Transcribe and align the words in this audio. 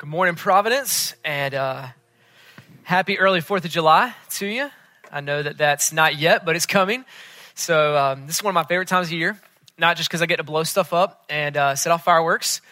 Good 0.00 0.08
morning, 0.08 0.34
Providence, 0.34 1.14
and 1.26 1.52
uh, 1.52 1.88
happy 2.84 3.18
early 3.18 3.42
4th 3.42 3.66
of 3.66 3.70
July 3.70 4.14
to 4.30 4.46
you. 4.46 4.70
I 5.12 5.20
know 5.20 5.42
that 5.42 5.58
that's 5.58 5.92
not 5.92 6.16
yet, 6.16 6.46
but 6.46 6.56
it's 6.56 6.64
coming. 6.64 7.04
So, 7.54 7.98
um, 7.98 8.26
this 8.26 8.36
is 8.36 8.42
one 8.42 8.52
of 8.52 8.54
my 8.54 8.64
favorite 8.64 8.88
times 8.88 9.08
of 9.08 9.12
year, 9.12 9.38
not 9.76 9.98
just 9.98 10.08
because 10.08 10.22
I 10.22 10.24
get 10.24 10.36
to 10.36 10.42
blow 10.42 10.62
stuff 10.62 10.94
up 10.94 11.26
and 11.28 11.54
uh, 11.54 11.74
set 11.76 11.92
off 11.92 12.02
fireworks, 12.02 12.62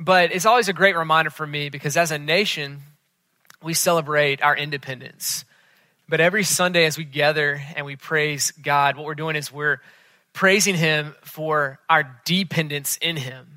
but 0.00 0.32
it's 0.32 0.46
always 0.46 0.70
a 0.70 0.72
great 0.72 0.96
reminder 0.96 1.28
for 1.28 1.46
me 1.46 1.68
because 1.68 1.98
as 1.98 2.10
a 2.10 2.18
nation, 2.18 2.80
we 3.62 3.74
celebrate 3.74 4.40
our 4.40 4.56
independence. 4.56 5.44
But 6.08 6.22
every 6.22 6.44
Sunday, 6.44 6.86
as 6.86 6.96
we 6.96 7.04
gather 7.04 7.60
and 7.76 7.84
we 7.84 7.96
praise 7.96 8.52
God, 8.52 8.96
what 8.96 9.04
we're 9.04 9.14
doing 9.14 9.36
is 9.36 9.52
we're 9.52 9.82
praising 10.32 10.76
Him 10.76 11.14
for 11.24 11.78
our 11.90 12.22
dependence 12.24 12.96
in 13.02 13.18
Him 13.18 13.53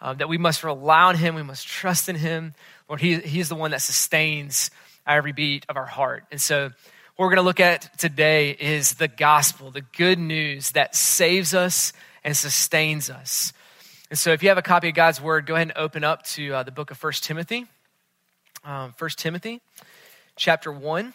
um, 0.00 0.18
that 0.18 0.28
we 0.28 0.38
must 0.38 0.64
rely 0.64 1.02
on 1.02 1.16
Him, 1.16 1.34
we 1.34 1.42
must 1.42 1.66
trust 1.66 2.08
in 2.08 2.16
Him. 2.16 2.54
Lord, 2.88 3.00
he, 3.00 3.16
He's 3.18 3.48
the 3.48 3.54
one 3.54 3.72
that 3.72 3.82
sustains 3.82 4.70
every 5.06 5.32
beat 5.32 5.66
of 5.68 5.76
our 5.76 5.86
heart. 5.86 6.24
And 6.30 6.40
so, 6.40 6.70
what 7.16 7.24
we're 7.24 7.30
going 7.30 7.36
to 7.36 7.42
look 7.42 7.60
at 7.60 7.98
today 7.98 8.50
is 8.50 8.94
the 8.94 9.08
gospel, 9.08 9.72
the 9.72 9.80
good 9.80 10.18
news 10.18 10.70
that 10.72 10.94
saves 10.94 11.52
us 11.52 11.92
and 12.22 12.36
sustains 12.36 13.10
us. 13.10 13.52
And 14.10 14.18
so, 14.18 14.32
if 14.32 14.42
you 14.42 14.50
have 14.50 14.58
a 14.58 14.62
copy 14.62 14.88
of 14.88 14.94
God's 14.94 15.20
word, 15.20 15.46
go 15.46 15.54
ahead 15.54 15.68
and 15.68 15.76
open 15.76 16.04
up 16.04 16.24
to 16.26 16.54
uh, 16.54 16.62
the 16.62 16.70
book 16.70 16.90
of 16.90 17.02
1 17.02 17.12
Timothy. 17.14 17.66
Um, 18.64 18.94
1 18.98 19.10
Timothy, 19.16 19.60
chapter 20.36 20.70
1. 20.70 21.12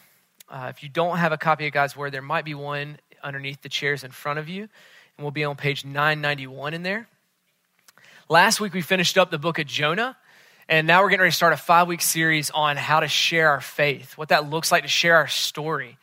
Uh, 0.49 0.67
if 0.69 0.83
you 0.83 0.89
don't 0.89 1.17
have 1.17 1.31
a 1.31 1.37
copy 1.37 1.67
of 1.67 1.73
God's 1.73 1.95
word, 1.95 2.11
there 2.11 2.21
might 2.21 2.45
be 2.45 2.53
one 2.53 2.97
underneath 3.23 3.61
the 3.61 3.69
chairs 3.69 4.03
in 4.03 4.11
front 4.11 4.39
of 4.39 4.49
you. 4.49 4.63
And 4.63 5.23
we'll 5.23 5.31
be 5.31 5.43
on 5.43 5.55
page 5.55 5.85
991 5.85 6.73
in 6.73 6.83
there. 6.83 7.07
Last 8.29 8.61
week 8.61 8.73
we 8.73 8.81
finished 8.81 9.17
up 9.17 9.31
the 9.31 9.37
book 9.37 9.59
of 9.59 9.67
Jonah, 9.67 10.15
and 10.69 10.87
now 10.87 11.03
we're 11.03 11.09
getting 11.09 11.23
ready 11.23 11.31
to 11.31 11.35
start 11.35 11.51
a 11.51 11.57
five 11.57 11.89
week 11.89 12.01
series 12.01 12.51
on 12.51 12.77
how 12.77 13.01
to 13.01 13.07
share 13.09 13.49
our 13.49 13.59
faith, 13.59 14.17
what 14.17 14.29
that 14.29 14.49
looks 14.49 14.71
like 14.71 14.83
to 14.83 14.89
share 14.89 15.17
our 15.17 15.27
story. 15.27 15.97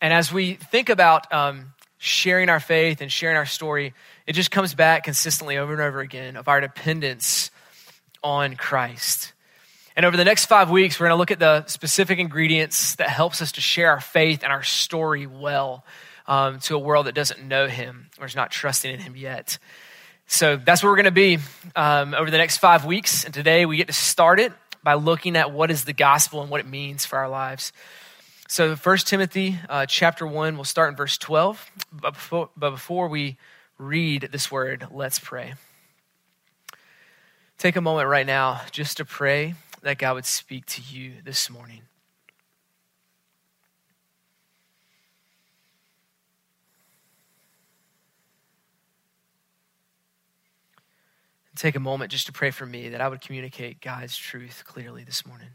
And 0.00 0.12
as 0.12 0.32
we 0.32 0.54
think 0.54 0.88
about 0.88 1.32
um, 1.32 1.72
sharing 1.98 2.48
our 2.48 2.60
faith 2.60 3.00
and 3.00 3.10
sharing 3.10 3.36
our 3.36 3.44
story, 3.44 3.92
it 4.28 4.34
just 4.34 4.52
comes 4.52 4.74
back 4.74 5.02
consistently 5.02 5.58
over 5.58 5.72
and 5.72 5.82
over 5.82 5.98
again 5.98 6.36
of 6.36 6.46
our 6.46 6.60
dependence 6.60 7.50
on 8.22 8.54
Christ. 8.54 9.32
And 9.96 10.06
over 10.06 10.16
the 10.16 10.24
next 10.24 10.46
five 10.46 10.70
weeks, 10.70 11.00
we're 11.00 11.06
going 11.06 11.16
to 11.16 11.18
look 11.18 11.32
at 11.32 11.40
the 11.40 11.66
specific 11.66 12.20
ingredients 12.20 12.94
that 12.96 13.08
helps 13.08 13.42
us 13.42 13.50
to 13.52 13.60
share 13.60 13.90
our 13.90 14.00
faith 14.00 14.44
and 14.44 14.52
our 14.52 14.62
story 14.62 15.26
well 15.26 15.84
um, 16.28 16.60
to 16.60 16.76
a 16.76 16.78
world 16.78 17.06
that 17.06 17.16
doesn't 17.16 17.42
know 17.42 17.66
Him 17.66 18.10
or 18.20 18.26
is 18.26 18.36
not 18.36 18.52
trusting 18.52 18.92
in 18.92 19.00
Him 19.00 19.16
yet. 19.16 19.58
So 20.26 20.56
that's 20.56 20.82
where 20.82 20.90
we're 20.90 20.96
going 20.96 21.04
to 21.04 21.10
be 21.12 21.38
um, 21.76 22.14
over 22.14 22.30
the 22.30 22.38
next 22.38 22.58
five 22.58 22.84
weeks. 22.84 23.24
And 23.24 23.32
today 23.32 23.64
we 23.64 23.76
get 23.76 23.86
to 23.86 23.92
start 23.92 24.40
it 24.40 24.52
by 24.82 24.94
looking 24.94 25.36
at 25.36 25.52
what 25.52 25.70
is 25.70 25.84
the 25.84 25.92
gospel 25.92 26.42
and 26.42 26.50
what 26.50 26.60
it 26.60 26.66
means 26.66 27.04
for 27.04 27.18
our 27.18 27.28
lives. 27.28 27.72
So, 28.48 28.76
1 28.76 28.98
Timothy 28.98 29.58
uh, 29.68 29.86
chapter 29.86 30.24
1, 30.24 30.54
we'll 30.54 30.64
start 30.64 30.90
in 30.90 30.96
verse 30.96 31.18
12. 31.18 31.70
But 31.92 32.12
before, 32.12 32.50
but 32.56 32.70
before 32.70 33.08
we 33.08 33.38
read 33.76 34.28
this 34.30 34.52
word, 34.52 34.86
let's 34.92 35.18
pray. 35.18 35.54
Take 37.58 37.74
a 37.74 37.80
moment 37.80 38.08
right 38.08 38.26
now 38.26 38.60
just 38.70 38.98
to 38.98 39.04
pray 39.04 39.54
that 39.82 39.98
God 39.98 40.14
would 40.14 40.26
speak 40.26 40.66
to 40.66 40.82
you 40.82 41.14
this 41.24 41.50
morning. 41.50 41.82
Take 51.56 51.76
a 51.76 51.80
moment 51.80 52.12
just 52.12 52.26
to 52.26 52.32
pray 52.32 52.50
for 52.50 52.66
me 52.66 52.90
that 52.90 53.00
I 53.00 53.08
would 53.08 53.20
communicate 53.20 53.80
God's 53.80 54.16
truth 54.16 54.64
clearly 54.66 55.04
this 55.04 55.26
morning. 55.26 55.50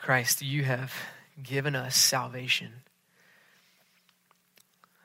Christ, 0.00 0.42
you 0.42 0.62
have 0.62 0.94
given 1.42 1.74
us 1.74 1.96
salvation. 1.96 2.72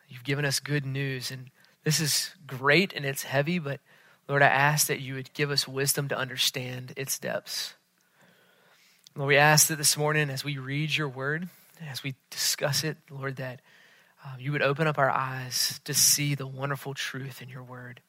You've 0.08 0.24
given 0.24 0.46
us 0.46 0.60
good 0.60 0.86
news, 0.86 1.32
and 1.32 1.50
this 1.84 2.00
is 2.00 2.36
great 2.46 2.94
and 2.94 3.06
it's 3.06 3.24
heavy, 3.24 3.58
but 3.58 3.80
Lord, 4.28 4.44
I 4.44 4.48
ask 4.48 4.88
that 4.88 5.02
you 5.02 5.16
would 5.16 5.34
give 5.34 5.50
us 5.50 5.68
wisdom 5.68 6.08
to 6.10 6.18
understand 6.18 6.94
its 6.96 7.18
depths. 7.18 7.74
Lord, 9.16 9.30
we 9.30 9.38
ask 9.38 9.68
that 9.68 9.78
this 9.78 9.98
morning 9.98 10.30
as 10.30 10.44
we 10.44 10.58
read 10.58 10.96
your 10.96 11.10
word, 11.10 11.50
as 11.90 12.04
we 12.04 12.16
discuss 12.30 12.84
it, 12.84 12.98
Lord, 13.10 13.38
that 13.38 13.62
uh, 14.24 14.36
you 14.40 14.52
would 14.52 14.62
open 14.62 14.88
up 14.88 14.98
our 14.98 15.10
eyes 15.10 15.80
to 15.86 15.94
see 15.94 16.36
the 16.36 16.48
wonderful 16.48 16.94
truth 16.94 17.42
in 17.42 17.50
your 17.50 17.64
word. 17.64 18.02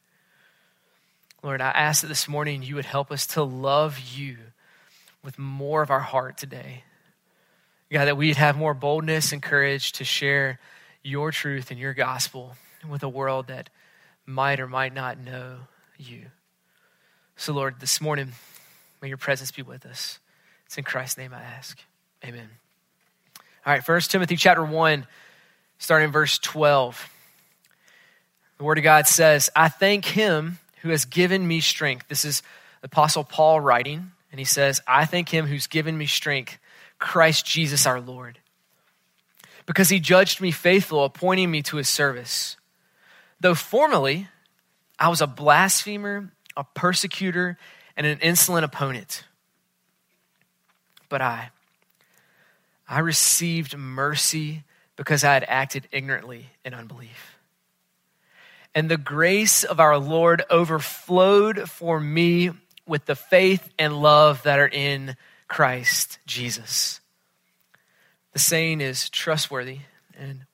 Lord, 1.43 1.61
I 1.61 1.71
ask 1.71 2.03
that 2.03 2.09
this 2.09 2.29
morning 2.29 2.63
you 2.63 2.77
would 2.77 2.85
help 2.85 3.11
us 3.11 3.27
to 3.29 3.43
love 3.43 3.99
you 3.99 4.37
with 5.25 5.39
more 5.39 5.83
of 5.83 5.91
our 5.91 6.01
heart 6.01 6.37
today. 6.37 6.85
God, 7.91 8.07
that 8.07 8.17
we'd 8.17 8.37
have 8.37 8.57
more 8.57 8.73
boldness 8.73 9.33
and 9.33 9.43
courage 9.43 9.93
to 9.93 10.05
share 10.05 10.59
your 11.03 11.31
truth 11.31 11.71
and 11.71 11.79
your 11.79 11.93
gospel 11.93 12.57
with 12.89 13.03
a 13.03 13.09
world 13.09 13.49
that 13.49 13.69
might 14.25 14.61
or 14.61 14.67
might 14.67 14.95
not 14.95 15.19
know 15.19 15.57
you. 15.99 16.27
So, 17.37 17.53
Lord, 17.53 17.81
this 17.81 18.01
morning, 18.01 18.33
may 19.03 19.09
your 19.09 19.19
presence 19.19 19.51
be 19.51 19.63
with 19.63 19.85
us. 19.85 20.21
It's 20.67 20.79
in 20.79 20.85
Christ's 20.85 21.19
name 21.19 21.35
I 21.35 21.43
ask. 21.43 21.79
Amen. 22.25 22.62
All 23.65 23.73
right, 23.73 23.85
First 23.85 24.11
Timothy 24.11 24.35
chapter 24.35 24.65
1, 24.65 25.07
starting 25.79 26.07
in 26.07 26.13
verse 26.13 26.41
12. 26.41 27.09
The 28.59 28.65
Word 28.65 28.79
of 28.79 28.83
God 28.83 29.07
says, 29.07 29.51
I 29.55 29.69
thank 29.69 30.05
him 30.05 30.59
who 30.81 30.89
has 30.89 31.05
given 31.05 31.47
me 31.47 31.61
strength. 31.61 32.09
This 32.09 32.25
is 32.25 32.43
Apostle 32.83 33.23
Paul 33.23 33.61
writing, 33.61 34.11
and 34.33 34.41
he 34.41 34.45
says, 34.45 34.81
I 34.85 35.05
thank 35.05 35.29
him 35.29 35.47
who's 35.47 35.69
given 35.69 35.97
me 35.97 36.07
strength, 36.07 36.59
Christ 36.99 37.47
Jesus 37.47 37.87
our 37.87 38.01
Lord. 38.01 38.41
Because 39.65 39.91
he 39.91 40.01
judged 40.01 40.41
me 40.41 40.51
faithful, 40.51 41.05
appointing 41.05 41.49
me 41.49 41.63
to 41.63 41.77
his 41.77 41.89
service. 41.89 42.57
Though 43.39 43.55
formerly 43.55 44.27
I 44.99 45.09
was 45.09 45.21
a 45.21 45.29
blasphemer, 45.29 46.33
a 46.57 46.65
persecutor, 46.65 47.59
and 47.97 48.09
an 48.09 48.19
insolent 48.23 48.65
opponent. 48.65 49.23
But 51.09 51.23
I, 51.23 51.51
I 52.89 52.99
received 53.01 53.77
mercy 53.77 54.65
because 54.97 55.25
I 55.25 55.35
had 55.35 55.45
acted 55.49 55.89
ignorantly 55.93 56.51
in 56.65 56.75
unbelief. 56.75 57.39
And 58.75 58.91
the 58.91 58.97
grace 58.97 59.65
of 59.65 59.81
our 59.81 59.99
Lord 59.99 60.43
overflowed 60.51 61.69
for 61.69 62.01
me 62.01 62.51
with 62.87 63.05
the 63.07 63.15
faith 63.15 63.69
and 63.79 64.01
love 64.01 64.43
that 64.45 64.59
are 64.59 64.69
in 64.69 65.17
Christ 65.49 66.19
Jesus. 66.27 67.01
The 68.33 68.39
saying 68.39 68.81
is 68.81 69.11
trustworthy 69.11 69.81
and 70.19 70.47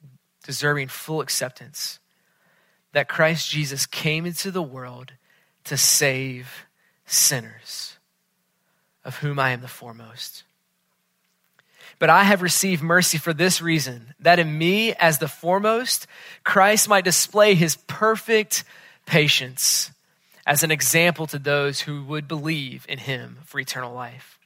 deserving 0.43 0.89
full 0.89 1.21
acceptance 1.21 2.01
that 2.93 3.09
Christ 3.09 3.51
Jesus 3.51 3.87
came 3.87 4.27
into 4.27 4.51
the 4.51 4.63
world 4.63 5.13
to 5.65 5.77
save 5.77 6.67
sinners, 7.07 7.99
of 9.05 9.19
whom 9.19 9.39
I 9.39 9.51
am 9.51 9.61
the 9.61 9.69
foremost. 9.69 10.45
But 11.99 12.11
I 12.11 12.25
have 12.25 12.43
received 12.43 12.83
mercy 12.83 13.19
for 13.19 13.33
this 13.33 13.61
reason, 13.61 14.15
that 14.21 14.39
in 14.39 14.57
me, 14.57 14.95
as 14.95 15.19
the 15.19 15.29
foremost, 15.29 16.07
Christ 16.45 16.89
might 16.89 17.05
display 17.05 17.55
his 17.55 17.77
perfect 17.87 18.65
patience 19.07 19.91
as 20.47 20.63
an 20.63 20.71
example 20.71 21.27
to 21.27 21.39
those 21.39 21.81
who 21.81 22.05
would 22.05 22.27
believe 22.27 22.87
in 22.89 22.99
him 22.99 23.39
for 23.45 23.61
eternal 23.61 23.93
life. 23.93 24.39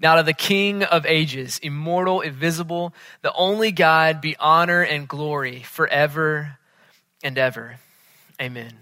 Now 0.00 0.16
to 0.16 0.22
the 0.22 0.32
King 0.32 0.84
of 0.84 1.04
ages, 1.06 1.58
immortal, 1.62 2.20
invisible, 2.20 2.94
the 3.22 3.32
only 3.32 3.72
God, 3.72 4.20
be 4.20 4.36
honor 4.38 4.82
and 4.82 5.08
glory 5.08 5.62
forever 5.62 6.58
and 7.22 7.36
ever. 7.36 7.76
Amen. 8.40 8.72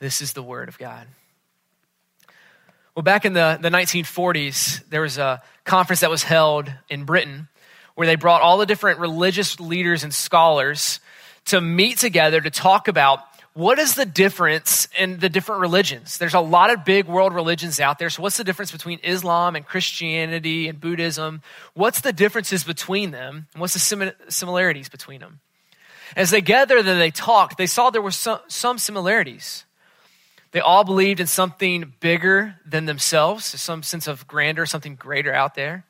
This 0.00 0.20
is 0.20 0.32
the 0.32 0.42
word 0.42 0.68
of 0.68 0.78
God. 0.78 1.06
Well, 2.98 3.04
back 3.04 3.24
in 3.24 3.32
the, 3.32 3.56
the 3.62 3.68
1940s, 3.68 4.82
there 4.88 5.02
was 5.02 5.18
a 5.18 5.40
conference 5.62 6.00
that 6.00 6.10
was 6.10 6.24
held 6.24 6.68
in 6.88 7.04
Britain 7.04 7.46
where 7.94 8.08
they 8.08 8.16
brought 8.16 8.42
all 8.42 8.58
the 8.58 8.66
different 8.66 8.98
religious 8.98 9.60
leaders 9.60 10.02
and 10.02 10.12
scholars 10.12 10.98
to 11.44 11.60
meet 11.60 11.98
together 11.98 12.40
to 12.40 12.50
talk 12.50 12.88
about 12.88 13.20
what 13.54 13.78
is 13.78 13.94
the 13.94 14.04
difference 14.04 14.88
in 14.98 15.20
the 15.20 15.28
different 15.28 15.60
religions. 15.60 16.18
There's 16.18 16.34
a 16.34 16.40
lot 16.40 16.70
of 16.70 16.84
big 16.84 17.06
world 17.06 17.34
religions 17.34 17.78
out 17.78 18.00
there. 18.00 18.10
So, 18.10 18.20
what's 18.20 18.36
the 18.36 18.42
difference 18.42 18.72
between 18.72 18.98
Islam 19.04 19.54
and 19.54 19.64
Christianity 19.64 20.66
and 20.66 20.80
Buddhism? 20.80 21.40
What's 21.74 22.00
the 22.00 22.12
differences 22.12 22.64
between 22.64 23.12
them? 23.12 23.46
And 23.54 23.60
what's 23.60 23.74
the 23.74 24.16
similarities 24.26 24.88
between 24.88 25.20
them? 25.20 25.38
As 26.16 26.30
they 26.30 26.40
gathered 26.40 26.78
and 26.78 27.00
they 27.00 27.12
talked, 27.12 27.58
they 27.58 27.66
saw 27.68 27.90
there 27.90 28.02
were 28.02 28.10
some, 28.10 28.40
some 28.48 28.76
similarities. 28.76 29.66
They 30.52 30.60
all 30.60 30.84
believed 30.84 31.20
in 31.20 31.26
something 31.26 31.92
bigger 32.00 32.56
than 32.64 32.86
themselves, 32.86 33.44
some 33.44 33.82
sense 33.82 34.06
of 34.06 34.26
grandeur, 34.26 34.66
something 34.66 34.94
greater 34.94 35.32
out 35.32 35.54
there. 35.54 35.84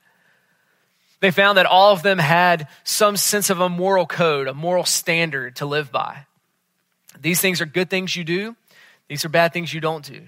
They 1.20 1.30
found 1.30 1.58
that 1.58 1.66
all 1.66 1.92
of 1.92 2.02
them 2.02 2.18
had 2.18 2.68
some 2.84 3.16
sense 3.16 3.50
of 3.50 3.60
a 3.60 3.68
moral 3.68 4.06
code, 4.06 4.46
a 4.46 4.54
moral 4.54 4.84
standard 4.84 5.56
to 5.56 5.66
live 5.66 5.90
by. 5.90 6.26
These 7.20 7.40
things 7.40 7.60
are 7.60 7.66
good 7.66 7.90
things 7.90 8.14
you 8.14 8.24
do, 8.24 8.56
these 9.08 9.24
are 9.24 9.28
bad 9.28 9.52
things 9.52 9.72
you 9.72 9.80
don't 9.80 10.04
do. 10.04 10.22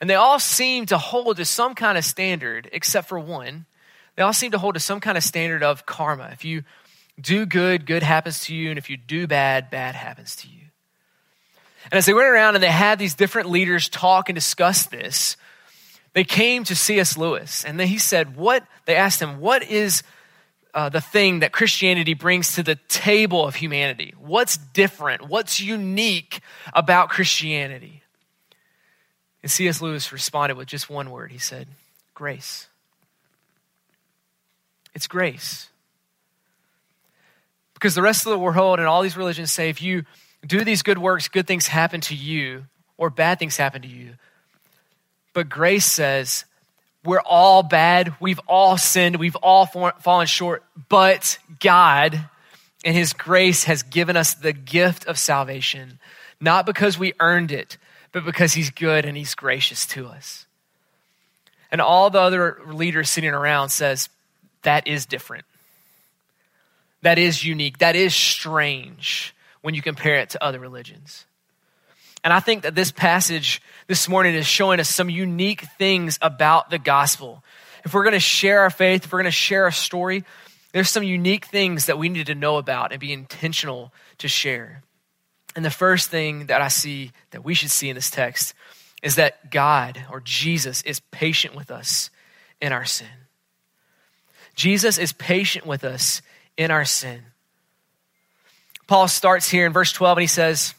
And 0.00 0.10
they 0.10 0.14
all 0.14 0.38
seem 0.38 0.86
to 0.86 0.98
hold 0.98 1.38
to 1.38 1.44
some 1.44 1.74
kind 1.74 1.96
of 1.96 2.04
standard, 2.04 2.68
except 2.72 3.08
for 3.08 3.18
one. 3.18 3.66
They 4.14 4.22
all 4.22 4.32
seem 4.32 4.50
to 4.52 4.58
hold 4.58 4.74
to 4.74 4.80
some 4.80 5.00
kind 5.00 5.16
of 5.16 5.24
standard 5.24 5.62
of 5.62 5.86
karma. 5.86 6.30
If 6.32 6.44
you 6.44 6.64
do 7.20 7.46
good, 7.46 7.86
good 7.86 8.02
happens 8.02 8.44
to 8.44 8.54
you. 8.54 8.68
And 8.68 8.78
if 8.78 8.90
you 8.90 8.96
do 8.96 9.26
bad, 9.26 9.70
bad 9.70 9.94
happens 9.94 10.36
to 10.36 10.48
you. 10.48 10.55
And 11.90 11.98
as 11.98 12.06
they 12.06 12.14
went 12.14 12.26
around 12.26 12.54
and 12.54 12.62
they 12.62 12.70
had 12.70 12.98
these 12.98 13.14
different 13.14 13.50
leaders 13.50 13.88
talk 13.88 14.28
and 14.28 14.34
discuss 14.34 14.86
this, 14.86 15.36
they 16.12 16.24
came 16.24 16.64
to 16.64 16.74
C.S. 16.74 17.16
Lewis. 17.16 17.64
And 17.64 17.78
then 17.78 17.86
he 17.86 17.98
said, 17.98 18.36
What? 18.36 18.66
They 18.86 18.96
asked 18.96 19.20
him, 19.20 19.40
What 19.40 19.62
is 19.62 20.02
uh, 20.74 20.88
the 20.88 21.00
thing 21.00 21.40
that 21.40 21.52
Christianity 21.52 22.14
brings 22.14 22.54
to 22.54 22.62
the 22.62 22.76
table 22.88 23.46
of 23.46 23.54
humanity? 23.54 24.14
What's 24.18 24.56
different? 24.56 25.28
What's 25.28 25.60
unique 25.60 26.40
about 26.72 27.08
Christianity? 27.08 28.02
And 29.42 29.50
C.S. 29.50 29.80
Lewis 29.80 30.12
responded 30.12 30.56
with 30.56 30.68
just 30.68 30.90
one 30.90 31.10
word. 31.10 31.30
He 31.30 31.38
said, 31.38 31.68
Grace. 32.14 32.66
It's 34.94 35.06
grace. 35.06 35.68
Because 37.74 37.94
the 37.94 38.00
rest 38.00 38.24
of 38.24 38.30
the 38.30 38.38
world 38.38 38.78
and 38.78 38.88
all 38.88 39.02
these 39.02 39.18
religions 39.18 39.52
say 39.52 39.68
if 39.68 39.82
you 39.82 40.04
do 40.44 40.64
these 40.64 40.82
good 40.82 40.98
works, 40.98 41.28
good 41.28 41.46
things 41.46 41.66
happen 41.66 42.00
to 42.02 42.14
you, 42.14 42.64
or 42.96 43.10
bad 43.10 43.38
things 43.38 43.56
happen 43.56 43.82
to 43.82 43.88
you. 43.88 44.14
But 45.32 45.48
grace 45.48 45.86
says, 45.86 46.44
we're 47.04 47.20
all 47.20 47.62
bad. 47.62 48.14
We've 48.20 48.40
all 48.48 48.76
sinned. 48.76 49.16
We've 49.16 49.36
all 49.36 49.66
fallen 49.66 50.26
short. 50.26 50.64
But 50.88 51.38
God, 51.60 52.20
and 52.84 52.96
His 52.96 53.12
grace, 53.12 53.64
has 53.64 53.82
given 53.82 54.16
us 54.16 54.34
the 54.34 54.52
gift 54.52 55.06
of 55.06 55.18
salvation, 55.18 55.98
not 56.40 56.66
because 56.66 56.98
we 56.98 57.12
earned 57.20 57.52
it, 57.52 57.76
but 58.12 58.24
because 58.24 58.54
He's 58.54 58.70
good 58.70 59.04
and 59.04 59.16
He's 59.16 59.34
gracious 59.34 59.86
to 59.88 60.06
us. 60.06 60.46
And 61.70 61.80
all 61.80 62.10
the 62.10 62.20
other 62.20 62.58
leaders 62.66 63.10
sitting 63.10 63.30
around 63.30 63.68
says, 63.68 64.08
that 64.62 64.88
is 64.88 65.06
different. 65.06 65.44
That 67.02 67.18
is 67.18 67.44
unique. 67.44 67.78
That 67.78 67.94
is 67.94 68.14
strange 68.14 69.34
when 69.66 69.74
you 69.74 69.82
compare 69.82 70.20
it 70.20 70.30
to 70.30 70.44
other 70.44 70.60
religions. 70.60 71.26
And 72.22 72.32
I 72.32 72.38
think 72.38 72.62
that 72.62 72.76
this 72.76 72.92
passage 72.92 73.60
this 73.88 74.08
morning 74.08 74.36
is 74.36 74.46
showing 74.46 74.78
us 74.78 74.88
some 74.88 75.10
unique 75.10 75.62
things 75.76 76.20
about 76.22 76.70
the 76.70 76.78
gospel. 76.78 77.42
If 77.84 77.92
we're 77.92 78.04
going 78.04 78.12
to 78.12 78.20
share 78.20 78.60
our 78.60 78.70
faith, 78.70 79.04
if 79.04 79.12
we're 79.12 79.18
going 79.18 79.24
to 79.24 79.32
share 79.32 79.66
a 79.66 79.72
story, 79.72 80.22
there's 80.70 80.88
some 80.88 81.02
unique 81.02 81.46
things 81.46 81.86
that 81.86 81.98
we 81.98 82.08
need 82.08 82.26
to 82.26 82.36
know 82.36 82.58
about 82.58 82.92
and 82.92 83.00
be 83.00 83.12
intentional 83.12 83.92
to 84.18 84.28
share. 84.28 84.84
And 85.56 85.64
the 85.64 85.70
first 85.70 86.10
thing 86.10 86.46
that 86.46 86.62
I 86.62 86.68
see 86.68 87.10
that 87.32 87.44
we 87.44 87.54
should 87.54 87.72
see 87.72 87.88
in 87.88 87.96
this 87.96 88.08
text 88.08 88.54
is 89.02 89.16
that 89.16 89.50
God 89.50 90.00
or 90.12 90.20
Jesus 90.20 90.80
is 90.82 91.00
patient 91.10 91.56
with 91.56 91.72
us 91.72 92.10
in 92.60 92.70
our 92.70 92.84
sin. 92.84 93.08
Jesus 94.54 94.96
is 94.96 95.12
patient 95.12 95.66
with 95.66 95.82
us 95.82 96.22
in 96.56 96.70
our 96.70 96.84
sin. 96.84 97.22
Paul 98.86 99.08
starts 99.08 99.48
here 99.48 99.66
in 99.66 99.72
verse 99.72 99.92
12 99.92 100.18
and 100.18 100.22
he 100.22 100.28
says, 100.28 100.74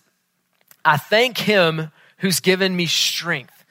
I 0.85 0.97
thank 0.97 1.37
him 1.37 1.91
who's 2.19 2.39
given 2.39 2.75
me 2.75 2.85
strength. 2.85 3.65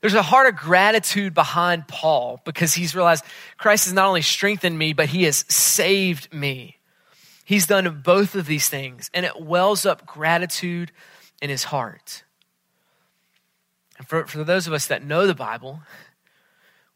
There's 0.00 0.14
a 0.14 0.22
heart 0.22 0.48
of 0.48 0.56
gratitude 0.56 1.34
behind 1.34 1.88
Paul 1.88 2.40
because 2.44 2.74
he's 2.74 2.94
realized 2.94 3.24
Christ 3.56 3.86
has 3.86 3.94
not 3.94 4.06
only 4.06 4.22
strengthened 4.22 4.78
me, 4.78 4.92
but 4.92 5.08
he 5.08 5.24
has 5.24 5.44
saved 5.48 6.32
me. 6.32 6.76
He's 7.44 7.66
done 7.66 8.02
both 8.04 8.34
of 8.34 8.46
these 8.46 8.68
things, 8.68 9.10
and 9.14 9.24
it 9.24 9.40
wells 9.40 9.86
up 9.86 10.04
gratitude 10.04 10.90
in 11.40 11.48
his 11.48 11.64
heart. 11.64 12.24
And 13.98 14.06
for, 14.06 14.26
for 14.26 14.44
those 14.44 14.66
of 14.66 14.72
us 14.72 14.88
that 14.88 15.04
know 15.04 15.26
the 15.26 15.34
Bible, 15.34 15.80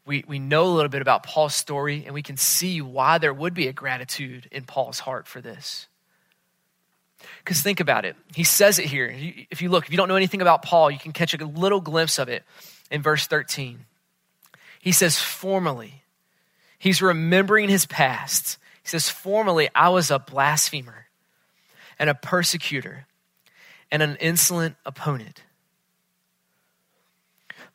we, 0.05 0.23
we 0.27 0.39
know 0.39 0.65
a 0.65 0.75
little 0.75 0.89
bit 0.89 1.01
about 1.01 1.23
Paul's 1.23 1.55
story, 1.55 2.03
and 2.05 2.13
we 2.13 2.21
can 2.21 2.37
see 2.37 2.81
why 2.81 3.17
there 3.17 3.33
would 3.33 3.53
be 3.53 3.67
a 3.67 3.73
gratitude 3.73 4.47
in 4.51 4.65
Paul's 4.65 4.99
heart 4.99 5.27
for 5.27 5.41
this. 5.41 5.87
Because 7.43 7.61
think 7.61 7.79
about 7.79 8.05
it. 8.05 8.15
He 8.35 8.43
says 8.43 8.79
it 8.79 8.85
here. 8.85 9.13
If 9.49 9.61
you 9.61 9.69
look, 9.69 9.85
if 9.85 9.91
you 9.91 9.97
don't 9.97 10.07
know 10.07 10.15
anything 10.15 10.41
about 10.41 10.63
Paul, 10.63 10.91
you 10.91 10.99
can 10.99 11.11
catch 11.11 11.33
a 11.33 11.45
little 11.45 11.81
glimpse 11.81 12.19
of 12.19 12.29
it 12.29 12.43
in 12.89 13.01
verse 13.01 13.27
13. 13.27 13.85
He 14.79 14.91
says, 14.91 15.19
Formerly, 15.19 16.03
he's 16.77 17.01
remembering 17.01 17.69
his 17.69 17.85
past. 17.85 18.57
He 18.83 18.89
says, 18.89 19.09
Formerly, 19.09 19.69
I 19.75 19.89
was 19.89 20.11
a 20.11 20.19
blasphemer 20.19 21.07
and 21.99 22.09
a 22.09 22.15
persecutor 22.15 23.05
and 23.91 24.01
an 24.01 24.17
insolent 24.17 24.75
opponent. 24.85 25.43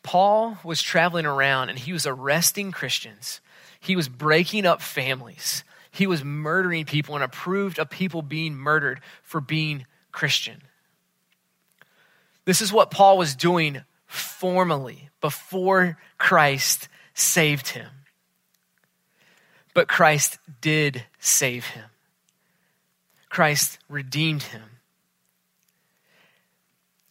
Paul 0.03 0.59
was 0.63 0.83
traveling 0.83 1.27
around 1.27 1.69
and 1.69 1.79
he 1.79 1.93
was 1.93 2.07
arresting 2.07 2.73
Christians. 2.73 3.41
He 3.81 3.97
was 3.97 4.09
breaking 4.09 4.67
up 4.67 4.81
families. 4.81 5.65
He 5.97 6.07
was 6.07 6.23
murdering 6.23 6.85
people 6.85 7.15
and 7.15 7.25
approved 7.25 7.79
of 7.79 7.89
people 7.89 8.21
being 8.21 8.55
murdered 8.55 9.01
for 9.23 9.41
being 9.41 9.87
Christian. 10.13 10.61
This 12.45 12.61
is 12.61 12.71
what 12.71 12.91
Paul 12.91 13.17
was 13.17 13.35
doing 13.35 13.83
formally 14.05 15.09
before 15.23 15.97
Christ 16.19 16.91
saved 17.15 17.69
him. 17.69 17.89
But 19.73 19.89
Christ 19.89 20.39
did 20.61 21.03
save 21.19 21.65
him. 21.65 21.87
Christ 23.31 23.79
redeemed 23.89 24.43
him. 24.43 24.65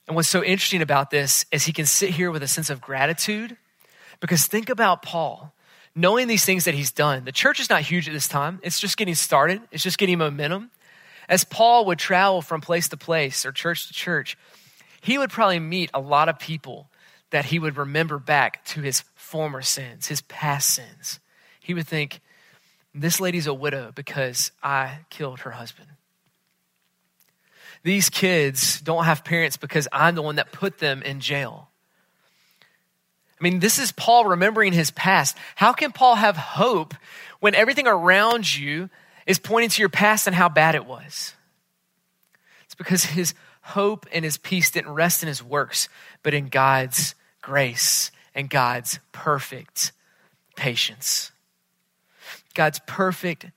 And 0.06 0.16
what's 0.16 0.30
so 0.30 0.44
interesting 0.44 0.84
about 0.84 1.10
this 1.10 1.48
is 1.52 1.66
he 1.66 1.74
can 1.74 1.88
sit 1.88 2.12
here 2.12 2.30
with 2.30 2.44
a 2.44 2.48
sense 2.48 2.70
of 2.70 2.81
gratitude 2.81 3.58
because 4.20 4.46
think 4.46 4.70
about 4.70 5.02
Paul 5.02 5.55
knowing 5.95 6.27
these 6.27 6.45
things 6.45 6.65
that 6.65 6.74
he's 6.74 6.92
done. 6.92 7.24
The 7.25 7.31
church 7.31 7.59
is 7.59 7.69
not 7.69 7.81
huge 7.81 8.07
at 8.07 8.13
this 8.13 8.27
time, 8.27 8.59
it's 8.63 8.80
just 8.80 8.97
getting 8.97 9.15
started, 9.15 9.62
it's 9.71 9.83
just 9.83 9.97
getting 9.97 10.18
momentum. 10.18 10.71
As 11.27 11.44
Paul 11.44 11.86
would 11.86 11.97
travel 11.97 12.42
from 12.42 12.62
place 12.62 12.89
to 12.89 12.97
place 12.97 13.45
or 13.45 13.51
church 13.51 13.88
to 13.88 13.94
church, 13.94 14.38
he 15.01 15.18
would 15.18 15.31
probably 15.31 15.59
meet 15.59 15.89
a 15.94 16.00
lot 16.00 16.30
of 16.30 16.38
people 16.38 16.89
that 17.31 17.45
he 17.45 17.57
would 17.57 17.77
remember 17.77 18.19
back 18.19 18.63
to 18.65 18.81
his 18.81 19.03
former 19.15 19.62
sins, 19.62 20.07
his 20.07 20.21
past 20.21 20.69
sins. 20.69 21.19
He 21.59 21.74
would 21.74 21.88
think, 21.88 22.21
This 22.94 23.19
lady's 23.19 23.47
a 23.47 23.53
widow 23.53 23.92
because 23.94 24.51
I 24.62 25.00
killed 25.09 25.39
her 25.42 25.51
husband. 25.51 25.89
These 27.83 28.09
kids 28.09 28.81
don't 28.81 29.06
have 29.06 29.23
parents 29.23 29.57
because 29.57 29.87
I'm 29.92 30.16
the 30.16 30.21
one 30.21 30.35
that 30.35 30.52
put 30.52 30.78
them 30.80 31.02
in 31.04 31.19
jail. 31.19 31.69
I 33.39 33.44
mean, 33.44 33.59
this 33.59 33.80
is 33.80 33.92
Paul 33.92 34.25
remembering 34.25 34.73
his 34.73 34.92
past. 34.92 35.37
How 35.56 35.73
can 35.73 35.92
Paul 35.92 36.15
have 36.15 36.37
hope 36.37 36.94
when 37.39 37.54
everything 37.54 37.87
around 37.87 38.56
you 38.56 38.89
is 39.25 39.39
pointing 39.39 39.69
to 39.69 39.81
your 39.81 39.89
past 39.89 40.25
and 40.27 40.35
how 40.35 40.47
bad 40.47 40.75
it 40.75 40.85
was? 40.85 41.33
It's 42.65 42.75
because 42.75 43.04
his 43.04 43.33
hope 43.61 44.06
and 44.13 44.23
his 44.23 44.37
peace 44.37 44.71
didn't 44.71 44.94
rest 44.94 45.21
in 45.21 45.27
his 45.27 45.44
works, 45.44 45.89
but 46.23 46.33
in 46.33 46.47
God's 46.47 47.15
grace 47.42 48.11
and 48.33 48.49
God's 48.49 48.99
perfect 49.11 49.92
patience. 50.56 51.31
God's 52.54 52.80
perfect 52.87 53.47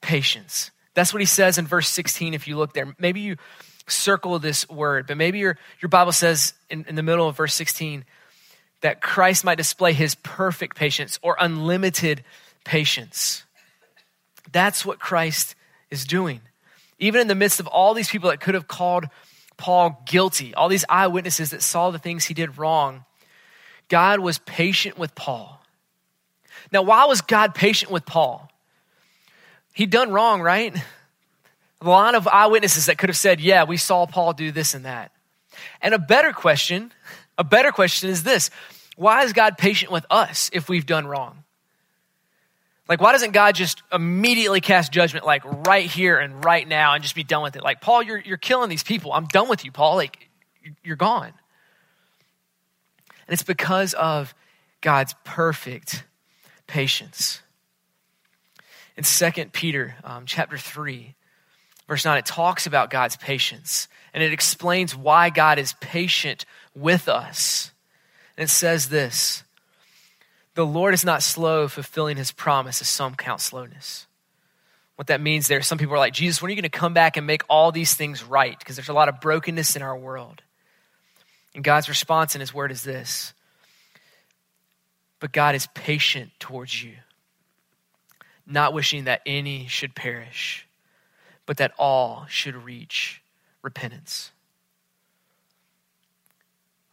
patience. 0.00 0.70
That's 0.94 1.12
what 1.12 1.20
he 1.20 1.26
says 1.26 1.58
in 1.58 1.66
verse 1.66 1.88
16 1.88 2.34
if 2.34 2.46
you 2.46 2.56
look 2.56 2.74
there. 2.74 2.94
Maybe 2.98 3.20
you 3.20 3.36
circle 3.86 4.38
this 4.38 4.68
word, 4.68 5.06
but 5.06 5.16
maybe 5.16 5.40
your, 5.40 5.58
your 5.80 5.88
Bible 5.88 6.12
says 6.12 6.54
in, 6.68 6.84
in 6.88 6.94
the 6.94 7.02
middle 7.02 7.28
of 7.28 7.36
verse 7.36 7.54
16 7.54 8.04
that 8.80 9.00
Christ 9.00 9.44
might 9.44 9.56
display 9.56 9.92
his 9.92 10.14
perfect 10.16 10.76
patience 10.76 11.18
or 11.22 11.36
unlimited 11.38 12.24
patience. 12.64 13.44
That's 14.52 14.84
what 14.84 14.98
Christ 14.98 15.54
is 15.90 16.04
doing. 16.04 16.40
Even 16.98 17.20
in 17.20 17.28
the 17.28 17.34
midst 17.34 17.60
of 17.60 17.66
all 17.66 17.94
these 17.94 18.10
people 18.10 18.30
that 18.30 18.40
could 18.40 18.54
have 18.54 18.68
called 18.68 19.06
Paul 19.56 20.02
guilty, 20.06 20.54
all 20.54 20.68
these 20.68 20.84
eyewitnesses 20.88 21.50
that 21.50 21.62
saw 21.62 21.90
the 21.90 21.98
things 21.98 22.24
he 22.24 22.34
did 22.34 22.58
wrong, 22.58 23.04
God 23.88 24.20
was 24.20 24.38
patient 24.38 24.98
with 24.98 25.14
Paul. 25.14 25.62
Now, 26.72 26.82
why 26.82 27.04
was 27.06 27.20
God 27.20 27.54
patient 27.54 27.90
with 27.90 28.06
Paul? 28.06 28.50
He'd 29.74 29.90
done 29.90 30.12
wrong, 30.12 30.40
right? 30.40 30.74
A 31.80 31.88
lot 31.88 32.14
of 32.14 32.28
eyewitnesses 32.28 32.86
that 32.86 32.98
could 32.98 33.08
have 33.08 33.16
said, 33.16 33.40
Yeah, 33.40 33.64
we 33.64 33.76
saw 33.76 34.06
Paul 34.06 34.32
do 34.32 34.52
this 34.52 34.74
and 34.74 34.84
that. 34.84 35.12
And 35.80 35.94
a 35.94 35.98
better 35.98 36.32
question, 36.32 36.92
a 37.40 37.44
better 37.44 37.72
question 37.72 38.10
is 38.10 38.22
this 38.22 38.50
Why 38.96 39.24
is 39.24 39.32
God 39.32 39.56
patient 39.56 39.90
with 39.90 40.04
us 40.10 40.50
if 40.52 40.68
we've 40.68 40.86
done 40.86 41.06
wrong? 41.06 41.42
Like, 42.86 43.00
why 43.00 43.12
doesn't 43.12 43.30
God 43.32 43.54
just 43.54 43.82
immediately 43.92 44.60
cast 44.60 44.92
judgment, 44.92 45.24
like 45.24 45.42
right 45.66 45.86
here 45.88 46.18
and 46.18 46.44
right 46.44 46.66
now, 46.66 46.94
and 46.94 47.02
just 47.02 47.14
be 47.14 47.24
done 47.24 47.42
with 47.42 47.56
it? 47.56 47.62
Like, 47.62 47.80
Paul, 47.80 48.02
you're, 48.02 48.18
you're 48.18 48.36
killing 48.36 48.68
these 48.68 48.82
people. 48.82 49.12
I'm 49.12 49.26
done 49.26 49.48
with 49.48 49.64
you, 49.64 49.72
Paul. 49.72 49.94
Like, 49.94 50.28
you're 50.82 50.96
gone. 50.96 51.32
And 53.26 53.32
it's 53.32 53.44
because 53.44 53.94
of 53.94 54.34
God's 54.80 55.14
perfect 55.24 56.04
patience. 56.66 57.40
In 58.96 59.04
2 59.04 59.46
Peter 59.52 59.94
um, 60.02 60.26
chapter 60.26 60.58
3, 60.58 61.14
verse 61.88 62.04
9, 62.04 62.18
it 62.18 62.26
talks 62.26 62.66
about 62.66 62.90
God's 62.90 63.16
patience 63.16 63.88
and 64.12 64.22
it 64.22 64.32
explains 64.32 64.96
why 64.96 65.30
God 65.30 65.58
is 65.58 65.74
patient 65.80 66.44
with 66.74 67.08
us. 67.08 67.72
And 68.36 68.44
it 68.44 68.50
says 68.50 68.88
this 68.88 69.44
The 70.54 70.66
Lord 70.66 70.94
is 70.94 71.04
not 71.04 71.22
slow 71.22 71.68
fulfilling 71.68 72.16
his 72.16 72.32
promise, 72.32 72.80
as 72.80 72.88
some 72.88 73.14
count 73.14 73.40
slowness. 73.40 74.06
What 74.96 75.06
that 75.06 75.20
means 75.20 75.48
there, 75.48 75.62
some 75.62 75.78
people 75.78 75.94
are 75.94 75.98
like, 75.98 76.12
Jesus, 76.12 76.42
when 76.42 76.50
are 76.50 76.52
you 76.52 76.60
going 76.60 76.70
to 76.70 76.78
come 76.78 76.92
back 76.92 77.16
and 77.16 77.26
make 77.26 77.42
all 77.48 77.72
these 77.72 77.94
things 77.94 78.22
right? 78.22 78.58
Because 78.58 78.76
there's 78.76 78.90
a 78.90 78.94
lot 78.94 79.08
of 79.08 79.18
brokenness 79.20 79.74
in 79.74 79.80
our 79.80 79.96
world. 79.96 80.42
And 81.54 81.64
God's 81.64 81.88
response 81.88 82.34
in 82.34 82.40
his 82.40 82.52
word 82.52 82.70
is 82.70 82.82
this 82.82 83.32
But 85.20 85.32
God 85.32 85.54
is 85.54 85.66
patient 85.74 86.32
towards 86.38 86.82
you, 86.82 86.96
not 88.46 88.74
wishing 88.74 89.04
that 89.04 89.22
any 89.24 89.66
should 89.68 89.94
perish, 89.94 90.66
but 91.46 91.56
that 91.56 91.72
all 91.78 92.26
should 92.28 92.54
reach 92.54 93.19
repentance. 93.62 94.30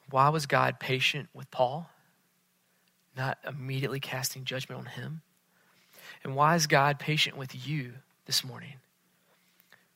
Why 0.10 0.30
was 0.30 0.46
God 0.46 0.80
patient 0.80 1.30
with 1.34 1.50
Paul? 1.52 1.90
Not 3.16 3.38
immediately 3.48 4.00
casting 4.00 4.46
judgment 4.46 4.80
on 4.80 4.86
him. 4.86 5.22
And 6.24 6.36
why 6.36 6.56
is 6.56 6.68
God 6.68 7.00
patient 7.00 7.38
with 7.38 7.68
you 7.68 7.94
this 8.26 8.44
morning? 8.44 8.76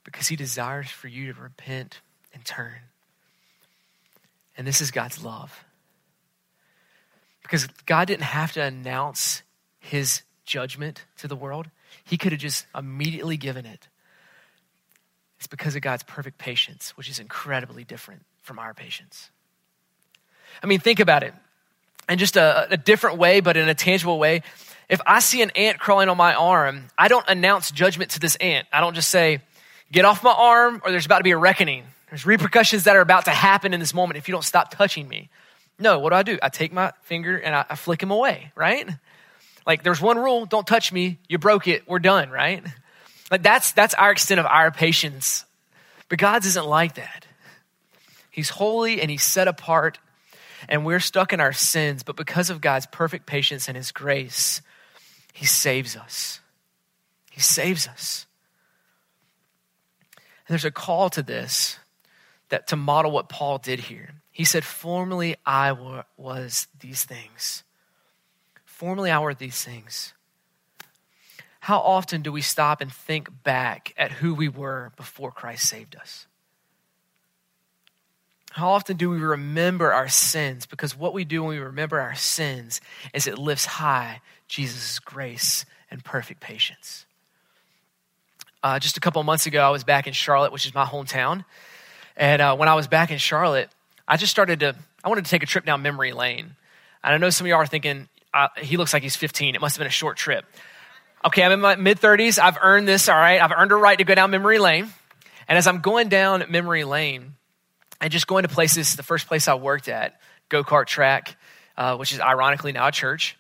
Because 0.04 0.28
he 0.28 0.36
desires 0.36 0.90
for 0.90 1.08
you 1.08 1.34
to 1.34 1.40
repent 1.40 2.02
and 2.34 2.44
turn. 2.44 2.80
And 4.58 4.68
this 4.68 4.82
is 4.82 4.92
God's 4.92 5.24
love. 5.24 5.64
Because 7.42 7.68
God 7.86 8.08
didn't 8.08 8.24
have 8.24 8.52
to 8.54 8.62
announce 8.62 9.44
his 9.80 10.24
judgment 10.46 11.06
to 11.18 11.28
the 11.28 11.36
world, 11.36 11.68
he 12.04 12.18
could 12.18 12.32
have 12.32 12.42
just 12.42 12.66
immediately 12.76 13.38
given 13.38 13.66
it. 13.66 13.88
It's 15.42 15.48
because 15.48 15.76
of 15.76 15.82
God's 15.82 16.04
perfect 16.04 16.38
patience, 16.38 16.96
which 16.96 17.10
is 17.10 17.18
incredibly 17.18 17.84
different 17.84 18.22
from 18.44 18.60
our 18.60 18.76
patience. 18.76 19.32
I 20.62 20.68
mean, 20.68 20.80
think 20.80 21.00
about 21.00 21.24
it. 21.24 21.34
In 22.08 22.20
just 22.20 22.38
a, 22.38 22.68
a 22.70 22.78
different 22.78 23.18
way, 23.18 23.40
but 23.40 23.58
in 23.58 23.68
a 23.68 23.74
tangible 23.74 24.20
way. 24.20 24.44
If 24.88 25.02
I 25.04 25.20
see 25.20 25.42
an 25.42 25.50
ant 25.56 25.80
crawling 25.80 26.10
on 26.10 26.18
my 26.18 26.36
arm, 26.36 26.90
I 26.96 27.08
don't 27.08 27.28
announce 27.28 27.72
judgment 27.72 28.12
to 28.12 28.20
this 28.20 28.36
ant. 28.36 28.68
I 28.72 28.82
don't 28.82 28.94
just 28.94 29.10
say, 29.10 29.42
get 29.92 30.06
off 30.06 30.24
my 30.24 30.32
arm, 30.32 30.80
or 30.86 30.92
there's 30.92 31.08
about 31.08 31.18
to 31.18 31.24
be 31.24 31.32
a 31.32 31.38
reckoning. 31.40 31.86
There's 32.12 32.24
repercussions 32.24 32.84
that 32.84 32.96
are 32.96 33.02
about 33.02 33.26
to 33.26 33.32
happen 33.32 33.74
in 33.74 33.80
this 33.80 33.96
moment 33.96 34.18
if 34.18 34.28
you 34.28 34.34
don't 34.34 34.44
stop 34.44 34.70
touching 34.70 35.08
me. 35.08 35.32
No, 35.80 35.98
what 35.98 36.12
do 36.12 36.18
I 36.18 36.22
do? 36.22 36.38
I 36.44 36.50
take 36.50 36.72
my 36.72 36.94
finger 37.02 37.36
and 37.36 37.56
I, 37.56 37.66
I 37.68 37.76
flick 37.76 38.04
him 38.04 38.12
away, 38.12 38.52
right? 38.54 38.88
Like 39.66 39.82
there's 39.82 40.00
one 40.00 40.20
rule, 40.20 40.46
don't 40.46 40.68
touch 40.68 40.94
me. 40.94 41.18
You 41.28 41.40
broke 41.40 41.68
it. 41.68 41.88
We're 41.88 41.98
done, 41.98 42.30
right? 42.30 42.64
Like 43.32 43.42
that's 43.42 43.72
that's 43.72 43.94
our 43.94 44.12
extent 44.12 44.40
of 44.40 44.46
our 44.46 44.70
patience. 44.70 45.46
But 46.10 46.20
God's 46.20 46.46
isn't 46.46 46.68
like 46.68 46.96
that. 46.96 47.26
He's 48.30 48.50
holy 48.50 49.02
and 49.02 49.10
he's 49.10 49.24
set 49.24 49.48
apart 49.48 49.98
and 50.70 50.86
we're 50.86 51.00
stuck 51.00 51.34
in 51.34 51.40
our 51.40 51.54
sins, 51.54 52.04
but 52.04 52.16
because 52.16 52.50
of 52.50 52.62
God's 52.62 52.86
perfect 52.86 53.26
patience 53.26 53.68
and 53.68 53.76
his 53.76 53.92
grace, 53.92 54.62
he 55.34 55.46
saves 55.46 55.96
us. 55.96 56.40
He 57.32 57.40
saves 57.40 57.88
us. 57.88 58.28
And 60.16 60.54
there's 60.54 60.66
a 60.66 60.72
call 60.72 61.10
to 61.12 61.24
this 61.24 61.80
that 62.50 62.68
to 62.68 62.76
model 62.76 63.12
what 63.12 63.30
Paul 63.30 63.58
did 63.58 63.80
here. 63.80 64.10
He 64.32 64.44
said, 64.44 64.64
Formerly 64.64 65.36
I 65.46 65.72
was 66.18 66.68
these 66.80 67.06
things. 67.06 67.64
Formerly 68.66 69.10
I 69.10 69.20
were 69.20 69.34
these 69.34 69.64
things. 69.64 70.14
How 71.62 71.78
often 71.78 72.24
do 72.24 72.32
we 72.32 72.42
stop 72.42 72.82
and 72.82 72.92
think 72.92 73.30
back 73.44 73.94
at 73.96 74.12
who 74.12 74.34
we 74.34 74.50
were 74.50 74.92
before 74.98 75.32
Christ 75.32 75.70
saved 75.70 75.96
us? 75.96 76.26
How 78.50 78.72
often 78.72 78.98
do 78.98 79.12
we 79.12 79.20
remember 79.20 79.94
our 79.94 80.10
sins? 80.10 80.66
Because 80.66 80.98
what 80.98 81.14
we 81.14 81.24
do 81.24 81.44
when 81.44 81.52
we 81.52 81.60
remember 81.60 82.00
our 82.00 82.16
sins 82.16 82.82
is 83.14 83.28
it 83.28 83.38
lifts 83.38 83.66
high 83.66 84.22
Jesus' 84.48 84.98
grace 84.98 85.64
and 85.92 86.04
perfect 86.04 86.40
patience. 86.40 87.06
Uh, 88.64 88.80
just 88.80 88.98
a 88.98 89.00
couple 89.00 89.22
months 89.22 89.46
ago, 89.46 89.62
I 89.62 89.70
was 89.70 89.84
back 89.84 90.08
in 90.08 90.14
Charlotte, 90.14 90.52
which 90.52 90.66
is 90.66 90.74
my 90.74 90.86
hometown. 90.86 91.46
And 92.18 92.42
uh, 92.42 92.56
when 92.56 92.70
I 92.70 92.74
was 92.74 92.88
back 92.88 93.12
in 93.12 93.20
Charlotte, 93.20 93.70
I 94.08 94.18
just 94.18 94.32
started 94.32 94.62
to, 94.62 94.76
I 95.04 95.10
wanted 95.10 95.26
to 95.26 95.32
take 95.32 95.44
a 95.44 95.48
trip 95.48 95.64
down 95.64 95.84
memory 95.84 96.12
lane. 96.12 96.56
And 97.04 97.14
I 97.14 97.18
know 97.18 97.30
some 97.30 97.46
of 97.46 97.50
y'all 97.50 97.60
are 97.60 97.68
thinking, 97.68 98.10
uh, 98.34 98.48
he 98.58 98.78
looks 98.78 98.94
like 98.94 99.04
he's 99.04 99.16
15. 99.16 99.54
It 99.54 99.62
must 99.62 99.76
have 99.76 99.80
been 99.80 99.88
a 99.88 99.92
short 99.92 100.18
trip. 100.18 100.46
Okay, 101.24 101.44
I'm 101.44 101.52
in 101.52 101.62
my 101.62 101.76
mid 101.76 102.00
30s. 102.00 102.40
I've 102.40 102.58
earned 102.62 102.88
this, 102.88 103.08
all 103.08 103.16
right. 103.16 103.40
I've 103.40 103.52
earned 103.52 103.72
a 103.72 103.76
right 103.76 103.98
to 103.98 104.04
go 104.04 104.16
down 104.16 104.32
memory 104.32 104.58
lane. 104.58 104.90
And 105.48 105.58
as 105.58 105.68
I'm 105.68 105.80
going 105.80 106.10
down 106.10 106.46
memory 106.50 106.84
lane 106.84 107.36
and 108.00 108.12
just 108.12 108.26
going 108.26 108.44
to 108.44 108.50
places, 108.50 108.96
the 108.96 109.04
first 109.04 109.28
place 109.28 109.48
I 109.48 109.54
worked 109.54 109.88
at, 109.88 110.20
go 110.50 110.64
kart 110.64 110.88
track, 110.88 111.38
uh, 111.78 111.96
which 111.98 112.12
is 112.12 112.20
ironically 112.20 112.72
now 112.72 112.88
a 112.88 112.92
church. 112.92 113.38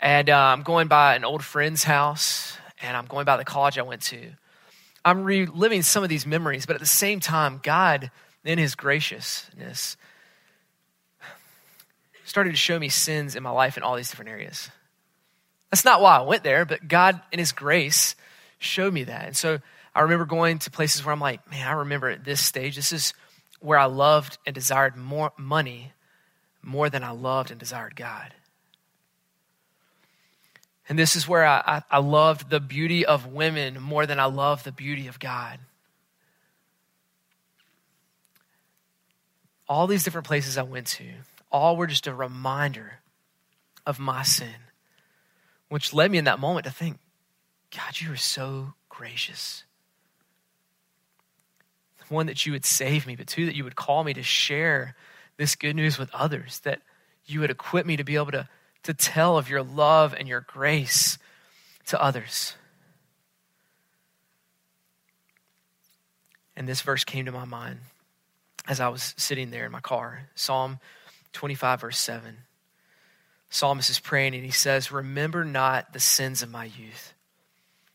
And 0.00 0.30
uh, 0.30 0.36
I'm 0.36 0.62
going 0.62 0.88
by 0.88 1.16
an 1.16 1.24
old 1.24 1.44
friend's 1.44 1.84
house 1.84 2.56
and 2.80 2.96
I'm 2.96 3.06
going 3.06 3.26
by 3.26 3.36
the 3.36 3.44
college 3.44 3.78
I 3.78 3.82
went 3.82 4.02
to. 4.02 4.30
I'm 5.04 5.24
reliving 5.24 5.82
some 5.82 6.02
of 6.02 6.08
these 6.08 6.26
memories, 6.26 6.64
but 6.64 6.74
at 6.74 6.80
the 6.80 6.86
same 6.86 7.20
time, 7.20 7.60
God, 7.62 8.10
in 8.44 8.58
His 8.58 8.74
graciousness, 8.74 9.96
started 12.24 12.50
to 12.50 12.56
show 12.56 12.78
me 12.78 12.88
sins 12.88 13.36
in 13.36 13.42
my 13.42 13.50
life 13.50 13.76
in 13.76 13.82
all 13.82 13.96
these 13.96 14.10
different 14.10 14.30
areas. 14.30 14.70
That's 15.70 15.84
not 15.84 16.00
why 16.00 16.16
I 16.16 16.22
went 16.22 16.44
there, 16.44 16.64
but 16.64 16.88
God, 16.88 17.20
in 17.32 17.38
His 17.38 17.52
grace, 17.52 18.16
showed 18.58 18.92
me 18.92 19.04
that. 19.04 19.26
And 19.26 19.36
so 19.36 19.58
I 19.94 20.02
remember 20.02 20.24
going 20.24 20.58
to 20.60 20.70
places 20.70 21.04
where 21.04 21.12
I'm 21.12 21.20
like, 21.20 21.50
man, 21.50 21.66
I 21.66 21.72
remember 21.72 22.08
at 22.08 22.24
this 22.24 22.44
stage, 22.44 22.76
this 22.76 22.92
is 22.92 23.12
where 23.60 23.78
I 23.78 23.86
loved 23.86 24.38
and 24.46 24.54
desired 24.54 24.96
more 24.96 25.32
money 25.36 25.92
more 26.62 26.90
than 26.90 27.04
I 27.04 27.10
loved 27.10 27.50
and 27.50 27.58
desired 27.58 27.96
God. 27.96 28.34
And 30.88 30.98
this 30.98 31.16
is 31.16 31.28
where 31.28 31.44
I, 31.44 31.62
I, 31.66 31.82
I 31.90 31.98
loved 31.98 32.48
the 32.48 32.60
beauty 32.60 33.04
of 33.04 33.26
women 33.26 33.80
more 33.80 34.06
than 34.06 34.18
I 34.18 34.24
loved 34.24 34.64
the 34.64 34.72
beauty 34.72 35.06
of 35.06 35.18
God. 35.18 35.58
All 39.68 39.86
these 39.86 40.02
different 40.02 40.26
places 40.26 40.56
I 40.56 40.62
went 40.62 40.86
to, 40.86 41.04
all 41.52 41.76
were 41.76 41.86
just 41.86 42.06
a 42.06 42.14
reminder 42.14 43.00
of 43.86 43.98
my 43.98 44.22
sin 44.22 44.54
which 45.68 45.92
led 45.92 46.10
me 46.10 46.18
in 46.18 46.24
that 46.24 46.40
moment 46.40 46.66
to 46.66 46.72
think, 46.72 46.98
God, 47.74 48.00
you 48.00 48.12
are 48.12 48.16
so 48.16 48.74
gracious. 48.88 49.64
One, 52.08 52.26
that 52.26 52.46
you 52.46 52.52
would 52.52 52.64
save 52.64 53.06
me, 53.06 53.16
but 53.16 53.26
two, 53.26 53.44
that 53.46 53.54
you 53.54 53.64
would 53.64 53.76
call 53.76 54.02
me 54.02 54.14
to 54.14 54.22
share 54.22 54.96
this 55.36 55.54
good 55.54 55.76
news 55.76 55.98
with 55.98 56.10
others, 56.14 56.60
that 56.60 56.80
you 57.26 57.40
would 57.40 57.50
equip 57.50 57.84
me 57.84 57.96
to 57.96 58.04
be 58.04 58.16
able 58.16 58.32
to, 58.32 58.48
to 58.84 58.94
tell 58.94 59.36
of 59.36 59.50
your 59.50 59.62
love 59.62 60.14
and 60.18 60.26
your 60.26 60.40
grace 60.40 61.18
to 61.86 62.02
others. 62.02 62.54
And 66.56 66.66
this 66.66 66.80
verse 66.80 67.04
came 67.04 67.26
to 67.26 67.32
my 67.32 67.44
mind 67.44 67.80
as 68.66 68.80
I 68.80 68.88
was 68.88 69.14
sitting 69.16 69.50
there 69.50 69.66
in 69.66 69.72
my 69.72 69.80
car 69.80 70.28
Psalm 70.34 70.80
25, 71.32 71.82
verse 71.82 71.98
7 71.98 72.38
psalmist 73.50 73.90
is 73.90 74.00
praying 74.00 74.34
and 74.34 74.44
he 74.44 74.50
says, 74.50 74.92
Remember 74.92 75.44
not 75.44 75.92
the 75.92 76.00
sins 76.00 76.42
of 76.42 76.50
my 76.50 76.64
youth 76.64 77.14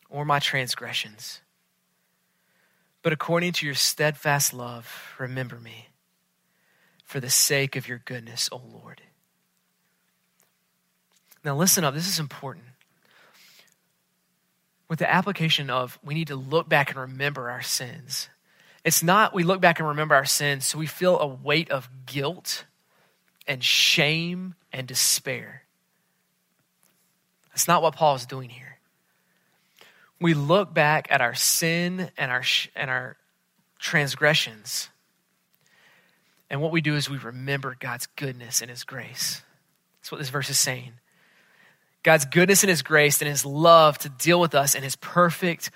or 0.10 0.26
my 0.26 0.40
transgressions, 0.40 1.42
but 3.02 3.14
according 3.14 3.54
to 3.54 3.66
your 3.66 3.76
steadfast 3.76 4.54
love, 4.54 5.16
remember 5.20 5.60
me 5.60 5.90
for 7.04 7.20
the 7.20 7.30
sake 7.30 7.76
of 7.76 7.88
your 7.88 8.02
goodness, 8.06 8.50
O 8.52 8.62
Lord. 8.72 9.02
Now, 11.44 11.56
listen 11.56 11.84
up, 11.84 11.94
this 11.94 12.08
is 12.08 12.20
important. 12.20 12.66
With 14.88 15.00
the 15.00 15.12
application 15.12 15.70
of 15.70 16.00
we 16.04 16.14
need 16.14 16.28
to 16.28 16.36
look 16.36 16.70
back 16.70 16.90
and 16.90 17.00
remember 17.00 17.50
our 17.50 17.62
sins, 17.62 18.30
it's 18.84 19.04
not 19.04 19.34
we 19.34 19.44
look 19.44 19.62
back 19.62 19.80
and 19.80 19.88
remember 19.88 20.16
our 20.16 20.26
sins 20.26 20.66
so 20.66 20.78
we 20.78 20.86
feel 20.86 21.20
a 21.20 21.28
weight 21.28 21.72
of 21.72 21.90
guilt 22.06 22.66
and 23.48 23.64
shame 23.64 24.56
and 24.72 24.88
despair. 24.88 25.64
That's 27.50 27.68
not 27.68 27.82
what 27.82 27.96
Paul 27.96 28.16
is 28.16 28.26
doing 28.26 28.50
here. 28.50 28.80
We 30.20 30.34
look 30.34 30.74
back 30.74 31.08
at 31.12 31.22
our 31.22 31.36
sin 31.36 32.10
and 32.18 32.32
our, 32.32 32.44
and 32.76 32.90
our 32.90 33.18
transgressions, 33.80 34.90
and 36.50 36.62
what 36.62 36.72
we 36.72 36.82
do 36.82 36.96
is 36.96 37.10
we 37.10 37.18
remember 37.18 37.76
God's 37.80 38.06
goodness 38.16 38.62
and 38.62 38.70
His 38.70 38.84
grace. 38.84 39.42
That's 40.00 40.12
what 40.12 40.20
this 40.20 40.30
verse 40.30 40.50
is 40.52 40.60
saying. 40.60 40.94
God's 42.04 42.26
goodness 42.26 42.64
and 42.64 42.70
His 42.70 42.84
grace 42.84 43.22
and 43.22 43.30
His 43.30 43.46
love 43.46 43.98
to 44.00 44.10
deal 44.10 44.40
with 44.40 44.54
us 44.54 44.76
and 44.76 44.84
His 44.84 44.96
perfect 44.96 45.72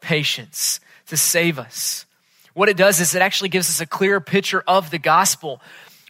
patience 0.00 0.78
to 1.08 1.16
save 1.16 1.58
us. 1.58 2.06
What 2.54 2.68
it 2.68 2.76
does 2.76 3.00
is 3.00 3.14
it 3.14 3.22
actually 3.22 3.48
gives 3.48 3.68
us 3.68 3.80
a 3.80 3.86
clearer 3.86 4.20
picture 4.20 4.62
of 4.66 4.90
the 4.90 4.98
gospel 4.98 5.60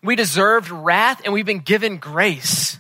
we 0.03 0.17
deserved 0.17 0.71
wrath 0.71 1.21
and 1.25 1.33
we've 1.33 1.47
been 1.47 1.61
given 1.61 1.99
grace. 1.99 2.79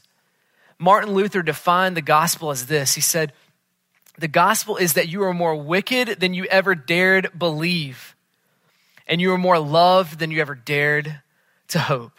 Martin 0.78 1.12
Luther 1.12 1.42
defined 1.42 1.96
the 1.96 2.02
gospel 2.02 2.50
as 2.50 2.66
this 2.66 2.94
He 2.94 3.00
said, 3.00 3.32
The 4.18 4.28
gospel 4.28 4.76
is 4.76 4.94
that 4.94 5.08
you 5.08 5.24
are 5.24 5.34
more 5.34 5.56
wicked 5.56 6.20
than 6.20 6.34
you 6.34 6.44
ever 6.44 6.74
dared 6.74 7.38
believe, 7.38 8.16
and 9.06 9.20
you 9.20 9.32
are 9.32 9.38
more 9.38 9.58
loved 9.58 10.18
than 10.18 10.30
you 10.30 10.40
ever 10.40 10.54
dared 10.54 11.20
to 11.68 11.78
hope. 11.78 12.12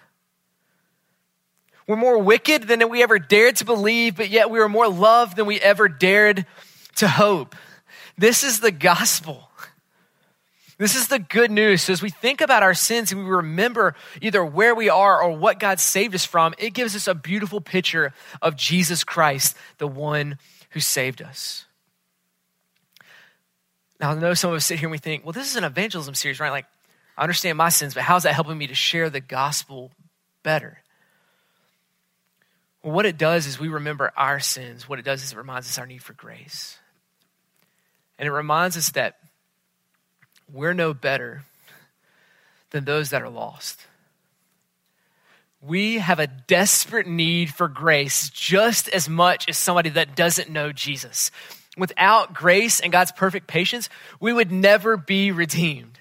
We're 1.88 1.96
more 1.98 2.20
wicked 2.20 2.64
than 2.64 2.88
we 2.90 3.04
ever 3.04 3.20
dared 3.20 3.58
to 3.58 3.66
believe, 3.66 4.16
but 4.16 4.30
yet 4.30 4.50
we 4.50 4.60
are 4.60 4.70
more 4.70 4.88
loved 4.88 5.36
than 5.36 5.46
we 5.46 5.60
ever 5.60 5.90
dared 5.90 6.46
to 6.98 7.08
hope. 7.08 7.56
This 8.18 8.44
is 8.44 8.60
the 8.60 8.72
gospel. 8.72 9.51
This 10.82 10.96
is 10.96 11.10
the 11.10 11.20
good 11.20 11.52
news. 11.52 11.84
So 11.84 11.94
as 11.94 12.02
we 12.02 12.10
think 12.10 12.42
about 12.42 12.64
our 12.64 12.74
sins 12.74 13.12
and 13.12 13.24
we 13.24 13.30
remember 13.30 13.94
either 14.20 14.44
where 14.44 14.74
we 14.74 14.90
are 14.90 15.22
or 15.22 15.38
what 15.38 15.60
God 15.60 15.80
saved 15.80 16.16
us 16.16 16.26
from, 16.26 16.56
it 16.58 16.72
gives 16.72 16.96
us 16.96 17.08
a 17.08 17.14
beautiful 17.14 17.62
picture 17.62 18.14
of 18.42 18.56
Jesus 18.56 19.04
Christ, 19.04 19.56
the 19.78 19.86
one 19.86 20.40
who 20.72 20.80
saved 20.80 21.22
us. 21.22 21.66
Now, 24.00 24.10
I 24.10 24.16
know 24.16 24.34
some 24.34 24.50
of 24.50 24.56
us 24.56 24.66
sit 24.66 24.80
here 24.80 24.88
and 24.88 24.92
we 24.92 24.98
think, 24.98 25.24
well, 25.24 25.34
this 25.34 25.52
is 25.52 25.56
an 25.56 25.66
evangelism 25.66 26.16
series, 26.16 26.40
right? 26.40 26.50
Like, 26.50 26.66
I 27.16 27.22
understand 27.22 27.60
my 27.60 27.70
sins, 27.70 27.94
but 27.94 28.02
how's 28.02 28.24
that 28.24 28.34
helping 28.34 28.58
me 28.58 28.66
to 28.66 28.74
share 28.74 29.12
the 29.12 29.22
gospel 29.22 29.92
better? 30.42 30.80
Well, 32.82 32.94
what 32.96 33.06
it 33.06 33.20
does 33.20 33.46
is 33.46 33.60
we 33.60 33.68
remember 33.68 34.12
our 34.18 34.40
sins. 34.40 34.90
What 34.90 34.98
it 34.98 35.06
does 35.06 35.22
is 35.22 35.34
it 35.34 35.38
reminds 35.38 35.68
us 35.68 35.78
our 35.78 35.86
need 35.86 36.02
for 36.02 36.14
grace. 36.14 36.80
And 38.18 38.26
it 38.26 38.32
reminds 38.32 38.78
us 38.78 38.90
that 38.94 39.20
we're 40.54 40.74
no 40.74 40.94
better 40.94 41.44
than 42.72 42.86
those 42.86 43.10
that 43.10 43.22
are 43.22 43.30
lost. 43.30 43.86
We 45.62 46.00
have 46.00 46.20
a 46.20 46.28
desperate 46.28 47.06
need 47.06 47.54
for 47.54 47.68
grace 47.68 48.30
just 48.30 48.90
as 48.90 49.08
much 49.08 49.48
as 49.48 49.58
somebody 49.58 49.90
that 49.92 50.16
doesn't 50.16 50.50
know 50.50 50.72
Jesus. 50.72 51.30
Without 51.78 52.34
grace 52.34 52.80
and 52.80 52.92
God's 52.92 53.12
perfect 53.12 53.48
patience, 53.48 53.88
we 54.20 54.34
would 54.34 54.52
never 54.52 54.98
be 54.98 55.32
redeemed. 55.32 56.00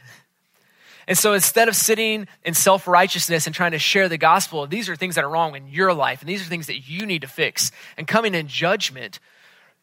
And 1.07 1.19
so 1.19 1.33
instead 1.33 1.69
of 1.69 1.76
sitting 1.76 2.26
in 2.45 2.54
self 2.54 2.87
righteousness 2.87 3.47
and 3.47 3.54
trying 3.54 3.73
to 3.73 3.78
share 3.78 4.09
the 4.09 4.16
gospel, 4.16 4.66
these 4.66 4.88
are 4.88 4.97
things 4.97 5.16
that 5.16 5.25
are 5.25 5.30
wrong 5.30 5.57
in 5.57 5.69
your 5.69 5.92
life, 5.92 6.21
and 6.21 6.28
these 6.28 6.40
are 6.40 6.49
things 6.49 6.69
that 6.69 6.88
you 6.88 7.04
need 7.04 7.23
to 7.23 7.28
fix, 7.28 7.73
and 7.97 8.07
coming 8.07 8.35
in 8.35 8.47
judgment, 8.47 9.19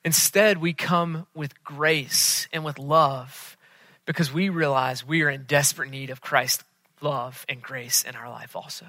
instead 0.06 0.58
we 0.58 0.74
come 0.74 1.28
with 1.36 1.64
grace 1.64 2.48
and 2.54 2.64
with 2.64 2.80
love 2.80 3.57
because 4.08 4.34
we 4.34 4.50
realize 4.50 5.06
we 5.06 5.22
are 5.22 5.30
in 5.30 5.44
desperate 5.44 5.92
need 5.92 6.10
of 6.10 6.22
Christ's 6.22 6.64
love 7.02 7.46
and 7.48 7.62
grace 7.62 8.04
in 8.04 8.16
our 8.16 8.30
life 8.30 8.56
also. 8.56 8.88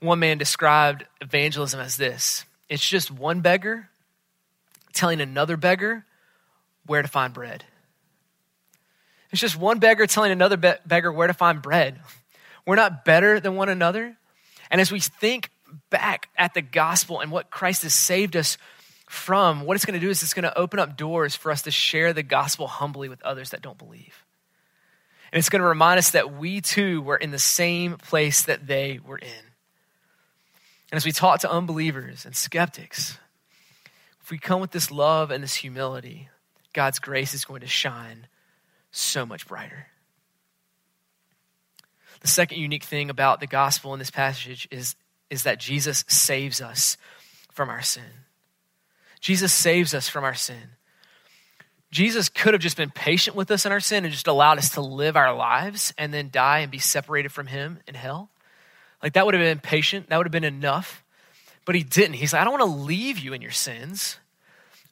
One 0.00 0.18
man 0.18 0.36
described 0.36 1.06
evangelism 1.22 1.80
as 1.80 1.96
this 1.96 2.44
it's 2.68 2.86
just 2.86 3.10
one 3.10 3.40
beggar 3.40 3.88
telling 4.92 5.20
another 5.20 5.56
beggar 5.56 6.04
where 6.86 7.00
to 7.00 7.08
find 7.08 7.32
bread. 7.32 7.64
It's 9.30 9.40
just 9.40 9.56
one 9.56 9.78
beggar 9.78 10.06
telling 10.06 10.32
another 10.32 10.56
be- 10.56 10.74
beggar 10.84 11.12
where 11.12 11.28
to 11.28 11.34
find 11.34 11.62
bread. 11.62 12.00
We're 12.66 12.76
not 12.76 13.04
better 13.04 13.40
than 13.40 13.56
one 13.56 13.68
another. 13.68 14.16
And 14.70 14.80
as 14.80 14.92
we 14.92 15.00
think 15.00 15.50
back 15.90 16.28
at 16.36 16.54
the 16.54 16.62
gospel 16.62 17.20
and 17.20 17.30
what 17.30 17.50
Christ 17.50 17.82
has 17.82 17.94
saved 17.94 18.36
us 18.36 18.58
from, 19.12 19.66
what 19.66 19.74
it's 19.74 19.84
going 19.84 20.00
to 20.00 20.04
do 20.04 20.08
is 20.08 20.22
it's 20.22 20.32
going 20.32 20.44
to 20.44 20.58
open 20.58 20.80
up 20.80 20.96
doors 20.96 21.36
for 21.36 21.52
us 21.52 21.62
to 21.62 21.70
share 21.70 22.14
the 22.14 22.22
gospel 22.22 22.66
humbly 22.66 23.10
with 23.10 23.22
others 23.22 23.50
that 23.50 23.60
don't 23.60 23.76
believe. 23.76 24.24
And 25.30 25.38
it's 25.38 25.50
going 25.50 25.60
to 25.60 25.68
remind 25.68 25.98
us 25.98 26.12
that 26.12 26.34
we 26.34 26.62
too 26.62 27.02
were 27.02 27.18
in 27.18 27.30
the 27.30 27.38
same 27.38 27.98
place 27.98 28.44
that 28.44 28.66
they 28.66 29.00
were 29.04 29.18
in. 29.18 29.44
And 30.90 30.96
as 30.96 31.04
we 31.04 31.12
talk 31.12 31.40
to 31.40 31.50
unbelievers 31.50 32.24
and 32.24 32.34
skeptics, 32.34 33.18
if 34.22 34.30
we 34.30 34.38
come 34.38 34.62
with 34.62 34.70
this 34.70 34.90
love 34.90 35.30
and 35.30 35.44
this 35.44 35.54
humility, 35.54 36.30
God's 36.72 36.98
grace 36.98 37.34
is 37.34 37.44
going 37.44 37.60
to 37.60 37.66
shine 37.66 38.28
so 38.92 39.26
much 39.26 39.46
brighter. 39.46 39.88
The 42.20 42.28
second 42.28 42.58
unique 42.58 42.84
thing 42.84 43.10
about 43.10 43.40
the 43.40 43.46
gospel 43.46 43.92
in 43.92 43.98
this 43.98 44.10
passage 44.10 44.66
is, 44.70 44.96
is 45.28 45.42
that 45.42 45.60
Jesus 45.60 46.02
saves 46.08 46.62
us 46.62 46.96
from 47.52 47.68
our 47.68 47.82
sin. 47.82 48.04
Jesus 49.22 49.52
saves 49.52 49.94
us 49.94 50.08
from 50.08 50.24
our 50.24 50.34
sin. 50.34 50.72
Jesus 51.92 52.28
could 52.28 52.54
have 52.54 52.60
just 52.62 52.76
been 52.76 52.90
patient 52.90 53.36
with 53.36 53.50
us 53.50 53.64
in 53.64 53.70
our 53.70 53.80
sin 53.80 54.04
and 54.04 54.12
just 54.12 54.26
allowed 54.26 54.58
us 54.58 54.70
to 54.70 54.80
live 54.80 55.16
our 55.16 55.34
lives 55.34 55.94
and 55.96 56.12
then 56.12 56.28
die 56.30 56.58
and 56.58 56.72
be 56.72 56.78
separated 56.78 57.30
from 57.30 57.46
Him 57.46 57.78
in 57.86 57.94
hell. 57.94 58.30
Like 59.02 59.12
that 59.12 59.24
would 59.24 59.34
have 59.34 59.42
been 59.42 59.60
patient, 59.60 60.08
that 60.08 60.16
would 60.16 60.26
have 60.26 60.32
been 60.32 60.42
enough. 60.42 61.04
But 61.64 61.76
He 61.76 61.84
didn't. 61.84 62.14
He's 62.14 62.32
like, 62.32 62.42
I 62.42 62.44
don't 62.44 62.58
want 62.58 62.72
to 62.72 62.84
leave 62.84 63.18
you 63.18 63.32
in 63.32 63.40
your 63.40 63.52
sins, 63.52 64.18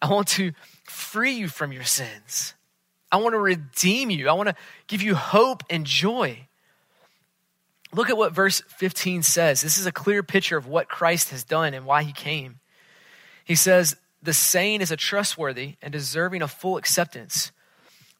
I 0.00 0.08
want 0.08 0.28
to 0.28 0.52
free 0.84 1.32
you 1.32 1.48
from 1.48 1.72
your 1.72 1.84
sins. 1.84 2.54
I 3.12 3.16
want 3.16 3.34
to 3.34 3.38
redeem 3.38 4.10
you. 4.10 4.28
I 4.28 4.34
want 4.34 4.48
to 4.48 4.54
give 4.86 5.02
you 5.02 5.16
hope 5.16 5.64
and 5.68 5.84
joy. 5.84 6.46
Look 7.92 8.08
at 8.08 8.16
what 8.16 8.32
verse 8.32 8.62
15 8.78 9.24
says. 9.24 9.60
This 9.60 9.76
is 9.76 9.86
a 9.86 9.92
clear 9.92 10.22
picture 10.22 10.56
of 10.56 10.68
what 10.68 10.88
Christ 10.88 11.30
has 11.30 11.42
done 11.42 11.74
and 11.74 11.84
why 11.84 12.04
he 12.04 12.12
came. 12.12 12.60
He 13.44 13.56
says, 13.56 13.96
The 14.22 14.34
saying 14.34 14.80
is 14.80 14.90
a 14.90 14.96
trustworthy 14.96 15.76
and 15.80 15.92
deserving 15.92 16.42
of 16.42 16.50
full 16.50 16.76
acceptance 16.76 17.52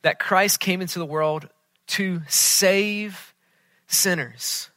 that 0.03 0.19
Christ 0.19 0.61
came 0.61 0.81
into 0.81 0.99
the 0.99 1.07
world 1.07 1.49
to 1.89 2.23
save 2.29 3.35
sinners. 3.87 4.71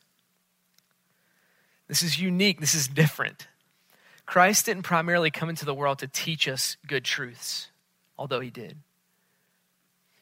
This 1.88 2.02
is 2.02 2.20
unique. 2.20 2.60
This 2.60 2.76
is 2.76 2.88
different. 2.88 3.48
Christ 4.26 4.66
didn't 4.66 4.84
primarily 4.84 5.32
come 5.32 5.50
into 5.50 5.66
the 5.66 5.74
world 5.74 6.00
to 6.00 6.08
teach 6.08 6.48
us 6.48 6.78
good 6.88 7.04
truths, 7.04 7.70
although 8.18 8.40
he 8.40 8.50
did. 8.50 8.78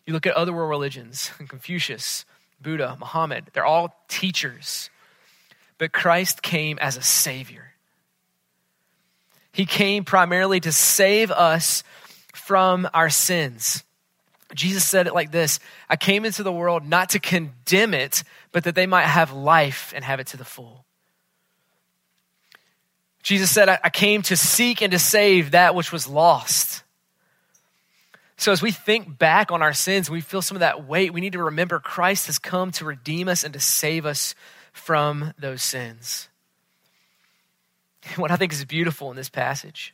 You 0.06 0.14
look 0.14 0.26
at 0.26 0.34
other 0.34 0.52
world 0.52 0.70
religions, 0.70 1.32
Confucius, 1.48 2.26
Buddha, 2.60 2.98
Muhammad, 3.00 3.46
they're 3.54 3.66
all 3.66 3.96
teachers. 4.08 4.90
But 5.78 5.94
Christ 5.94 6.42
came 6.42 6.78
as 6.80 6.98
a 6.98 7.02
savior. 7.02 7.71
He 9.52 9.66
came 9.66 10.04
primarily 10.06 10.60
to 10.62 10.72
save 10.72 11.32
us 11.32 11.84
from 12.34 12.88
our 12.94 13.10
sins. 13.10 13.84
Jesus 14.54 14.86
said 14.86 15.08
it 15.08 15.14
like 15.14 15.32
this 15.32 15.60
I 15.90 15.96
came 15.96 16.26
into 16.26 16.44
the 16.44 16.52
world 16.52 16.88
not 16.88 17.10
to 17.10 17.20
condemn 17.20 17.94
it, 17.94 18.24
but 18.52 18.64
that 18.66 18.76
they 18.76 18.86
might 18.86 19.06
have 19.06 19.32
life 19.32 19.94
and 19.96 20.04
have 20.04 20.20
it 20.20 20.28
to 20.28 20.38
the 20.38 20.46
full. 20.46 20.86
Jesus 23.24 23.52
said, 23.52 23.70
I 23.70 23.90
came 23.90 24.24
to 24.24 24.36
seek 24.36 24.82
and 24.82 24.92
to 24.92 25.00
save 25.00 25.52
that 25.52 25.76
which 25.76 25.92
was 25.92 26.08
lost. 26.08 26.84
So, 28.36 28.52
as 28.52 28.64
we 28.64 28.72
think 28.72 29.20
back 29.20 29.52
on 29.52 29.62
our 29.62 29.74
sins, 29.74 30.10
we 30.10 30.22
feel 30.22 30.42
some 30.42 30.58
of 30.58 30.62
that 30.62 30.88
weight, 30.88 31.14
we 31.14 31.22
need 31.22 31.34
to 31.34 31.44
remember 31.44 31.78
Christ 31.78 32.26
has 32.26 32.40
come 32.40 32.72
to 32.72 32.86
redeem 32.86 33.28
us 33.28 33.44
and 33.44 33.54
to 33.54 33.60
save 33.60 34.08
us 34.08 34.34
from 34.74 35.34
those 35.38 35.62
sins. 35.62 36.28
What 38.16 38.32
I 38.32 38.36
think 38.36 38.52
is 38.52 38.66
beautiful 38.66 39.12
in 39.12 39.16
this 39.16 39.30
passage 39.30 39.94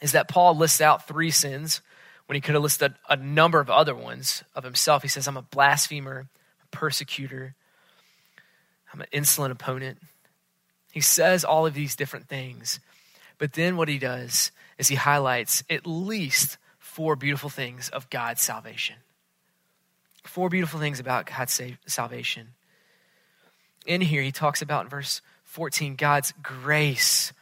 is 0.00 0.12
that 0.12 0.28
Paul 0.28 0.56
lists 0.56 0.80
out 0.80 1.06
three 1.06 1.30
sins 1.30 1.80
when 2.26 2.34
he 2.34 2.40
could 2.40 2.54
have 2.54 2.62
listed 2.62 2.94
a 3.08 3.16
number 3.16 3.60
of 3.60 3.70
other 3.70 3.94
ones 3.94 4.42
of 4.54 4.64
himself. 4.64 5.02
He 5.02 5.08
says, 5.08 5.28
I'm 5.28 5.36
a 5.36 5.42
blasphemer, 5.42 6.26
a 6.62 6.76
persecutor, 6.76 7.54
I'm 8.92 9.00
an 9.00 9.06
insolent 9.12 9.52
opponent. 9.52 9.98
He 10.92 11.00
says 11.00 11.44
all 11.44 11.66
of 11.66 11.74
these 11.74 11.96
different 11.96 12.28
things. 12.28 12.78
But 13.38 13.54
then 13.54 13.76
what 13.76 13.88
he 13.88 13.98
does 13.98 14.52
is 14.78 14.88
he 14.88 14.94
highlights 14.94 15.64
at 15.68 15.86
least 15.86 16.56
four 16.78 17.16
beautiful 17.16 17.50
things 17.50 17.88
of 17.88 18.08
God's 18.10 18.40
salvation. 18.40 18.96
Four 20.22 20.48
beautiful 20.48 20.78
things 20.78 21.00
about 21.00 21.26
God's 21.26 21.60
salvation. 21.86 22.50
In 23.84 24.00
here, 24.00 24.22
he 24.22 24.32
talks 24.32 24.62
about 24.62 24.84
in 24.84 24.90
verse 24.90 25.20
14 25.54 25.94
God's 25.94 26.34
grace 26.42 27.32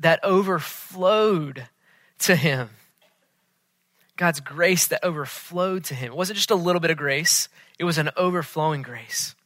that 0.00 0.18
overflowed 0.24 1.68
to 2.18 2.34
him. 2.34 2.70
God's 4.16 4.40
grace 4.40 4.88
that 4.88 5.04
overflowed 5.04 5.84
to 5.84 5.94
him. 5.94 6.10
It 6.10 6.16
wasn't 6.16 6.36
just 6.36 6.50
a 6.50 6.56
little 6.56 6.80
bit 6.80 6.90
of 6.90 6.96
grace, 6.96 7.48
it 7.78 7.84
was 7.84 7.96
an 7.96 8.10
overflowing 8.16 8.82
grace. 8.82 9.36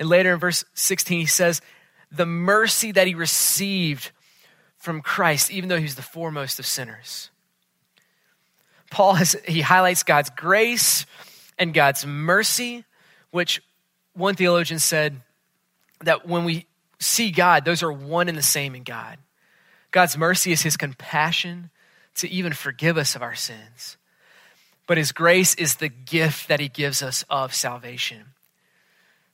And 0.00 0.08
later 0.08 0.32
in 0.32 0.40
verse 0.40 0.64
16, 0.74 1.20
he 1.20 1.26
says, 1.26 1.62
The 2.10 2.26
mercy 2.26 2.90
that 2.90 3.06
he 3.06 3.14
received 3.14 4.10
from 4.76 5.00
Christ, 5.00 5.52
even 5.52 5.68
though 5.68 5.78
he 5.78 5.84
was 5.84 5.94
the 5.94 6.02
foremost 6.02 6.58
of 6.58 6.66
sinners. 6.66 7.30
Paul 8.90 9.14
has, 9.14 9.36
he 9.46 9.60
highlights 9.60 10.02
God's 10.02 10.30
grace 10.30 11.06
and 11.60 11.72
God's 11.72 12.04
mercy, 12.04 12.84
which 13.30 13.62
one 14.14 14.34
theologian 14.34 14.80
said 14.80 15.20
that 16.00 16.26
when 16.26 16.42
we 16.42 16.66
see 17.04 17.30
God, 17.30 17.64
those 17.64 17.82
are 17.82 17.92
one 17.92 18.28
and 18.28 18.36
the 18.36 18.42
same 18.42 18.74
in 18.74 18.82
God. 18.82 19.18
God's 19.90 20.16
mercy 20.16 20.52
is 20.52 20.62
his 20.62 20.76
compassion 20.76 21.70
to 22.16 22.28
even 22.28 22.52
forgive 22.52 22.96
us 22.96 23.14
of 23.14 23.22
our 23.22 23.34
sins. 23.34 23.96
But 24.86 24.98
his 24.98 25.12
grace 25.12 25.54
is 25.54 25.76
the 25.76 25.88
gift 25.88 26.48
that 26.48 26.60
he 26.60 26.68
gives 26.68 27.02
us 27.02 27.24
of 27.30 27.54
salvation. 27.54 28.24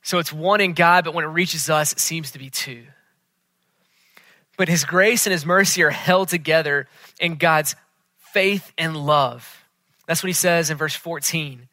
So 0.03 0.19
it's 0.19 0.33
one 0.33 0.61
in 0.61 0.73
God, 0.73 1.05
but 1.05 1.15
when 1.15 1.25
it 1.25 1.29
reaches 1.29 1.69
us, 1.69 1.93
it 1.93 2.01
seems 2.01 2.31
to 2.33 2.39
be 2.39 2.51
two. 2.51 2.85
But 4.57 4.69
his 4.69 4.85
grace 4.85 5.27
and 5.27 5.33
his 5.33 5.47
mercy 5.47 5.83
are 5.83 5.91
held 5.91 6.29
together 6.29 6.87
in 7.19 7.37
God's 7.37 7.75
faith 8.19 8.73
and 8.79 8.97
love. 8.97 9.65
That's 10.07 10.23
what 10.23 10.29
he 10.29 10.35
says 10.35 10.71
in 10.71 10.77
verse 10.77 10.95
14. 10.95 11.69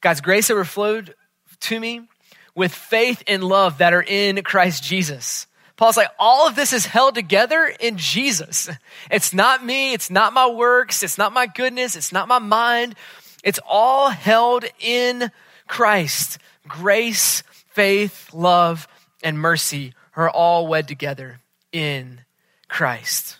God's 0.00 0.20
grace 0.20 0.50
overflowed 0.50 1.14
to 1.60 1.80
me 1.80 2.08
with 2.54 2.74
faith 2.74 3.22
and 3.26 3.42
love 3.42 3.78
that 3.78 3.94
are 3.94 4.04
in 4.06 4.42
Christ 4.42 4.82
Jesus. 4.82 5.46
Paul's 5.76 5.96
like, 5.96 6.10
all 6.18 6.46
of 6.46 6.54
this 6.54 6.72
is 6.72 6.86
held 6.86 7.14
together 7.14 7.72
in 7.80 7.96
Jesus. 7.96 8.68
It's 9.10 9.32
not 9.32 9.64
me. 9.64 9.94
It's 9.94 10.10
not 10.10 10.32
my 10.32 10.46
works. 10.46 11.02
It's 11.02 11.18
not 11.18 11.32
my 11.32 11.46
goodness. 11.46 11.96
It's 11.96 12.12
not 12.12 12.28
my 12.28 12.38
mind. 12.38 12.94
It's 13.42 13.58
all 13.66 14.10
held 14.10 14.64
in 14.78 15.30
Christ. 15.66 16.38
Grace, 16.68 17.42
faith, 17.70 18.32
love, 18.32 18.86
and 19.22 19.38
mercy 19.38 19.94
are 20.14 20.30
all 20.30 20.66
wed 20.66 20.86
together 20.86 21.40
in 21.72 22.20
Christ. 22.68 23.38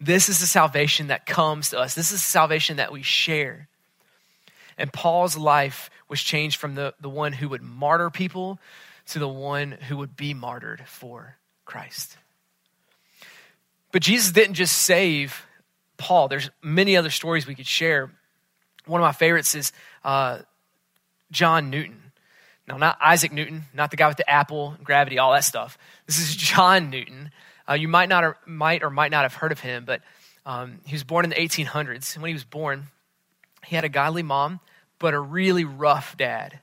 This 0.00 0.28
is 0.28 0.40
the 0.40 0.46
salvation 0.46 1.08
that 1.08 1.26
comes 1.26 1.70
to 1.70 1.78
us. 1.78 1.94
This 1.94 2.12
is 2.12 2.20
the 2.20 2.26
salvation 2.26 2.76
that 2.76 2.92
we 2.92 3.02
share. 3.02 3.68
And 4.76 4.92
Paul's 4.92 5.36
life 5.36 5.90
was 6.08 6.20
changed 6.22 6.58
from 6.58 6.74
the, 6.74 6.94
the 7.00 7.08
one 7.08 7.32
who 7.32 7.48
would 7.48 7.62
martyr 7.62 8.10
people 8.10 8.58
to 9.08 9.18
the 9.18 9.28
one 9.28 9.72
who 9.72 9.96
would 9.96 10.16
be 10.16 10.34
martyred 10.34 10.82
for 10.86 11.36
Christ. 11.64 12.16
But 13.92 14.02
Jesus 14.02 14.32
didn't 14.32 14.54
just 14.54 14.76
save 14.76 15.46
Paul. 15.96 16.28
There's 16.28 16.50
many 16.62 16.96
other 16.96 17.10
stories 17.10 17.46
we 17.46 17.54
could 17.54 17.66
share. 17.66 18.10
One 18.86 19.00
of 19.00 19.04
my 19.04 19.12
favorites 19.12 19.54
is 19.54 19.72
uh, 20.04 20.40
John 21.30 21.70
Newton. 21.70 22.12
Now, 22.66 22.76
not 22.76 22.98
Isaac 23.00 23.32
Newton, 23.32 23.64
not 23.72 23.90
the 23.90 23.96
guy 23.96 24.08
with 24.08 24.18
the 24.18 24.28
apple, 24.30 24.72
and 24.76 24.84
gravity, 24.84 25.18
all 25.18 25.32
that 25.32 25.44
stuff. 25.44 25.78
This 26.06 26.18
is 26.18 26.36
John 26.36 26.90
Newton. 26.90 27.30
Uh, 27.68 27.74
you 27.74 27.88
might 27.88 28.08
not 28.08 28.24
or 28.24 28.36
might 28.46 28.82
or 28.82 28.90
might 28.90 29.10
not 29.10 29.22
have 29.22 29.34
heard 29.34 29.52
of 29.52 29.60
him, 29.60 29.84
but 29.84 30.02
um, 30.44 30.80
he 30.86 30.94
was 30.94 31.04
born 31.04 31.24
in 31.24 31.30
the 31.30 31.36
1800s. 31.36 32.14
And 32.14 32.22
when 32.22 32.28
he 32.28 32.34
was 32.34 32.44
born, 32.44 32.86
he 33.64 33.74
had 33.74 33.84
a 33.84 33.88
godly 33.88 34.22
mom, 34.22 34.60
but 34.98 35.14
a 35.14 35.20
really 35.20 35.64
rough 35.64 36.16
dad. 36.16 36.60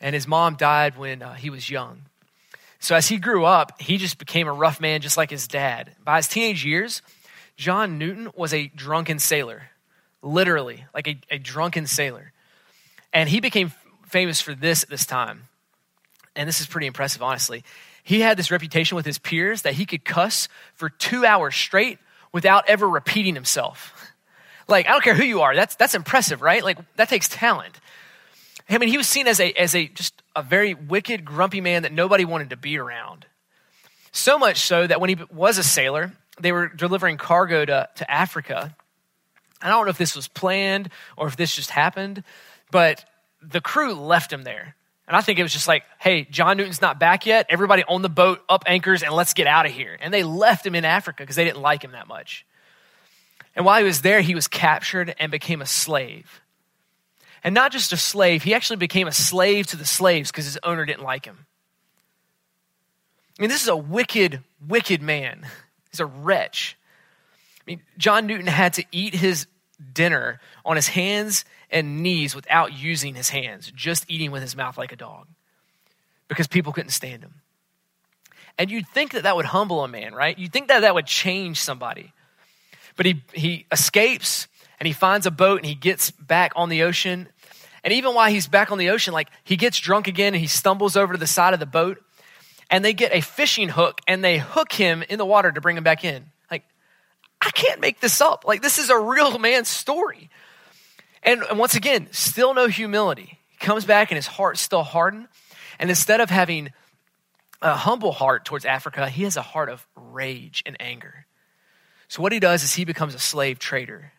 And 0.00 0.14
his 0.14 0.26
mom 0.26 0.56
died 0.56 0.98
when 0.98 1.22
uh, 1.22 1.34
he 1.34 1.50
was 1.50 1.70
young. 1.70 2.02
So 2.80 2.96
as 2.96 3.08
he 3.08 3.18
grew 3.18 3.44
up, 3.44 3.80
he 3.80 3.96
just 3.96 4.18
became 4.18 4.48
a 4.48 4.52
rough 4.52 4.80
man, 4.80 5.00
just 5.00 5.16
like 5.16 5.30
his 5.30 5.46
dad. 5.46 5.94
By 6.04 6.16
his 6.16 6.26
teenage 6.26 6.64
years, 6.64 7.00
John 7.56 7.98
Newton 7.98 8.28
was 8.34 8.52
a 8.52 8.66
drunken 8.74 9.20
sailor, 9.20 9.70
literally, 10.20 10.84
like 10.92 11.06
a, 11.06 11.20
a 11.30 11.38
drunken 11.38 11.86
sailor. 11.86 12.32
And 13.12 13.28
he 13.28 13.40
became 13.40 13.72
famous 14.08 14.40
for 14.40 14.54
this 14.54 14.82
at 14.82 14.88
this 14.88 15.06
time. 15.06 15.48
And 16.34 16.48
this 16.48 16.60
is 16.60 16.66
pretty 16.66 16.88
impressive, 16.88 17.22
honestly. 17.22 17.62
He 18.02 18.20
had 18.20 18.36
this 18.36 18.50
reputation 18.50 18.96
with 18.96 19.06
his 19.06 19.18
peers 19.18 19.62
that 19.62 19.74
he 19.74 19.86
could 19.86 20.04
cuss 20.04 20.48
for 20.74 20.88
two 20.88 21.24
hours 21.24 21.54
straight 21.54 21.98
without 22.32 22.68
ever 22.68 22.88
repeating 22.88 23.34
himself. 23.34 24.01
Like, 24.68 24.86
I 24.86 24.90
don't 24.90 25.02
care 25.02 25.14
who 25.14 25.24
you 25.24 25.42
are, 25.42 25.54
that's, 25.54 25.76
that's 25.76 25.94
impressive, 25.94 26.42
right? 26.42 26.62
Like, 26.62 26.78
that 26.96 27.08
takes 27.08 27.28
talent. 27.28 27.80
I 28.68 28.78
mean, 28.78 28.88
he 28.88 28.96
was 28.96 29.06
seen 29.06 29.26
as 29.26 29.40
a, 29.40 29.52
as 29.52 29.74
a 29.74 29.86
just 29.88 30.22
a 30.34 30.42
very 30.42 30.74
wicked, 30.74 31.24
grumpy 31.24 31.60
man 31.60 31.82
that 31.82 31.92
nobody 31.92 32.24
wanted 32.24 32.50
to 32.50 32.56
be 32.56 32.78
around. 32.78 33.26
So 34.12 34.38
much 34.38 34.58
so 34.58 34.86
that 34.86 35.00
when 35.00 35.10
he 35.10 35.16
was 35.30 35.58
a 35.58 35.62
sailor, 35.62 36.12
they 36.40 36.52
were 36.52 36.68
delivering 36.68 37.16
cargo 37.16 37.64
to, 37.64 37.88
to 37.96 38.10
Africa. 38.10 38.74
I 39.60 39.68
don't 39.68 39.84
know 39.84 39.90
if 39.90 39.98
this 39.98 40.16
was 40.16 40.28
planned 40.28 40.90
or 41.16 41.26
if 41.26 41.36
this 41.36 41.54
just 41.54 41.70
happened, 41.70 42.24
but 42.70 43.04
the 43.42 43.60
crew 43.60 43.94
left 43.94 44.32
him 44.32 44.42
there. 44.42 44.74
And 45.06 45.16
I 45.16 45.20
think 45.20 45.38
it 45.38 45.42
was 45.42 45.52
just 45.52 45.68
like, 45.68 45.84
hey, 45.98 46.24
John 46.24 46.56
Newton's 46.56 46.80
not 46.80 46.98
back 46.98 47.26
yet. 47.26 47.46
Everybody 47.48 47.84
on 47.84 48.02
the 48.02 48.08
boat, 48.08 48.42
up 48.48 48.64
anchors, 48.66 49.02
and 49.02 49.12
let's 49.12 49.34
get 49.34 49.46
out 49.46 49.66
of 49.66 49.72
here. 49.72 49.98
And 50.00 50.14
they 50.14 50.22
left 50.22 50.64
him 50.64 50.74
in 50.74 50.84
Africa 50.84 51.22
because 51.22 51.36
they 51.36 51.44
didn't 51.44 51.60
like 51.60 51.82
him 51.82 51.92
that 51.92 52.06
much. 52.06 52.46
And 53.54 53.64
while 53.64 53.78
he 53.78 53.84
was 53.84 54.02
there, 54.02 54.20
he 54.20 54.34
was 54.34 54.48
captured 54.48 55.14
and 55.18 55.30
became 55.30 55.60
a 55.60 55.66
slave. 55.66 56.40
And 57.44 57.54
not 57.54 57.72
just 57.72 57.92
a 57.92 57.96
slave, 57.96 58.42
he 58.42 58.54
actually 58.54 58.76
became 58.76 59.08
a 59.08 59.12
slave 59.12 59.66
to 59.68 59.76
the 59.76 59.84
slaves 59.84 60.30
because 60.30 60.44
his 60.44 60.58
owner 60.62 60.84
didn't 60.84 61.02
like 61.02 61.24
him. 61.24 61.46
I 63.38 63.42
mean, 63.42 63.50
this 63.50 63.62
is 63.62 63.68
a 63.68 63.76
wicked, 63.76 64.40
wicked 64.66 65.02
man. 65.02 65.46
He's 65.90 66.00
a 66.00 66.06
wretch. 66.06 66.76
I 67.60 67.62
mean, 67.66 67.82
John 67.98 68.26
Newton 68.26 68.46
had 68.46 68.74
to 68.74 68.84
eat 68.92 69.14
his 69.14 69.46
dinner 69.92 70.40
on 70.64 70.76
his 70.76 70.88
hands 70.88 71.44
and 71.70 72.02
knees 72.02 72.34
without 72.34 72.72
using 72.72 73.14
his 73.14 73.28
hands, 73.30 73.72
just 73.74 74.04
eating 74.08 74.30
with 74.30 74.42
his 74.42 74.56
mouth 74.56 74.78
like 74.78 74.92
a 74.92 74.96
dog 74.96 75.26
because 76.28 76.46
people 76.46 76.72
couldn't 76.72 76.90
stand 76.90 77.22
him. 77.22 77.34
And 78.58 78.70
you'd 78.70 78.88
think 78.88 79.12
that 79.12 79.24
that 79.24 79.36
would 79.36 79.46
humble 79.46 79.82
a 79.82 79.88
man, 79.88 80.14
right? 80.14 80.38
You'd 80.38 80.52
think 80.52 80.68
that 80.68 80.80
that 80.80 80.94
would 80.94 81.06
change 81.06 81.60
somebody. 81.60 82.12
But 82.96 83.06
he, 83.06 83.22
he 83.32 83.66
escapes 83.70 84.48
and 84.78 84.86
he 84.86 84.92
finds 84.92 85.26
a 85.26 85.30
boat 85.30 85.58
and 85.58 85.66
he 85.66 85.74
gets 85.74 86.10
back 86.10 86.52
on 86.56 86.68
the 86.68 86.82
ocean. 86.82 87.28
And 87.84 87.92
even 87.92 88.14
while 88.14 88.30
he's 88.30 88.46
back 88.46 88.70
on 88.70 88.78
the 88.78 88.90
ocean, 88.90 89.12
like 89.12 89.28
he 89.44 89.56
gets 89.56 89.78
drunk 89.78 90.08
again 90.08 90.34
and 90.34 90.40
he 90.40 90.46
stumbles 90.46 90.96
over 90.96 91.12
to 91.12 91.18
the 91.18 91.26
side 91.26 91.54
of 91.54 91.60
the 91.60 91.66
boat 91.66 92.02
and 92.70 92.84
they 92.84 92.94
get 92.94 93.14
a 93.14 93.20
fishing 93.20 93.68
hook 93.68 94.00
and 94.08 94.24
they 94.24 94.38
hook 94.38 94.72
him 94.72 95.04
in 95.08 95.18
the 95.18 95.26
water 95.26 95.52
to 95.52 95.60
bring 95.60 95.76
him 95.76 95.84
back 95.84 96.04
in. 96.04 96.24
Like, 96.50 96.64
I 97.40 97.50
can't 97.50 97.80
make 97.80 98.00
this 98.00 98.20
up. 98.20 98.44
Like, 98.46 98.62
this 98.62 98.78
is 98.78 98.90
a 98.90 98.98
real 98.98 99.38
man's 99.40 99.68
story. 99.68 100.30
And, 101.22 101.42
and 101.42 101.58
once 101.58 101.74
again, 101.74 102.08
still 102.10 102.54
no 102.54 102.66
humility. 102.66 103.38
He 103.48 103.58
comes 103.58 103.84
back 103.84 104.10
and 104.10 104.16
his 104.16 104.26
heart's 104.26 104.60
still 104.60 104.82
hardened. 104.82 105.28
And 105.78 105.90
instead 105.90 106.20
of 106.20 106.30
having 106.30 106.70
a 107.60 107.74
humble 107.74 108.12
heart 108.12 108.44
towards 108.44 108.64
Africa, 108.64 109.08
he 109.08 109.24
has 109.24 109.36
a 109.36 109.42
heart 109.42 109.68
of 109.68 109.86
rage 109.94 110.62
and 110.66 110.76
anger. 110.80 111.26
So 112.12 112.20
what 112.20 112.32
he 112.32 112.40
does 112.40 112.62
is 112.62 112.74
he 112.74 112.84
becomes 112.84 113.14
a 113.14 113.18
slave 113.18 113.58
trader. 113.58 114.12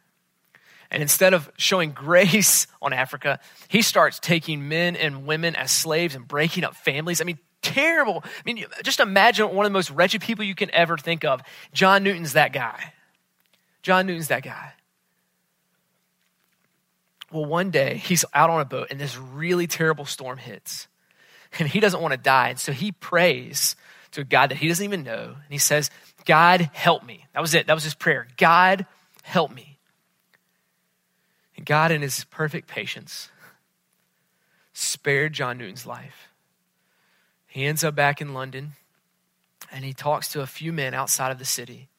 And 0.90 1.04
instead 1.04 1.36
of 1.36 1.52
showing 1.60 1.92
grace 1.92 2.66
on 2.82 2.92
Africa, 2.92 3.40
he 3.68 3.84
starts 3.84 4.20
taking 4.20 4.68
men 4.68 4.96
and 4.96 5.28
women 5.28 5.56
as 5.56 5.70
slaves 5.70 6.16
and 6.16 6.28
breaking 6.28 6.64
up 6.64 6.76
families. 6.76 7.22
I 7.22 7.24
mean, 7.24 7.38
terrible. 7.62 8.24
I 8.26 8.42
mean, 8.46 8.66
just 8.82 9.00
imagine 9.00 9.54
one 9.54 9.68
of 9.68 9.72
the 9.72 9.78
most 9.78 9.92
wretched 9.92 10.22
people 10.22 10.44
you 10.44 10.56
can 10.56 10.72
ever 10.72 10.98
think 10.98 11.24
of. 11.24 11.42
John 11.72 12.04
Newton's 12.04 12.34
that 12.34 12.52
guy. 12.52 12.94
John 13.84 14.08
Newton's 14.08 14.30
that 14.30 14.42
guy. 14.42 14.74
Well, 17.32 17.46
one 17.46 17.70
day 17.70 17.98
he's 17.98 18.26
out 18.34 18.50
on 18.50 18.60
a 18.60 18.66
boat 18.66 18.88
and 18.90 19.00
this 19.00 19.16
really 19.16 19.68
terrible 19.68 20.06
storm 20.06 20.40
hits. 20.40 20.88
And 21.60 21.68
he 21.68 21.80
doesn't 21.80 22.02
want 22.02 22.14
to 22.14 22.18
die. 22.18 22.50
And 22.50 22.60
so 22.60 22.72
he 22.72 22.92
prays 22.92 23.76
to 24.14 24.22
a 24.22 24.24
God 24.24 24.50
that 24.50 24.58
he 24.58 24.68
doesn't 24.68 24.84
even 24.84 25.04
know. 25.04 25.26
And 25.26 25.52
he 25.52 25.58
says, 25.60 25.92
God, 26.26 26.70
help 26.74 27.04
me. 27.04 27.26
That 27.34 27.42
was 27.42 27.54
it. 27.54 27.68
That 27.68 27.74
was 27.74 27.84
his 27.84 27.96
prayer. 27.96 28.28
God, 28.38 28.86
help 29.24 29.54
me. 29.54 29.78
And 31.58 31.66
God, 31.66 31.92
in 31.92 32.02
his 32.02 32.24
perfect 32.26 32.68
patience, 32.68 33.30
spared 34.74 35.34
John 35.34 35.58
Newton's 35.58 35.86
life. 35.86 36.30
He 37.48 37.66
ends 37.66 37.84
up 37.84 37.96
back 37.96 38.22
in 38.22 38.34
London 38.34 38.72
and 39.72 39.86
he 39.86 39.94
talks 39.94 40.30
to 40.30 40.42
a 40.42 40.48
few 40.48 40.74
men 40.74 40.94
outside 40.94 41.32
of 41.32 41.40
the 41.40 41.46
city. 41.46 41.90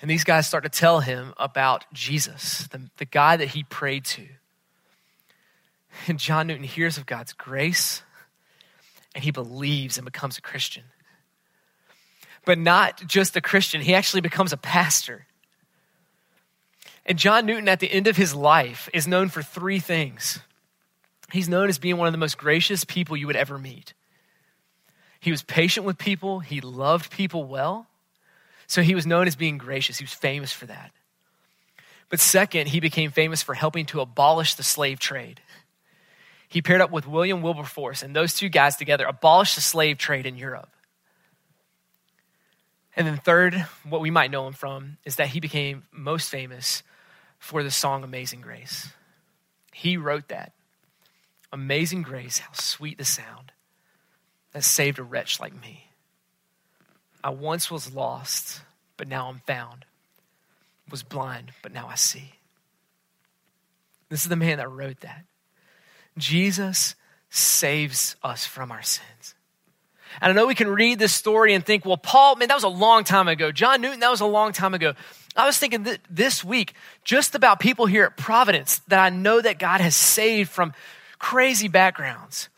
And 0.00 0.10
these 0.10 0.24
guys 0.24 0.46
start 0.46 0.64
to 0.64 0.70
tell 0.70 1.00
him 1.00 1.34
about 1.38 1.84
Jesus, 1.92 2.66
the, 2.68 2.88
the 2.98 3.04
guy 3.04 3.36
that 3.36 3.48
he 3.48 3.64
prayed 3.64 4.04
to. 4.06 4.26
And 6.08 6.18
John 6.18 6.48
Newton 6.48 6.64
hears 6.64 6.98
of 6.98 7.06
God's 7.06 7.32
grace 7.32 8.02
and 9.14 9.22
he 9.22 9.30
believes 9.30 9.96
and 9.96 10.04
becomes 10.04 10.36
a 10.36 10.42
Christian. 10.42 10.82
But 12.44 12.58
not 12.58 13.06
just 13.06 13.36
a 13.36 13.40
Christian, 13.40 13.80
he 13.80 13.94
actually 13.94 14.20
becomes 14.20 14.52
a 14.52 14.56
pastor. 14.56 15.26
And 17.06 17.18
John 17.18 17.46
Newton, 17.46 17.68
at 17.68 17.80
the 17.80 17.90
end 17.90 18.06
of 18.06 18.16
his 18.16 18.34
life, 18.34 18.88
is 18.92 19.06
known 19.06 19.28
for 19.28 19.42
three 19.42 19.78
things. 19.78 20.40
He's 21.32 21.48
known 21.48 21.68
as 21.68 21.78
being 21.78 21.96
one 21.96 22.06
of 22.06 22.12
the 22.12 22.18
most 22.18 22.38
gracious 22.38 22.84
people 22.84 23.16
you 23.16 23.26
would 23.26 23.36
ever 23.36 23.58
meet. 23.58 23.94
He 25.20 25.30
was 25.30 25.42
patient 25.42 25.86
with 25.86 25.96
people, 25.96 26.40
he 26.40 26.60
loved 26.60 27.10
people 27.10 27.44
well, 27.44 27.86
so 28.66 28.82
he 28.82 28.94
was 28.94 29.06
known 29.06 29.26
as 29.26 29.36
being 29.36 29.58
gracious. 29.58 29.98
He 29.98 30.04
was 30.04 30.12
famous 30.12 30.52
for 30.52 30.66
that. 30.66 30.90
But 32.10 32.20
second, 32.20 32.68
he 32.68 32.80
became 32.80 33.10
famous 33.10 33.42
for 33.42 33.54
helping 33.54 33.86
to 33.86 34.00
abolish 34.00 34.54
the 34.54 34.62
slave 34.62 34.98
trade. 34.98 35.40
He 36.48 36.62
paired 36.62 36.80
up 36.80 36.90
with 36.90 37.06
William 37.06 37.42
Wilberforce, 37.42 38.02
and 38.02 38.14
those 38.14 38.34
two 38.34 38.48
guys 38.48 38.76
together 38.76 39.06
abolished 39.06 39.56
the 39.56 39.60
slave 39.60 39.98
trade 39.98 40.26
in 40.26 40.36
Europe. 40.36 40.73
And 42.96 43.06
then, 43.06 43.16
third, 43.16 43.54
what 43.88 44.00
we 44.00 44.10
might 44.10 44.30
know 44.30 44.46
him 44.46 44.52
from 44.52 44.98
is 45.04 45.16
that 45.16 45.28
he 45.28 45.40
became 45.40 45.84
most 45.90 46.30
famous 46.30 46.82
for 47.38 47.62
the 47.62 47.70
song 47.70 48.04
Amazing 48.04 48.40
Grace. 48.40 48.88
He 49.72 49.96
wrote 49.96 50.28
that. 50.28 50.52
Amazing 51.52 52.02
Grace, 52.02 52.38
how 52.38 52.52
sweet 52.52 52.98
the 52.98 53.04
sound 53.04 53.52
that 54.52 54.64
saved 54.64 54.98
a 54.98 55.02
wretch 55.02 55.40
like 55.40 55.60
me. 55.60 55.88
I 57.22 57.30
once 57.30 57.70
was 57.70 57.94
lost, 57.94 58.60
but 58.96 59.08
now 59.08 59.28
I'm 59.28 59.40
found. 59.46 59.84
Was 60.90 61.02
blind, 61.02 61.52
but 61.62 61.72
now 61.72 61.88
I 61.88 61.94
see. 61.94 62.34
This 64.08 64.22
is 64.22 64.28
the 64.28 64.36
man 64.36 64.58
that 64.58 64.70
wrote 64.70 65.00
that. 65.00 65.24
Jesus 66.16 66.94
saves 67.30 68.14
us 68.22 68.46
from 68.46 68.70
our 68.70 68.82
sins. 68.82 69.33
And 70.20 70.30
I 70.30 70.34
know 70.34 70.46
we 70.46 70.54
can 70.54 70.68
read 70.68 70.98
this 70.98 71.12
story 71.12 71.54
and 71.54 71.64
think, 71.64 71.84
well, 71.84 71.96
Paul, 71.96 72.36
man, 72.36 72.48
that 72.48 72.54
was 72.54 72.64
a 72.64 72.68
long 72.68 73.04
time 73.04 73.28
ago. 73.28 73.52
John 73.52 73.80
Newton, 73.80 74.00
that 74.00 74.10
was 74.10 74.20
a 74.20 74.26
long 74.26 74.52
time 74.52 74.74
ago. 74.74 74.94
I 75.36 75.46
was 75.46 75.58
thinking 75.58 75.86
this 76.08 76.44
week 76.44 76.74
just 77.02 77.34
about 77.34 77.58
people 77.58 77.86
here 77.86 78.04
at 78.04 78.16
Providence 78.16 78.78
that 78.88 79.00
I 79.00 79.10
know 79.10 79.40
that 79.40 79.58
God 79.58 79.80
has 79.80 79.96
saved 79.96 80.50
from 80.50 80.72
crazy 81.18 81.68
backgrounds. 81.68 82.48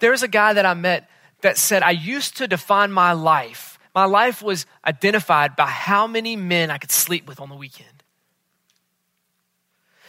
There 0.00 0.10
was 0.10 0.22
a 0.22 0.28
guy 0.28 0.52
that 0.54 0.66
I 0.66 0.74
met 0.74 1.08
that 1.42 1.58
said, 1.58 1.82
I 1.82 1.92
used 1.92 2.38
to 2.38 2.48
define 2.48 2.90
my 2.90 3.12
life. 3.12 3.78
My 3.94 4.06
life 4.06 4.42
was 4.42 4.66
identified 4.84 5.54
by 5.54 5.66
how 5.66 6.06
many 6.06 6.34
men 6.34 6.70
I 6.70 6.78
could 6.78 6.90
sleep 6.90 7.28
with 7.28 7.40
on 7.40 7.48
the 7.48 7.54
weekend. 7.54 7.88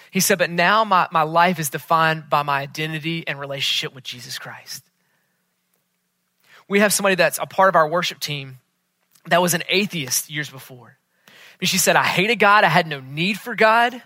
He 0.10 0.22
said, 0.22 0.40
but 0.40 0.50
now 0.50 0.84
my, 0.86 1.08
my 1.12 1.24
life 1.24 1.60
is 1.60 1.70
defined 1.70 2.30
by 2.30 2.42
my 2.42 2.62
identity 2.62 3.28
and 3.28 3.40
relationship 3.40 3.94
with 3.94 4.06
Jesus 4.06 4.40
Christ. 4.40 4.84
We 6.68 6.80
have 6.80 6.94
somebody 6.94 7.16
that's 7.16 7.40
a 7.40 7.46
part 7.46 7.70
of 7.70 7.76
our 7.76 7.88
worship 7.88 8.20
team 8.20 8.60
that 9.28 9.42
was 9.42 9.54
an 9.54 9.64
atheist 9.70 10.30
years 10.30 10.50
before. 10.50 10.98
And 11.60 11.70
She 11.70 11.78
said, 11.78 11.96
I 11.96 12.04
hated 12.04 12.38
God. 12.38 12.64
I 12.64 12.70
had 12.70 12.88
no 12.88 13.00
need 13.00 13.40
for 13.40 13.56
God. 13.56 14.02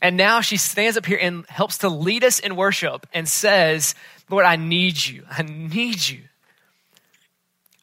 And 0.00 0.16
now 0.16 0.40
she 0.40 0.56
stands 0.56 0.96
up 0.96 1.06
here 1.06 1.18
and 1.20 1.44
helps 1.48 1.78
to 1.78 1.88
lead 1.88 2.24
us 2.24 2.38
in 2.38 2.56
worship 2.56 3.06
and 3.12 3.28
says, 3.28 3.94
Lord, 4.30 4.44
I 4.44 4.56
need 4.56 5.04
you. 5.04 5.24
I 5.30 5.42
need 5.42 6.06
you. 6.06 6.20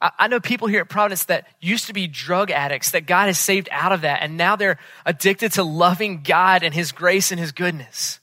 I, 0.01 0.11
I 0.19 0.27
know 0.27 0.39
people 0.39 0.67
here 0.67 0.81
at 0.81 0.89
Providence 0.89 1.25
that 1.25 1.47
used 1.59 1.87
to 1.87 1.93
be 1.93 2.07
drug 2.07 2.51
addicts 2.51 2.91
that 2.91 3.05
God 3.05 3.27
has 3.27 3.37
saved 3.37 3.67
out 3.71 3.91
of 3.91 4.01
that. 4.01 4.21
And 4.21 4.37
now 4.37 4.55
they're 4.55 4.79
addicted 5.05 5.53
to 5.53 5.63
loving 5.63 6.23
God 6.23 6.63
and 6.63 6.73
His 6.73 6.91
grace 6.91 7.31
and 7.31 7.39
His 7.39 7.51
goodness. 7.51 8.19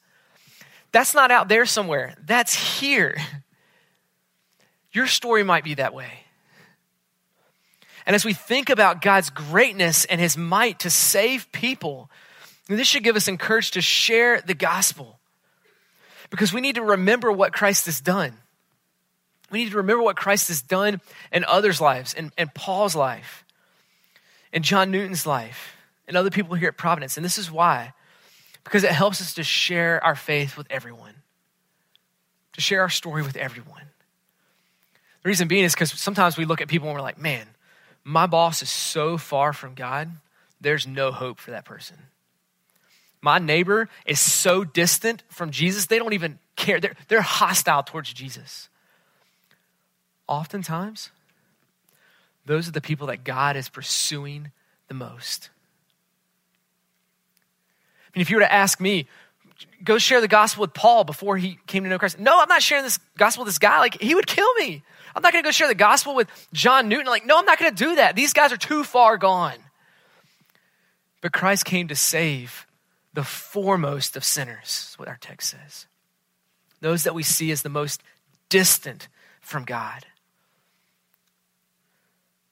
That's 0.92 1.14
not 1.14 1.31
out 1.31 1.48
there 1.48 1.66
somewhere, 1.66 2.14
that's 2.25 2.55
here. 2.55 3.16
Your 4.92 5.07
story 5.07 5.42
might 5.42 5.64
be 5.64 5.74
that 5.74 5.94
way. 5.94 6.24
And 8.05 8.16
as 8.16 8.24
we 8.24 8.33
think 8.33 8.68
about 8.68 9.00
God's 9.00 9.31
greatness 9.31 10.05
and 10.05 10.20
his 10.20 10.37
might 10.37 10.81
to 10.81 10.90
save 10.90 11.50
people, 11.52 12.11
this 12.68 12.88
should 12.88 13.05
give 13.05 13.16
us 13.16 13.28
encouragement 13.28 13.74
to 13.74 13.81
share 13.81 14.40
the 14.40 14.55
gospel. 14.55 15.18
Because 16.31 16.52
we 16.52 16.61
need 16.61 16.76
to 16.76 16.83
remember 16.83 17.31
what 17.31 17.52
Christ 17.52 17.87
has 17.87 18.00
done. 18.00 18.37
We 19.50 19.62
need 19.62 19.70
to 19.70 19.76
remember 19.76 20.02
what 20.02 20.16
Christ 20.16 20.48
has 20.48 20.62
done 20.62 21.00
in 21.31 21.44
others' 21.44 21.81
lives, 21.81 22.14
in, 22.14 22.33
in 22.38 22.50
Paul's 22.55 22.96
life, 22.96 23.44
in 24.52 24.62
John 24.62 24.90
Newton's 24.90 25.26
life, 25.26 25.76
and 26.09 26.16
other 26.16 26.31
people 26.31 26.55
here 26.55 26.68
at 26.68 26.76
Providence. 26.76 27.16
And 27.16 27.24
this 27.24 27.38
is 27.38 27.50
why. 27.50 27.92
Because 28.64 28.83
it 28.83 28.92
helps 28.92 29.20
us 29.20 29.35
to 29.35 29.42
share 29.42 30.02
our 30.02 30.16
faith 30.16 30.57
with 30.57 30.66
everyone, 30.70 31.14
to 32.55 32.61
share 32.61 32.81
our 32.81 32.88
story 32.88 33.22
with 33.22 33.37
everyone. 33.37 33.91
The 35.22 35.28
reason 35.28 35.48
being 35.48 35.64
is 35.64 35.74
because 35.74 35.92
sometimes 35.92 36.37
we 36.37 36.44
look 36.44 36.61
at 36.61 36.68
people 36.68 36.88
and 36.88 36.96
we're 36.96 37.02
like, 37.02 37.18
man, 37.18 37.46
my 38.04 38.26
boss 38.26 38.62
is 38.62 38.70
so 38.70 39.16
far 39.16 39.52
from 39.52 39.74
God, 39.74 40.11
there's 40.61 40.87
no 40.87 41.12
hope 41.12 41.38
for 41.38 41.52
that 41.52 41.64
person. 41.64 41.96
My 43.20 43.38
neighbor 43.38 43.88
is 44.04 44.18
so 44.18 44.64
distant 44.64 45.22
from 45.28 45.50
Jesus, 45.50 45.87
they 45.87 45.98
don't 45.98 46.12
even 46.12 46.38
care. 46.56 46.80
They're, 46.80 46.96
they're 47.06 47.22
hostile 47.22 47.85
towards 47.85 48.12
Jesus. 48.12 48.68
Oftentimes, 50.26 51.11
those 52.44 52.68
are 52.68 52.72
the 52.72 52.80
people 52.80 53.06
that 53.06 53.22
God 53.22 53.56
is 53.56 53.68
pursuing 53.68 54.50
the 54.88 54.94
most. 54.94 55.50
I 58.06 58.18
mean, 58.18 58.22
if 58.22 58.30
you 58.30 58.37
were 58.37 58.42
to 58.42 58.52
ask 58.52 58.80
me, 58.80 59.06
go 59.83 59.98
share 59.98 60.20
the 60.20 60.29
gospel 60.29 60.62
with 60.62 60.75
Paul 60.75 61.05
before 61.05 61.37
he 61.37 61.59
came 61.66 61.85
to 61.85 61.90
know 61.90 61.98
Christ. 61.98 62.18
No, 62.18 62.40
I'm 62.40 62.48
not 62.48 62.62
sharing 62.62 62.85
this 62.85 62.98
gospel 63.16 63.44
with 63.44 63.53
this 63.53 63.59
guy. 63.59 63.79
Like, 63.79 64.01
he 64.01 64.14
would 64.14 64.27
kill 64.27 64.53
me. 64.55 64.83
I'm 65.14 65.22
not 65.22 65.33
going 65.33 65.42
to 65.42 65.46
go 65.46 65.53
share 65.53 65.68
the 65.68 65.75
gospel 65.75 66.14
with 66.14 66.29
John 66.53 66.88
Newton. 66.88 67.07
Like, 67.07 67.27
no, 67.27 67.38
I'm 67.38 67.44
not 67.44 67.59
going 67.59 67.75
to 67.75 67.85
do 67.85 67.96
that. 67.96 68.16
These 68.16 68.33
guys 68.33 68.53
are 68.53 68.57
too 68.57 68.85
far 68.85 69.16
gone. 69.16 69.59
But 71.20 71.33
Christ 71.33 71.64
came 71.64 71.88
to 71.88 71.94
save 71.94 72.66
the 73.14 73.25
foremost 73.25 74.16
of 74.16 74.25
sinners, 74.25 74.94
what 74.96 75.09
our 75.09 75.18
text 75.20 75.51
says. 75.51 75.87
Those 76.81 77.05
that 77.05 77.14
we 77.14 77.22
see 77.22 77.51
as 77.51 77.62
the 77.62 77.68
most 77.68 78.03
distant 78.48 79.09
from 79.40 79.64
God. 79.64 80.07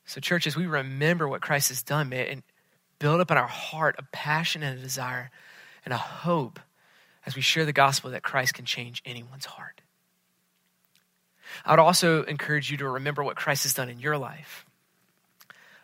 So, 0.04 0.20
church, 0.20 0.46
as 0.46 0.56
we 0.56 0.66
remember 0.66 1.28
what 1.28 1.40
Christ 1.40 1.68
has 1.68 1.82
done, 1.82 2.12
it 2.12 2.42
build 2.98 3.20
up 3.20 3.30
in 3.30 3.38
our 3.38 3.46
heart 3.46 3.96
a 3.98 4.04
passion 4.12 4.62
and 4.62 4.78
a 4.78 4.82
desire 4.82 5.30
and 5.84 5.94
a 5.94 5.98
hope 5.98 6.60
as 7.26 7.36
we 7.36 7.42
share 7.42 7.64
the 7.64 7.72
gospel 7.72 8.10
that 8.10 8.22
Christ 8.22 8.54
can 8.54 8.64
change 8.64 9.02
anyone's 9.04 9.44
heart. 9.44 9.80
I 11.64 11.72
would 11.72 11.80
also 11.80 12.22
encourage 12.22 12.70
you 12.70 12.78
to 12.78 12.88
remember 12.88 13.22
what 13.22 13.36
Christ 13.36 13.64
has 13.64 13.74
done 13.74 13.88
in 13.88 13.98
your 13.98 14.16
life. 14.16 14.64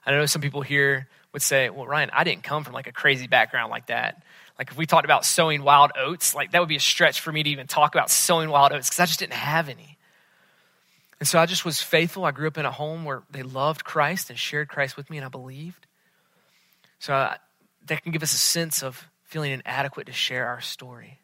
I 0.05 0.13
know 0.13 0.25
some 0.27 0.43
people 0.43 0.63
here 0.63 1.09
would 1.33 1.43
say, 1.43 1.69
well, 1.69 1.87
Ryan, 1.87 2.11
I 2.13 2.25
didn't 2.25 2.45
come 2.45 2.65
from 2.65 2.73
like 2.73 2.87
a 2.87 2.93
crazy 2.93 3.27
background 3.27 3.71
like 3.71 3.87
that. 3.87 4.23
Like 4.59 4.71
if 4.71 4.77
we 4.77 4.87
talked 4.87 5.05
about 5.05 5.25
sowing 5.25 5.63
wild 5.63 5.91
oats, 5.99 6.35
like 6.35 6.53
that 6.53 6.61
would 6.61 6.69
be 6.69 6.77
a 6.77 6.81
stretch 6.81 7.21
for 7.21 7.33
me 7.33 7.43
to 7.43 7.51
even 7.51 7.67
talk 7.67 7.95
about 7.95 8.11
sowing 8.11 8.49
wild 8.49 8.73
oats 8.73 8.89
because 8.89 9.01
I 9.01 9.07
just 9.07 9.19
didn't 9.19 9.35
have 9.35 9.69
any. 9.69 9.99
And 11.19 11.29
so 11.29 11.39
I 11.39 11.47
just 11.47 11.65
was 11.65 11.81
faithful. 11.81 12.25
I 12.25 12.31
grew 12.31 12.47
up 12.47 12.59
in 12.59 12.67
a 12.67 12.71
home 12.71 13.05
where 13.05 13.23
they 13.31 13.43
loved 13.43 13.85
Christ 13.85 14.31
and 14.31 14.39
shared 14.39 14.69
Christ 14.69 14.97
with 14.97 15.09
me, 15.11 15.17
and 15.17 15.25
I 15.25 15.29
believed. 15.29 15.87
So 16.99 17.15
I, 17.15 17.39
that 17.87 18.03
can 18.03 18.13
give 18.13 18.23
us 18.23 18.35
a 18.35 18.39
sense 18.39 18.83
of 18.83 19.09
feeling 19.25 19.53
inadequate 19.53 20.07
to 20.07 20.13
share 20.13 20.47
our 20.47 20.61
story. 20.61 21.19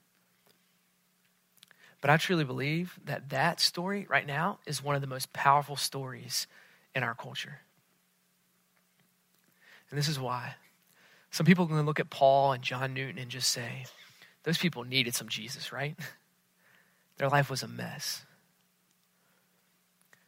But 2.02 2.10
I 2.10 2.18
truly 2.18 2.44
believe 2.44 2.98
that 3.06 3.30
that 3.30 3.60
story 3.60 4.06
right 4.10 4.26
now 4.26 4.58
is 4.66 4.82
one 4.82 4.96
of 4.96 5.00
the 5.00 5.06
most 5.06 5.32
powerful 5.32 5.76
stories 5.76 6.46
in 6.94 7.02
our 7.02 7.14
culture. 7.14 7.60
And 9.88 9.98
this 9.98 10.08
is 10.08 10.18
why. 10.18 10.56
Some 11.30 11.46
people 11.46 11.66
can 11.66 11.80
look 11.86 12.00
at 12.00 12.10
Paul 12.10 12.52
and 12.52 12.62
John 12.62 12.92
Newton 12.92 13.18
and 13.18 13.30
just 13.30 13.50
say, 13.50 13.86
those 14.42 14.58
people 14.58 14.82
needed 14.84 15.14
some 15.14 15.28
Jesus, 15.28 15.72
right? 15.72 15.96
Their 17.18 17.28
life 17.28 17.48
was 17.48 17.62
a 17.62 17.68
mess. 17.68 18.26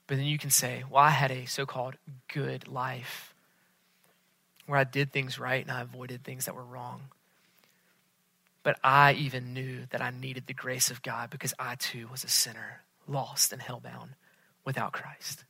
But 0.06 0.18
then 0.18 0.26
you 0.26 0.38
can 0.38 0.50
say, 0.50 0.84
well, 0.88 1.02
I 1.02 1.10
had 1.10 1.32
a 1.32 1.46
so 1.46 1.66
called 1.66 1.96
good 2.32 2.68
life 2.68 3.34
where 4.66 4.78
I 4.78 4.84
did 4.84 5.12
things 5.12 5.40
right 5.40 5.62
and 5.62 5.72
I 5.72 5.80
avoided 5.80 6.22
things 6.22 6.44
that 6.44 6.54
were 6.54 6.64
wrong. 6.64 7.02
But 8.64 8.78
I 8.82 9.12
even 9.12 9.52
knew 9.52 9.80
that 9.90 10.02
I 10.02 10.10
needed 10.10 10.48
the 10.48 10.54
grace 10.54 10.90
of 10.90 11.02
God 11.02 11.30
because 11.30 11.54
I 11.58 11.76
too 11.76 12.08
was 12.10 12.24
a 12.24 12.28
sinner, 12.28 12.80
lost 13.06 13.52
and 13.52 13.62
hellbound 13.62 14.08
without 14.64 14.92
Christ. 14.92 15.44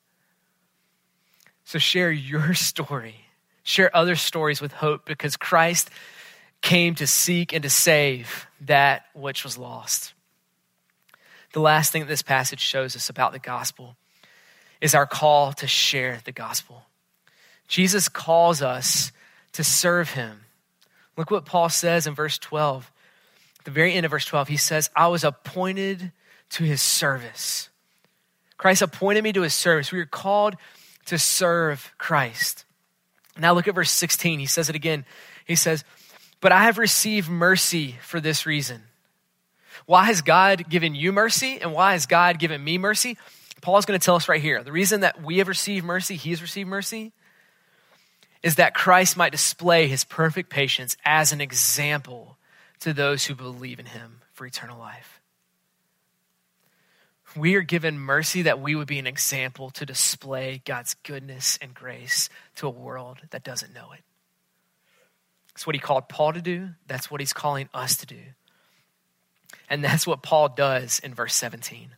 So 1.65 1.79
share 1.79 2.13
your 2.13 2.53
story. 2.55 3.15
Share 3.63 3.97
other 3.97 4.17
stories 4.17 4.61
with 4.61 4.73
hope 4.73 5.07
because 5.07 5.39
Christ 5.39 5.89
came 6.61 6.95
to 6.97 7.07
seek 7.07 7.53
and 7.55 7.63
to 7.63 7.71
save 7.71 8.47
that 8.63 9.07
which 9.15 9.45
was 9.45 9.57
lost. 9.57 10.13
The 11.53 11.61
last 11.61 11.93
thing 11.93 12.03
that 12.03 12.09
this 12.09 12.23
passage 12.23 12.61
shows 12.61 12.97
us 12.97 13.09
about 13.09 13.33
the 13.33 13.39
gospel 13.39 13.97
is 14.81 14.95
our 14.95 15.07
call 15.07 15.53
to 15.55 15.69
share 15.69 16.19
the 16.25 16.33
gospel. 16.33 16.83
Jesus 17.69 18.09
calls 18.09 18.61
us 18.61 19.13
to 19.53 19.63
serve 19.63 20.11
him. 20.11 20.41
Look 21.17 21.31
what 21.31 21.45
Paul 21.45 21.69
says 21.69 22.07
in 22.07 22.15
verse 22.15 22.39
12 22.39 22.91
the 23.65 23.71
very 23.71 23.95
end 23.95 24.05
of 24.05 24.11
verse 24.11 24.25
12, 24.27 24.49
he 24.49 24.57
says, 24.57 24.91
I 24.95 25.09
was 25.09 25.25
appointed 25.25 26.13
to 26.51 26.65
his 26.65 26.81
service. 26.81 27.69
Christ 28.57 28.83
appointed 28.83 29.25
me 29.25 29.33
to 29.33 29.43
his 29.43 29.55
service. 29.55 29.91
We 29.91 30.01
are 30.01 30.07
called 30.07 30.57
to 31.07 31.19
serve 31.19 31.93
Christ. 31.99 32.65
Now 33.39 33.53
look 33.53 33.69
at 33.69 33.75
verse 33.75 33.91
16. 33.91 34.39
He 34.39 34.47
says 34.47 34.69
it 34.69 34.77
again. 34.77 35.05
He 35.45 35.57
says, 35.57 35.85
But 36.41 36.53
I 36.53 36.65
have 36.65 36.79
received 36.79 37.29
mercy 37.29 37.97
for 38.03 38.21
this 38.21 38.47
reason. 38.47 38.83
Why 39.87 40.05
has 40.05 40.23
God 40.23 40.69
given 40.69 40.95
you 40.95 41.13
mercy 41.13 41.59
and 41.61 41.73
why 41.73 41.93
has 41.93 42.07
God 42.07 42.39
given 42.39 42.63
me 42.63 42.79
mercy? 42.79 43.19
Paul's 43.61 43.87
going 43.87 43.99
to 43.99 44.05
tell 44.05 44.17
us 44.17 44.29
right 44.29 44.41
here. 44.41 44.63
The 44.63 44.73
reason 44.73 45.01
that 45.01 45.23
we 45.23 45.39
have 45.39 45.49
received 45.49 45.85
mercy, 45.85 46.17
he 46.17 46.31
has 46.31 46.43
received 46.43 46.69
mercy, 46.69 47.13
is 48.43 48.57
that 48.57 48.75
Christ 48.75 49.17
might 49.17 49.33
display 49.33 49.89
his 49.89 50.05
perfect 50.05 50.51
patience 50.51 50.97
as 51.05 51.33
an 51.33 51.41
example 51.41 52.34
to 52.85 52.93
those 52.93 53.25
who 53.25 53.35
believe 53.35 53.79
in 53.79 53.87
him 53.87 54.21
for 54.33 54.47
eternal 54.47 54.79
life. 54.79 55.21
We 57.35 57.57
are 57.57 57.63
given 57.63 57.99
mercy 57.99 58.43
that 58.43 58.61
we 58.61 58.75
would 58.75 58.87
be 58.87 58.99
an 58.99 59.07
example 59.07 59.71
to 59.71 59.87
display 59.87 60.63
God's 60.65 60.95
goodness 61.03 61.59
and 61.61 61.75
grace 61.75 62.29
to 62.57 62.67
a 62.67 62.71
world 62.71 63.19
that 63.31 63.43
doesn't 63.43 63.75
know 63.75 63.93
it. 63.93 64.03
That's 65.49 65.67
what 65.67 65.75
he 65.75 65.81
called 65.81 66.09
Paul 66.09 66.35
to 66.35 66.43
do. 66.43 66.71
That's 66.87 67.11
what 67.11 67.21
he's 67.21 67.33
calling 67.33 67.69
us 67.73 67.97
to 67.97 68.07
do. 68.07 68.21
And 69.71 69.83
that's 69.83 70.07
what 70.07 70.23
Paul 70.23 70.51
does 70.51 70.99
in 70.99 71.15
verse 71.15 71.35
17. 71.35 71.89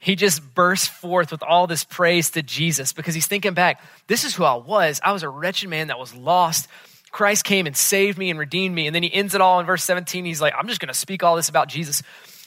He 0.00 0.16
just 0.16 0.54
bursts 0.54 0.88
forth 0.88 1.30
with 1.30 1.42
all 1.42 1.66
this 1.66 1.84
praise 1.84 2.30
to 2.32 2.42
Jesus 2.42 2.92
because 2.92 3.14
he's 3.14 3.28
thinking 3.28 3.54
back, 3.54 3.80
this 4.08 4.24
is 4.24 4.34
who 4.34 4.44
I 4.44 4.56
was. 4.56 5.00
I 5.04 5.12
was 5.12 5.22
a 5.22 5.28
wretched 5.28 5.68
man 5.68 5.86
that 5.86 5.98
was 5.98 6.14
lost 6.14 6.68
Christ 7.10 7.44
came 7.44 7.66
and 7.66 7.76
saved 7.76 8.18
me 8.18 8.30
and 8.30 8.38
redeemed 8.38 8.74
me. 8.74 8.86
And 8.86 8.94
then 8.94 9.02
he 9.02 9.12
ends 9.12 9.34
it 9.34 9.40
all 9.40 9.60
in 9.60 9.66
verse 9.66 9.84
17. 9.84 10.24
He's 10.24 10.40
like, 10.40 10.54
I'm 10.56 10.68
just 10.68 10.80
going 10.80 10.88
to 10.88 10.94
speak 10.94 11.22
all 11.22 11.36
this 11.36 11.48
about 11.48 11.68
Jesus. 11.68 12.02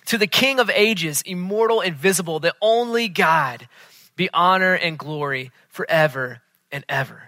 To 0.08 0.17
the 0.17 0.28
King 0.28 0.60
of 0.60 0.69
ages, 0.69 1.22
immortal, 1.24 1.82
invisible, 1.82 2.39
the 2.39 2.56
only 2.62 3.08
God, 3.08 3.67
be 4.15 4.30
honor 4.34 4.74
and 4.74 4.98
glory 4.98 5.52
forever 5.69 6.41
and 6.72 6.84
ever. 6.89 7.24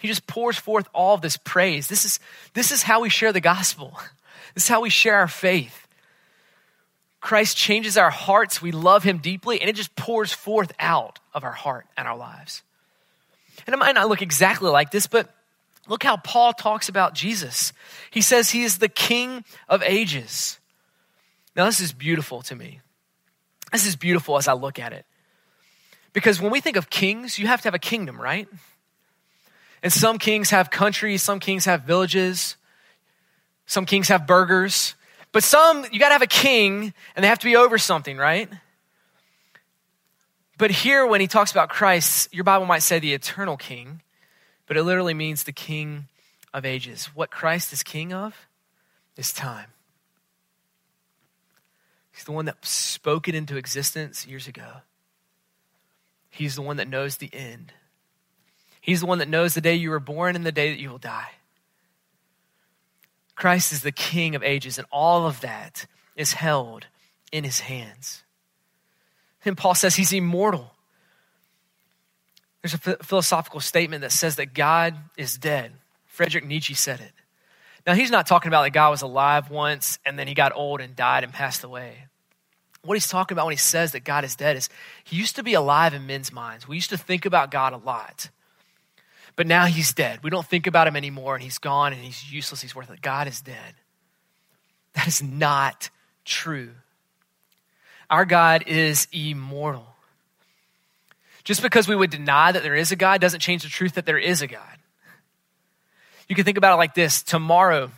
He 0.00 0.08
just 0.08 0.26
pours 0.26 0.56
forth 0.56 0.88
all 0.94 1.16
this 1.16 1.36
praise. 1.36 1.88
This 1.88 2.04
is, 2.04 2.20
this 2.54 2.70
is 2.70 2.82
how 2.82 3.00
we 3.00 3.08
share 3.08 3.32
the 3.32 3.40
gospel. 3.40 3.98
This 4.54 4.64
is 4.64 4.68
how 4.68 4.80
we 4.80 4.90
share 4.90 5.16
our 5.16 5.28
faith. 5.28 5.86
Christ 7.20 7.56
changes 7.56 7.96
our 7.96 8.10
hearts. 8.10 8.62
We 8.62 8.72
love 8.72 9.04
him 9.04 9.18
deeply, 9.18 9.60
and 9.60 9.68
it 9.68 9.76
just 9.76 9.94
pours 9.94 10.32
forth 10.32 10.72
out 10.80 11.20
of 11.34 11.44
our 11.44 11.52
heart 11.52 11.86
and 11.96 12.08
our 12.08 12.16
lives. 12.16 12.62
And 13.66 13.74
it 13.74 13.76
might 13.76 13.94
not 13.94 14.08
look 14.08 14.22
exactly 14.22 14.70
like 14.70 14.90
this, 14.90 15.06
but 15.06 15.32
look 15.88 16.02
how 16.02 16.16
Paul 16.16 16.52
talks 16.52 16.88
about 16.88 17.14
Jesus. 17.14 17.72
He 18.10 18.20
says 18.20 18.50
he 18.50 18.62
is 18.62 18.78
the 18.78 18.88
king 18.88 19.44
of 19.68 19.82
ages. 19.82 20.60
Now, 21.56 21.64
this 21.64 21.80
is 21.80 21.92
beautiful 21.92 22.42
to 22.42 22.54
me. 22.54 22.80
This 23.72 23.86
is 23.86 23.96
beautiful 23.96 24.36
as 24.36 24.46
I 24.46 24.52
look 24.52 24.78
at 24.78 24.92
it. 24.92 25.04
Because 26.12 26.40
when 26.40 26.52
we 26.52 26.60
think 26.60 26.76
of 26.76 26.88
kings, 26.88 27.38
you 27.38 27.46
have 27.46 27.60
to 27.62 27.66
have 27.66 27.74
a 27.74 27.78
kingdom, 27.78 28.20
right? 28.20 28.48
And 29.82 29.92
some 29.92 30.18
kings 30.18 30.50
have 30.50 30.70
countries, 30.70 31.22
some 31.22 31.40
kings 31.40 31.64
have 31.64 31.82
villages, 31.82 32.56
some 33.66 33.84
kings 33.84 34.08
have 34.08 34.26
burgers. 34.26 34.94
But 35.32 35.44
some, 35.44 35.84
you 35.92 35.98
got 35.98 36.08
to 36.08 36.14
have 36.14 36.22
a 36.22 36.26
king 36.26 36.94
and 37.14 37.22
they 37.22 37.28
have 37.28 37.38
to 37.40 37.44
be 37.44 37.56
over 37.56 37.78
something, 37.78 38.16
right? 38.16 38.48
But 40.56 40.70
here, 40.72 41.06
when 41.06 41.20
he 41.20 41.28
talks 41.28 41.52
about 41.52 41.68
Christ, 41.68 42.34
your 42.34 42.44
Bible 42.44 42.66
might 42.66 42.82
say 42.82 42.98
the 42.98 43.14
eternal 43.14 43.56
king, 43.56 44.02
but 44.68 44.76
it 44.76 44.84
literally 44.84 45.14
means 45.14 45.42
the 45.42 45.52
king 45.52 46.06
of 46.54 46.64
ages. 46.64 47.06
What 47.14 47.30
Christ 47.30 47.72
is 47.72 47.82
king 47.82 48.12
of 48.12 48.46
is 49.16 49.32
time. 49.32 49.72
He's 52.12 52.24
the 52.24 52.32
one 52.32 52.44
that 52.44 52.64
spoke 52.64 53.28
it 53.28 53.34
into 53.34 53.56
existence 53.56 54.26
years 54.26 54.46
ago. 54.46 54.68
He's 56.30 56.54
the 56.54 56.62
one 56.62 56.76
that 56.76 56.88
knows 56.88 57.16
the 57.16 57.30
end. 57.32 57.72
He's 58.80 59.00
the 59.00 59.06
one 59.06 59.18
that 59.18 59.28
knows 59.28 59.54
the 59.54 59.60
day 59.60 59.74
you 59.74 59.90
were 59.90 60.00
born 60.00 60.36
and 60.36 60.44
the 60.44 60.52
day 60.52 60.70
that 60.70 60.80
you 60.80 60.90
will 60.90 60.98
die. 60.98 61.30
Christ 63.34 63.72
is 63.72 63.82
the 63.82 63.92
King 63.92 64.34
of 64.34 64.42
ages, 64.42 64.78
and 64.78 64.86
all 64.90 65.26
of 65.26 65.40
that 65.40 65.86
is 66.16 66.32
held 66.32 66.86
in 67.30 67.44
his 67.44 67.60
hands. 67.60 68.24
And 69.44 69.56
Paul 69.56 69.74
says 69.74 69.94
he's 69.94 70.12
immortal. 70.12 70.72
There's 72.62 72.74
a 72.74 72.78
philosophical 73.04 73.60
statement 73.60 74.02
that 74.02 74.12
says 74.12 74.36
that 74.36 74.54
God 74.54 74.96
is 75.16 75.36
dead. 75.36 75.72
Friedrich 76.06 76.44
Nietzsche 76.44 76.74
said 76.74 77.00
it. 77.00 77.12
Now, 77.86 77.94
he's 77.94 78.10
not 78.10 78.26
talking 78.26 78.48
about 78.48 78.64
that 78.64 78.70
God 78.70 78.90
was 78.90 79.02
alive 79.02 79.50
once 79.50 79.98
and 80.04 80.18
then 80.18 80.26
he 80.26 80.34
got 80.34 80.52
old 80.54 80.80
and 80.80 80.94
died 80.94 81.24
and 81.24 81.32
passed 81.32 81.64
away. 81.64 82.06
What 82.82 82.94
he's 82.94 83.08
talking 83.08 83.34
about 83.34 83.46
when 83.46 83.52
he 83.52 83.58
says 83.58 83.92
that 83.92 84.04
God 84.04 84.24
is 84.24 84.36
dead 84.36 84.56
is 84.56 84.68
he 85.04 85.16
used 85.16 85.36
to 85.36 85.42
be 85.42 85.54
alive 85.54 85.94
in 85.94 86.06
men's 86.06 86.32
minds. 86.32 86.66
We 86.66 86.76
used 86.76 86.90
to 86.90 86.98
think 86.98 87.24
about 87.24 87.50
God 87.50 87.72
a 87.72 87.76
lot. 87.76 88.30
But 89.36 89.46
now 89.46 89.66
he's 89.66 89.92
dead. 89.92 90.20
We 90.24 90.30
don't 90.30 90.46
think 90.46 90.66
about 90.66 90.88
him 90.88 90.96
anymore, 90.96 91.36
and 91.36 91.42
he's 91.44 91.58
gone 91.58 91.92
and 91.92 92.02
he's 92.02 92.32
useless. 92.32 92.60
He's 92.60 92.74
worthless. 92.74 92.98
God 93.00 93.28
is 93.28 93.40
dead. 93.40 93.74
That 94.94 95.06
is 95.06 95.22
not 95.22 95.90
true. 96.24 96.70
Our 98.10 98.24
God 98.24 98.64
is 98.66 99.06
immortal. 99.12 99.94
Just 101.48 101.62
because 101.62 101.88
we 101.88 101.96
would 101.96 102.10
deny 102.10 102.52
that 102.52 102.62
there 102.62 102.74
is 102.74 102.92
a 102.92 102.96
God 102.96 103.22
doesn't 103.22 103.40
change 103.40 103.62
the 103.62 103.70
truth 103.70 103.94
that 103.94 104.04
there 104.04 104.18
is 104.18 104.42
a 104.42 104.46
God. 104.46 104.76
You 106.28 106.36
can 106.36 106.44
think 106.44 106.58
about 106.58 106.74
it 106.74 106.76
like 106.76 106.92
this 106.92 107.22
tomorrow, 107.22 107.90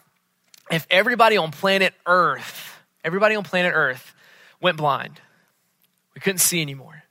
if 0.70 0.86
everybody 0.88 1.36
on 1.36 1.50
planet 1.50 1.92
Earth, 2.06 2.78
everybody 3.02 3.34
on 3.34 3.42
planet 3.42 3.72
Earth 3.74 4.14
went 4.60 4.76
blind, 4.76 5.20
we 6.14 6.20
couldn't 6.20 6.38
see 6.38 6.62
anymore. 6.62 7.02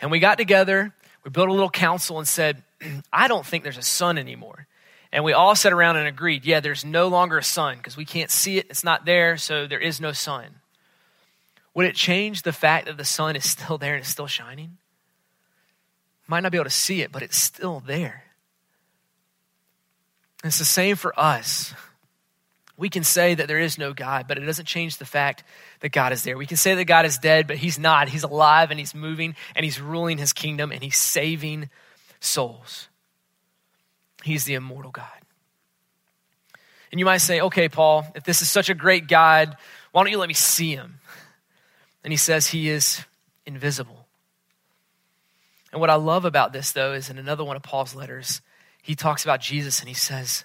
And 0.00 0.10
we 0.10 0.18
got 0.18 0.38
together, 0.38 0.92
we 1.22 1.30
built 1.30 1.48
a 1.48 1.52
little 1.52 1.70
council 1.70 2.18
and 2.18 2.26
said, 2.26 2.64
I 3.12 3.28
don't 3.28 3.46
think 3.46 3.62
there's 3.62 3.78
a 3.78 3.82
sun 3.82 4.18
anymore. 4.18 4.66
And 5.12 5.22
we 5.22 5.34
all 5.34 5.54
sat 5.54 5.72
around 5.72 5.98
and 5.98 6.08
agreed, 6.08 6.46
yeah, 6.46 6.58
there's 6.58 6.84
no 6.84 7.06
longer 7.06 7.38
a 7.38 7.44
sun 7.44 7.76
because 7.76 7.96
we 7.96 8.04
can't 8.04 8.32
see 8.32 8.58
it. 8.58 8.66
It's 8.70 8.82
not 8.82 9.04
there, 9.04 9.36
so 9.36 9.68
there 9.68 9.78
is 9.78 10.00
no 10.00 10.10
sun. 10.10 10.46
Would 11.74 11.86
it 11.86 11.94
change 11.94 12.42
the 12.42 12.52
fact 12.52 12.86
that 12.86 12.96
the 12.96 13.04
sun 13.04 13.36
is 13.36 13.48
still 13.48 13.78
there 13.78 13.94
and 13.94 14.00
it's 14.00 14.10
still 14.10 14.26
shining? 14.26 14.78
Might 16.28 16.40
not 16.40 16.52
be 16.52 16.58
able 16.58 16.66
to 16.66 16.70
see 16.70 17.02
it, 17.02 17.10
but 17.10 17.22
it's 17.22 17.36
still 17.36 17.80
there. 17.80 18.22
It's 20.44 20.58
the 20.58 20.64
same 20.64 20.94
for 20.94 21.18
us. 21.18 21.74
We 22.76 22.88
can 22.88 23.02
say 23.02 23.34
that 23.34 23.48
there 23.48 23.58
is 23.58 23.76
no 23.76 23.92
God, 23.92 24.26
but 24.28 24.38
it 24.38 24.42
doesn't 24.42 24.66
change 24.66 24.98
the 24.98 25.04
fact 25.04 25.42
that 25.80 25.90
God 25.90 26.12
is 26.12 26.22
there. 26.22 26.38
We 26.38 26.46
can 26.46 26.56
say 26.56 26.76
that 26.76 26.84
God 26.84 27.06
is 27.06 27.18
dead, 27.18 27.48
but 27.48 27.56
He's 27.56 27.78
not. 27.78 28.08
He's 28.08 28.22
alive 28.22 28.70
and 28.70 28.78
He's 28.78 28.94
moving 28.94 29.34
and 29.56 29.64
He's 29.64 29.80
ruling 29.80 30.18
His 30.18 30.32
kingdom 30.32 30.70
and 30.70 30.80
He's 30.80 30.96
saving 30.96 31.70
souls. 32.20 32.88
He's 34.22 34.44
the 34.44 34.54
immortal 34.54 34.92
God. 34.92 35.06
And 36.92 36.98
you 36.98 37.04
might 37.04 37.18
say, 37.18 37.40
okay, 37.40 37.68
Paul, 37.68 38.06
if 38.14 38.24
this 38.24 38.42
is 38.42 38.50
such 38.50 38.70
a 38.70 38.74
great 38.74 39.08
God, 39.08 39.56
why 39.92 40.02
don't 40.02 40.12
you 40.12 40.18
let 40.18 40.28
me 40.28 40.34
see 40.34 40.74
him? 40.74 41.00
And 42.04 42.12
he 42.12 42.16
says 42.16 42.46
he 42.46 42.68
is 42.68 43.04
invisible. 43.44 43.97
And 45.72 45.80
what 45.80 45.90
I 45.90 45.96
love 45.96 46.24
about 46.24 46.52
this, 46.52 46.72
though, 46.72 46.92
is 46.92 47.10
in 47.10 47.18
another 47.18 47.44
one 47.44 47.56
of 47.56 47.62
Paul's 47.62 47.94
letters, 47.94 48.40
he 48.82 48.94
talks 48.94 49.24
about 49.24 49.40
Jesus 49.40 49.80
and 49.80 49.88
he 49.88 49.94
says, 49.94 50.44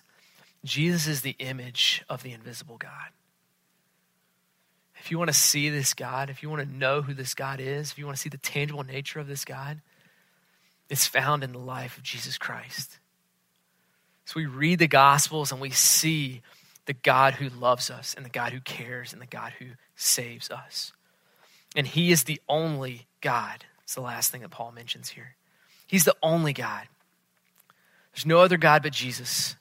Jesus 0.65 1.07
is 1.07 1.21
the 1.21 1.35
image 1.39 2.03
of 2.09 2.23
the 2.23 2.31
invisible 2.31 2.77
God. 2.77 3.11
If 4.99 5.11
you 5.11 5.17
want 5.17 5.29
to 5.29 5.37
see 5.37 5.69
this 5.69 5.93
God, 5.93 6.29
if 6.29 6.41
you 6.41 6.49
want 6.49 6.61
to 6.61 6.77
know 6.77 7.01
who 7.01 7.13
this 7.13 7.33
God 7.33 7.59
is, 7.59 7.91
if 7.91 7.97
you 7.97 8.05
want 8.05 8.15
to 8.15 8.21
see 8.21 8.29
the 8.29 8.37
tangible 8.37 8.83
nature 8.83 9.19
of 9.19 9.27
this 9.27 9.43
God, 9.43 9.81
it's 10.89 11.07
found 11.07 11.43
in 11.43 11.51
the 11.51 11.59
life 11.59 11.97
of 11.97 12.03
Jesus 12.03 12.37
Christ. 12.37 12.99
So 14.25 14.33
we 14.37 14.45
read 14.45 14.79
the 14.79 14.87
Gospels 14.87 15.51
and 15.51 15.59
we 15.59 15.71
see 15.71 16.41
the 16.85 16.93
God 16.93 17.35
who 17.35 17.49
loves 17.49 17.89
us 17.89 18.13
and 18.13 18.25
the 18.25 18.29
God 18.29 18.53
who 18.53 18.61
cares 18.61 19.11
and 19.13 19.21
the 19.21 19.27
God 19.27 19.53
who 19.59 19.65
saves 19.95 20.49
us. 20.49 20.93
And 21.75 21.87
He 21.87 22.11
is 22.11 22.23
the 22.23 22.41
only 22.47 23.07
God. 23.21 23.65
It's 23.83 23.95
the 23.95 24.01
last 24.01 24.31
thing 24.31 24.41
that 24.41 24.51
Paul 24.51 24.71
mentions 24.71 25.09
here. 25.09 25.35
He's 25.87 26.05
the 26.05 26.15
only 26.23 26.53
God. 26.53 26.87
There's 28.13 28.25
no 28.25 28.39
other 28.39 28.57
God 28.57 28.83
but 28.83 28.93
Jesus. 28.93 29.55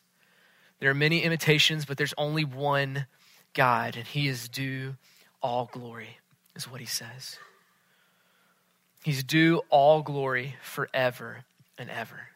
There 0.79 0.91
are 0.91 0.95
many 0.95 1.23
imitations, 1.23 1.85
but 1.85 1.97
there's 1.97 2.15
only 2.19 2.45
one 2.45 3.07
God, 3.55 3.97
and 3.97 4.07
He 4.07 4.29
is 4.29 4.49
due 4.49 4.97
all 5.43 5.69
glory, 5.73 6.19
is 6.55 6.71
what 6.71 6.81
He 6.81 6.87
says. 6.87 7.39
He's 9.05 9.25
due 9.25 9.63
all 9.69 10.03
glory 10.03 10.57
forever 10.63 11.45
and 11.79 11.91
ever. 11.91 12.29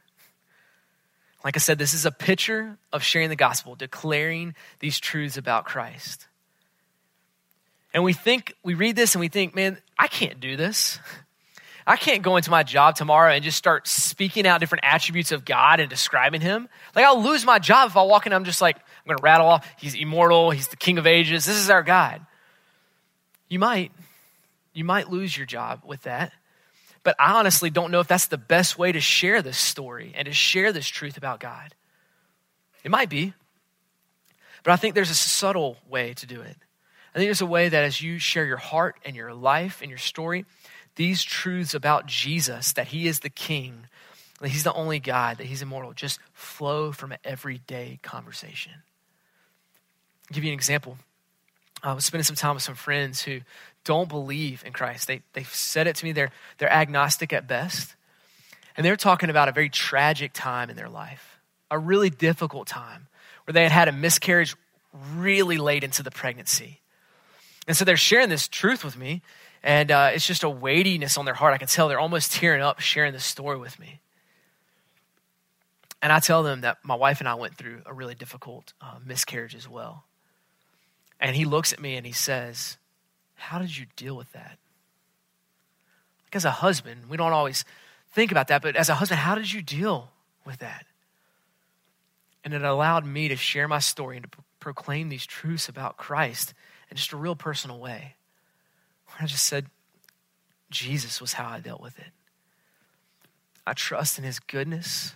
Like 1.45 1.57
I 1.57 1.61
said, 1.61 1.79
this 1.79 1.95
is 1.95 2.07
a 2.07 2.11
picture 2.11 2.77
of 2.93 3.05
sharing 3.05 3.29
the 3.29 3.37
gospel, 3.37 3.77
declaring 3.77 4.55
these 4.81 4.99
truths 4.99 5.37
about 5.37 5.65
Christ. 5.65 6.27
And 7.95 8.03
we 8.03 8.13
think, 8.13 8.55
we 8.65 8.75
read 8.75 8.97
this 8.97 9.15
and 9.15 9.21
we 9.21 9.29
think, 9.29 9.55
man, 9.55 9.79
I 9.99 10.09
can't 10.09 10.41
do 10.41 10.57
this. 10.57 10.99
I 11.87 11.97
can't 11.97 12.23
go 12.23 12.37
into 12.37 12.51
my 12.51 12.65
job 12.65 12.97
tomorrow 12.97 13.33
and 13.33 13.45
just 13.45 13.57
start 13.57 13.87
speaking 13.87 14.47
out 14.47 14.59
different 14.59 14.85
attributes 14.85 15.31
of 15.31 15.45
God 15.45 15.79
and 15.79 15.89
describing 15.89 16.41
Him. 16.41 16.69
Like, 16.97 17.05
I'll 17.05 17.23
lose 17.23 17.45
my 17.45 17.61
job 17.61 17.91
if 17.91 17.97
I 17.97 18.03
walk 18.03 18.27
in 18.27 18.33
I'm 18.33 18.45
just 18.45 18.61
like, 18.61 18.77
I'm 18.77 19.07
going 19.07 19.19
to 19.19 19.23
rattle 19.23 19.47
off, 19.47 19.69
He's 19.79 19.95
immortal, 19.95 20.51
He's 20.51 20.69
the 20.69 20.77
King 20.77 20.99
of 20.99 21.07
ages, 21.07 21.45
this 21.45 21.57
is 21.57 21.71
our 21.71 21.85
God. 21.85 22.27
You 23.49 23.61
might. 23.61 23.93
You 24.73 24.85
might 24.85 25.11
lose 25.11 25.37
your 25.37 25.47
job 25.47 25.83
with 25.87 26.03
that. 26.03 26.33
But 27.05 27.15
I 27.21 27.39
honestly 27.39 27.71
don't 27.71 27.93
know 27.93 28.01
if 28.01 28.09
that's 28.09 28.27
the 28.27 28.37
best 28.37 28.79
way 28.79 28.91
to 28.91 29.01
share 29.01 29.41
this 29.41 29.57
story 29.57 30.13
and 30.17 30.27
to 30.27 30.33
share 30.33 30.73
this 30.73 30.89
truth 30.89 31.17
about 31.17 31.39
God. 31.39 31.73
It 32.83 32.91
might 32.91 33.09
be. 33.09 33.33
But 34.65 34.73
I 34.73 34.77
think 34.77 34.97
there's 34.97 35.11
a 35.11 35.15
subtle 35.15 35.77
way 35.89 36.15
to 36.15 36.27
do 36.27 36.41
it. 36.41 36.57
I 37.15 37.19
think 37.19 37.29
there's 37.29 37.41
a 37.41 37.47
way 37.47 37.69
that 37.69 37.85
as 37.85 38.03
you 38.03 38.19
share 38.19 38.45
your 38.45 38.57
heart 38.57 38.97
and 39.05 39.15
your 39.15 39.33
life 39.33 39.81
and 39.81 39.89
your 39.89 39.99
story, 39.99 40.45
these 40.97 41.23
truths 41.23 41.75
about 41.75 42.07
Jesus, 42.07 42.73
that 42.73 42.89
he 42.89 43.07
is 43.07 43.21
the 43.21 43.31
king, 43.31 43.87
that 44.41 44.49
he's 44.49 44.65
the 44.65 44.73
only 44.73 44.99
God, 44.99 45.39
that 45.39 45.47
he's 45.47 45.63
immortal, 45.63 45.93
just 45.93 46.19
flow 46.33 46.93
from 46.93 47.15
everyday 47.25 47.99
conversation. 48.03 48.73
I'll 50.29 50.35
give 50.35 50.45
you 50.45 50.51
an 50.51 50.55
example. 50.55 50.99
I 51.83 51.93
was 51.93 52.05
spending 52.05 52.25
some 52.25 52.37
time 52.37 52.55
with 52.55 52.63
some 52.63 52.75
friends 52.75 53.23
who 53.23 53.41
don't 53.85 54.09
believe 54.09 54.65
in 54.67 54.73
Christ. 54.73 55.07
They, 55.07 55.23
they've 55.35 55.47
said 55.47 55.87
it 55.87 55.97
to 55.97 56.05
me, 56.05 56.13
they're, 56.13 56.33
they're 56.59 56.73
agnostic 56.73 57.33
at 57.33 57.47
best. 57.47 57.95
And 58.77 58.85
they're 58.85 58.97
talking 58.97 59.31
about 59.31 59.49
a 59.49 59.53
very 59.53 59.71
tragic 59.71 60.33
time 60.35 60.69
in 60.69 60.77
their 60.77 60.89
life, 60.89 61.39
a 61.71 61.79
really 61.79 62.11
difficult 62.11 62.67
time 62.67 63.07
where 63.45 63.53
they 63.53 63.63
had 63.63 63.73
had 63.73 63.89
a 63.89 63.93
miscarriage 63.93 64.57
really 65.15 65.59
late 65.59 65.85
into 65.85 66.03
the 66.03 66.11
pregnancy. 66.11 66.81
And 67.69 67.77
so 67.77 67.85
they're 67.85 67.97
sharing 67.97 68.29
this 68.29 68.49
truth 68.49 68.85
with 68.85 68.97
me, 68.97 69.23
and 69.67 69.91
uh, 69.91 70.13
it's 70.15 70.25
just 70.25 70.45
a 70.45 70.49
weightiness 70.49 71.19
on 71.19 71.25
their 71.25 71.35
heart. 71.35 71.53
I 71.53 71.59
can 71.59 71.67
tell 71.67 71.89
they're 71.89 71.99
almost 71.99 72.33
tearing 72.33 72.63
up 72.63 72.79
sharing 72.79 73.13
this 73.13 73.25
story 73.25 73.59
with 73.59 73.79
me. 73.81 74.01
And 76.01 76.13
I 76.13 76.21
tell 76.21 76.45
them 76.45 76.61
that 76.61 76.79
my 76.85 76.95
wife 76.95 77.19
and 77.19 77.29
I 77.29 77.35
went 77.35 77.57
through 77.57 77.83
a 77.85 77.93
really 77.93 78.15
difficult 78.15 78.73
uh, 78.81 78.99
miscarriage 79.05 79.57
as 79.57 79.69
well. 79.69 80.05
And 81.19 81.35
he 81.35 81.45
looks 81.45 81.73
at 81.73 81.81
me 81.81 81.97
and 81.97 82.07
he 82.07 82.13
says, 82.13 82.79
how 83.35 83.59
did 83.59 83.77
you 83.77 83.87
deal 83.97 84.17
with 84.17 84.33
that? 84.33 84.59
as 86.33 86.45
a 86.45 86.51
husband, 86.51 87.09
we 87.09 87.17
don't 87.17 87.33
always 87.33 87.65
think 88.13 88.31
about 88.31 88.49
that, 88.49 88.61
but 88.61 88.77
as 88.77 88.91
a 88.91 88.95
husband, 88.95 89.19
how 89.19 89.35
did 89.35 89.51
you 89.51 89.63
deal 89.63 90.11
with 90.45 90.59
that? 90.59 90.85
And 92.45 92.53
it 92.53 92.63
allowed 92.63 93.07
me 93.07 93.29
to 93.29 93.37
share 93.37 93.67
my 93.67 93.79
story 93.79 94.19
and 94.19 94.31
to 94.31 94.39
proclaim 94.61 95.09
these 95.09 95.25
truths 95.25 95.69
about 95.69 95.97
Christ 95.97 96.53
in 96.91 96.97
just 96.99 97.13
a 97.13 97.17
real 97.17 97.35
personal 97.35 97.81
way. 97.81 98.17
I 99.19 99.27
just 99.27 99.47
said, 99.47 99.67
Jesus 100.71 101.21
was 101.21 101.35
how 101.35 101.49
I 101.49 101.61
dealt 101.61 101.81
with 101.81 101.99
it. 101.99 102.13
I 103.67 103.73
trust 103.73 104.19
in 104.19 104.25
his 104.25 104.39
goodness, 104.39 105.15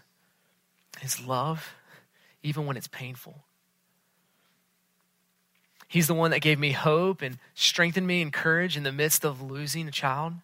his 1.01 1.25
love, 1.25 1.75
even 2.43 2.67
when 2.67 2.77
it's 2.77 2.89
painful. 2.89 3.45
He's 5.87 6.07
the 6.07 6.15
one 6.15 6.31
that 6.31 6.41
gave 6.41 6.59
me 6.59 6.71
hope 6.71 7.21
and 7.21 7.39
strengthened 7.55 8.07
me 8.07 8.23
and 8.23 8.33
courage 8.33 8.77
in 8.77 8.85
the 8.85 8.93
midst 8.93 9.25
of 9.25 9.43
losing 9.43 9.89
a 9.89 9.91
child. 9.91 10.35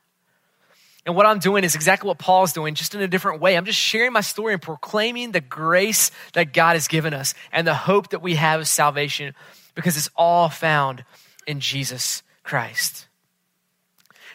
And 1.07 1.14
what 1.14 1.24
I'm 1.24 1.38
doing 1.38 1.62
is 1.62 1.76
exactly 1.76 2.09
what 2.09 2.18
Paul's 2.18 2.52
doing, 2.52 2.74
just 2.74 2.96
in 2.96 3.00
a 3.00 3.07
different 3.07 3.40
way. 3.40 3.57
I'm 3.57 3.64
just 3.64 3.78
sharing 3.78 4.12
my 4.12 4.22
story 4.22 4.54
and 4.54 4.61
proclaiming 4.61 5.30
the 5.30 5.40
grace 5.40 6.11
that 6.32 6.52
God 6.52 6.74
has 6.74 6.88
given 6.88 7.14
us 7.14 7.32
and 7.52 7.64
the 7.64 7.76
hope 7.76 8.11
that 8.11 8.22
we 8.22 8.34
have 8.34 8.61
of 8.61 8.66
salvation 8.66 9.34
because 9.76 9.96
it's 9.96 10.11
all 10.16 10.48
found 10.48 11.04
in 11.46 11.61
Jesus 11.61 12.24
Christ. 12.42 13.07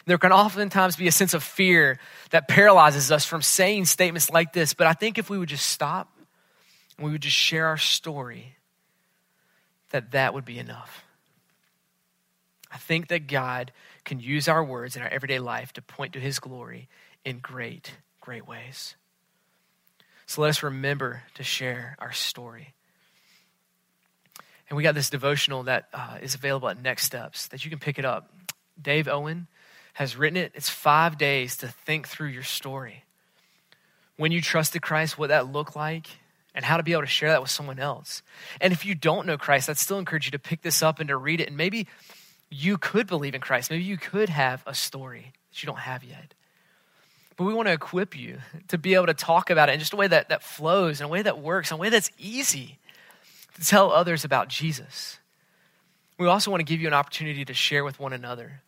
There 0.04 0.18
can 0.18 0.32
oftentimes 0.32 0.96
be 0.96 1.06
a 1.06 1.12
sense 1.12 1.34
of 1.34 1.42
fear 1.42 1.98
that 2.30 2.48
paralyzes 2.48 3.12
us 3.12 3.24
from 3.24 3.42
saying 3.42 3.84
statements 3.84 4.30
like 4.30 4.52
this, 4.52 4.74
but 4.74 4.86
I 4.86 4.94
think 4.94 5.18
if 5.18 5.30
we 5.30 5.38
would 5.38 5.48
just 5.48 5.68
stop 5.68 6.08
and 6.96 7.06
we 7.06 7.12
would 7.12 7.22
just 7.22 7.36
share 7.36 7.66
our 7.66 7.78
story, 7.78 8.56
that 9.90 10.10
that 10.12 10.34
would 10.34 10.44
be 10.44 10.58
enough. 10.58 11.04
I 12.70 12.78
think 12.78 13.08
that 13.08 13.26
God 13.26 13.70
can 14.04 14.18
use 14.18 14.48
our 14.48 14.64
words 14.64 14.96
in 14.96 15.02
our 15.02 15.08
everyday 15.08 15.38
life 15.38 15.72
to 15.74 15.82
point 15.82 16.14
to 16.14 16.20
his 16.20 16.40
glory 16.40 16.88
in 17.24 17.38
great, 17.38 17.92
great 18.20 18.46
ways. 18.48 18.96
So 20.26 20.40
let 20.40 20.48
us 20.48 20.62
remember 20.62 21.22
to 21.34 21.42
share 21.42 21.96
our 21.98 22.12
story. 22.12 22.74
And 24.70 24.76
we 24.78 24.82
got 24.82 24.94
this 24.94 25.10
devotional 25.10 25.64
that 25.64 25.88
uh, 25.92 26.16
is 26.22 26.34
available 26.34 26.68
at 26.68 26.80
Next 26.80 27.04
Steps 27.04 27.48
that 27.48 27.64
you 27.64 27.70
can 27.70 27.78
pick 27.78 27.98
it 27.98 28.06
up. 28.06 28.32
Dave 28.80 29.06
Owen 29.06 29.46
has 29.94 30.16
written 30.16 30.36
it. 30.36 30.52
It's 30.54 30.68
five 30.68 31.18
days 31.18 31.56
to 31.58 31.68
think 31.68 32.08
through 32.08 32.28
your 32.28 32.42
story. 32.42 33.04
When 34.16 34.32
you 34.32 34.40
trusted 34.40 34.82
Christ, 34.82 35.18
what 35.18 35.28
that 35.28 35.52
looked 35.52 35.76
like, 35.76 36.06
and 36.54 36.64
how 36.64 36.76
to 36.76 36.82
be 36.82 36.92
able 36.92 37.02
to 37.02 37.08
share 37.08 37.30
that 37.30 37.40
with 37.40 37.50
someone 37.50 37.78
else. 37.78 38.22
And 38.60 38.72
if 38.72 38.84
you 38.84 38.94
don't 38.94 39.26
know 39.26 39.38
Christ, 39.38 39.70
I'd 39.70 39.78
still 39.78 39.98
encourage 39.98 40.26
you 40.26 40.32
to 40.32 40.38
pick 40.38 40.62
this 40.62 40.82
up 40.82 41.00
and 41.00 41.08
to 41.08 41.16
read 41.16 41.40
it. 41.40 41.48
And 41.48 41.56
maybe 41.56 41.86
you 42.50 42.76
could 42.76 43.06
believe 43.06 43.34
in 43.34 43.40
Christ. 43.40 43.70
Maybe 43.70 43.84
you 43.84 43.96
could 43.96 44.28
have 44.28 44.62
a 44.66 44.74
story 44.74 45.32
that 45.50 45.62
you 45.62 45.66
don't 45.66 45.78
have 45.78 46.04
yet. 46.04 46.34
But 47.36 47.44
we 47.44 47.54
want 47.54 47.68
to 47.68 47.72
equip 47.72 48.16
you 48.16 48.38
to 48.68 48.76
be 48.76 48.94
able 48.94 49.06
to 49.06 49.14
talk 49.14 49.48
about 49.48 49.70
it 49.70 49.72
in 49.72 49.80
just 49.80 49.94
a 49.94 49.96
way 49.96 50.06
that, 50.06 50.28
that 50.28 50.42
flows, 50.42 51.00
in 51.00 51.06
a 51.06 51.08
way 51.08 51.22
that 51.22 51.38
works, 51.38 51.70
in 51.70 51.76
a 51.76 51.78
way 51.78 51.88
that's 51.88 52.10
easy 52.18 52.78
to 53.54 53.64
tell 53.64 53.90
others 53.90 54.24
about 54.24 54.48
Jesus. 54.48 55.18
We 56.18 56.26
also 56.26 56.50
want 56.50 56.60
to 56.60 56.64
give 56.64 56.80
you 56.80 56.86
an 56.86 56.94
opportunity 56.94 57.44
to 57.46 57.54
share 57.54 57.84
with 57.84 57.98
one 57.98 58.12
another. 58.12 58.60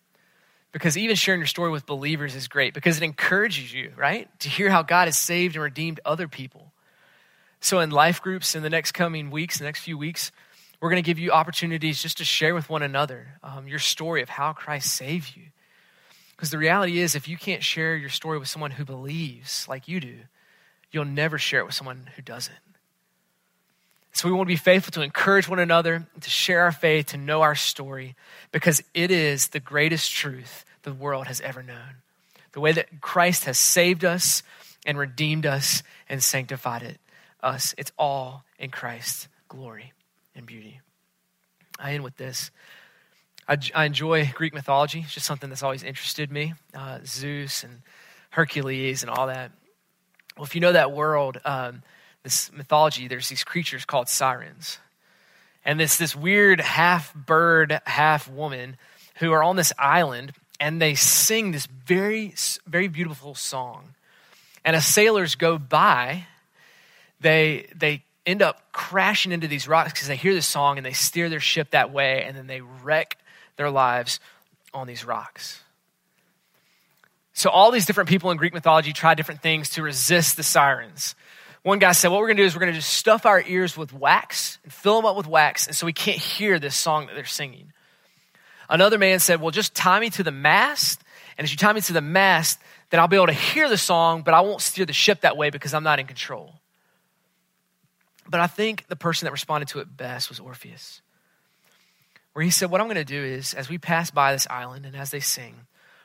Because 0.74 0.98
even 0.98 1.14
sharing 1.14 1.40
your 1.40 1.46
story 1.46 1.70
with 1.70 1.86
believers 1.86 2.34
is 2.34 2.48
great 2.48 2.74
because 2.74 2.96
it 2.96 3.04
encourages 3.04 3.72
you, 3.72 3.92
right? 3.96 4.28
To 4.40 4.48
hear 4.48 4.70
how 4.70 4.82
God 4.82 5.06
has 5.06 5.16
saved 5.16 5.54
and 5.54 5.62
redeemed 5.62 6.00
other 6.04 6.26
people. 6.26 6.72
So, 7.60 7.78
in 7.78 7.90
life 7.90 8.20
groups 8.20 8.56
in 8.56 8.64
the 8.64 8.70
next 8.70 8.90
coming 8.90 9.30
weeks, 9.30 9.58
the 9.58 9.64
next 9.64 9.82
few 9.82 9.96
weeks, 9.96 10.32
we're 10.80 10.90
going 10.90 11.00
to 11.00 11.06
give 11.06 11.20
you 11.20 11.30
opportunities 11.30 12.02
just 12.02 12.18
to 12.18 12.24
share 12.24 12.56
with 12.56 12.68
one 12.68 12.82
another 12.82 13.38
um, 13.44 13.68
your 13.68 13.78
story 13.78 14.20
of 14.20 14.28
how 14.28 14.52
Christ 14.52 14.92
saved 14.92 15.36
you. 15.36 15.44
Because 16.32 16.50
the 16.50 16.58
reality 16.58 16.98
is, 16.98 17.14
if 17.14 17.28
you 17.28 17.36
can't 17.36 17.62
share 17.62 17.94
your 17.94 18.10
story 18.10 18.38
with 18.38 18.48
someone 18.48 18.72
who 18.72 18.84
believes 18.84 19.68
like 19.68 19.86
you 19.86 20.00
do, 20.00 20.16
you'll 20.90 21.04
never 21.04 21.38
share 21.38 21.60
it 21.60 21.66
with 21.66 21.74
someone 21.76 22.10
who 22.16 22.22
doesn't. 22.22 22.58
So 24.14 24.28
we 24.28 24.34
want 24.34 24.46
to 24.46 24.52
be 24.52 24.56
faithful 24.56 24.92
to 24.92 25.02
encourage 25.02 25.48
one 25.48 25.58
another, 25.58 26.06
to 26.20 26.30
share 26.30 26.62
our 26.62 26.72
faith, 26.72 27.06
to 27.06 27.16
know 27.16 27.42
our 27.42 27.56
story, 27.56 28.14
because 28.52 28.80
it 28.94 29.10
is 29.10 29.48
the 29.48 29.58
greatest 29.58 30.12
truth 30.12 30.64
the 30.84 30.94
world 30.94 31.26
has 31.26 31.40
ever 31.40 31.64
known. 31.64 31.96
The 32.52 32.60
way 32.60 32.70
that 32.70 33.00
Christ 33.00 33.44
has 33.44 33.58
saved 33.58 34.04
us 34.04 34.44
and 34.86 34.96
redeemed 34.96 35.46
us 35.46 35.82
and 36.08 36.22
sanctified 36.22 36.84
it, 36.84 37.00
us. 37.42 37.74
It's 37.76 37.90
all 37.98 38.44
in 38.56 38.70
Christ's 38.70 39.26
glory 39.48 39.92
and 40.36 40.46
beauty. 40.46 40.80
I 41.80 41.94
end 41.94 42.04
with 42.04 42.16
this. 42.16 42.52
I, 43.48 43.58
I 43.74 43.84
enjoy 43.84 44.30
Greek 44.32 44.54
mythology. 44.54 45.00
It's 45.00 45.12
just 45.14 45.26
something 45.26 45.50
that's 45.50 45.64
always 45.64 45.82
interested 45.82 46.30
me. 46.30 46.54
Uh, 46.72 47.00
Zeus 47.04 47.64
and 47.64 47.82
Hercules 48.30 49.02
and 49.02 49.10
all 49.10 49.26
that. 49.26 49.50
Well, 50.36 50.44
if 50.44 50.54
you 50.54 50.60
know 50.60 50.72
that 50.72 50.92
world, 50.92 51.40
um, 51.44 51.82
this 52.24 52.50
mythology, 52.52 53.06
there's 53.06 53.28
these 53.28 53.44
creatures 53.44 53.84
called 53.84 54.08
sirens. 54.08 54.78
And 55.64 55.78
this, 55.78 55.96
this 55.96 56.16
weird 56.16 56.60
half 56.60 57.14
bird, 57.14 57.80
half 57.86 58.28
woman 58.28 58.76
who 59.16 59.32
are 59.32 59.42
on 59.42 59.56
this 59.56 59.72
island 59.78 60.32
and 60.58 60.80
they 60.80 60.94
sing 60.94 61.52
this 61.52 61.66
very, 61.66 62.34
very 62.66 62.88
beautiful 62.88 63.34
song. 63.34 63.94
And 64.64 64.74
as 64.74 64.86
sailors 64.86 65.34
go 65.34 65.58
by, 65.58 66.26
they, 67.20 67.68
they 67.74 68.02
end 68.26 68.42
up 68.42 68.72
crashing 68.72 69.32
into 69.32 69.46
these 69.46 69.68
rocks 69.68 69.92
because 69.92 70.08
they 70.08 70.16
hear 70.16 70.34
this 70.34 70.46
song 70.46 70.78
and 70.78 70.86
they 70.86 70.92
steer 70.92 71.28
their 71.28 71.40
ship 71.40 71.70
that 71.70 71.92
way 71.92 72.24
and 72.24 72.36
then 72.36 72.46
they 72.46 72.60
wreck 72.60 73.18
their 73.56 73.70
lives 73.70 74.20
on 74.72 74.86
these 74.86 75.04
rocks. 75.04 75.60
So, 77.34 77.50
all 77.50 77.72
these 77.72 77.84
different 77.84 78.08
people 78.08 78.30
in 78.30 78.36
Greek 78.36 78.54
mythology 78.54 78.92
try 78.92 79.14
different 79.14 79.42
things 79.42 79.70
to 79.70 79.82
resist 79.82 80.36
the 80.36 80.44
sirens. 80.44 81.16
One 81.64 81.78
guy 81.78 81.92
said, 81.92 82.08
What 82.08 82.20
we're 82.20 82.28
going 82.28 82.36
to 82.36 82.42
do 82.42 82.46
is 82.46 82.54
we're 82.54 82.60
going 82.60 82.74
to 82.74 82.78
just 82.78 82.92
stuff 82.92 83.24
our 83.24 83.42
ears 83.42 83.74
with 83.74 83.92
wax 83.92 84.58
and 84.64 84.72
fill 84.72 84.96
them 84.96 85.06
up 85.06 85.16
with 85.16 85.26
wax, 85.26 85.66
and 85.66 85.74
so 85.74 85.86
we 85.86 85.94
can't 85.94 86.18
hear 86.18 86.58
this 86.58 86.76
song 86.76 87.06
that 87.06 87.14
they're 87.14 87.24
singing. 87.24 87.72
Another 88.68 88.98
man 88.98 89.18
said, 89.18 89.40
Well, 89.40 89.50
just 89.50 89.74
tie 89.74 89.98
me 89.98 90.10
to 90.10 90.22
the 90.22 90.30
mast, 90.30 91.02
and 91.38 91.44
as 91.44 91.50
you 91.50 91.56
tie 91.56 91.72
me 91.72 91.80
to 91.80 91.94
the 91.94 92.02
mast, 92.02 92.60
then 92.90 93.00
I'll 93.00 93.08
be 93.08 93.16
able 93.16 93.28
to 93.28 93.32
hear 93.32 93.70
the 93.70 93.78
song, 93.78 94.20
but 94.20 94.34
I 94.34 94.42
won't 94.42 94.60
steer 94.60 94.84
the 94.84 94.92
ship 94.92 95.22
that 95.22 95.38
way 95.38 95.48
because 95.48 95.72
I'm 95.72 95.82
not 95.82 95.98
in 95.98 96.06
control. 96.06 96.54
But 98.28 98.40
I 98.40 98.46
think 98.46 98.86
the 98.88 98.96
person 98.96 99.24
that 99.24 99.32
responded 99.32 99.68
to 99.68 99.80
it 99.80 99.96
best 99.96 100.28
was 100.28 100.40
Orpheus, 100.40 101.00
where 102.34 102.44
he 102.44 102.50
said, 102.50 102.70
What 102.70 102.82
I'm 102.82 102.88
going 102.88 102.96
to 102.96 103.04
do 103.06 103.24
is, 103.24 103.54
as 103.54 103.70
we 103.70 103.78
pass 103.78 104.10
by 104.10 104.34
this 104.34 104.46
island 104.50 104.84
and 104.84 104.94
as 104.94 105.10
they 105.10 105.20
sing, 105.20 105.54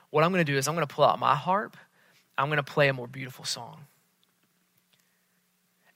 what 0.08 0.24
I'm 0.24 0.32
going 0.32 0.44
to 0.44 0.50
do 0.50 0.56
is 0.56 0.66
I'm 0.68 0.74
going 0.74 0.86
to 0.86 0.94
pull 0.94 1.04
out 1.04 1.18
my 1.18 1.34
harp, 1.34 1.76
I'm 2.38 2.48
going 2.48 2.56
to 2.56 2.62
play 2.62 2.88
a 2.88 2.94
more 2.94 3.06
beautiful 3.06 3.44
song. 3.44 3.84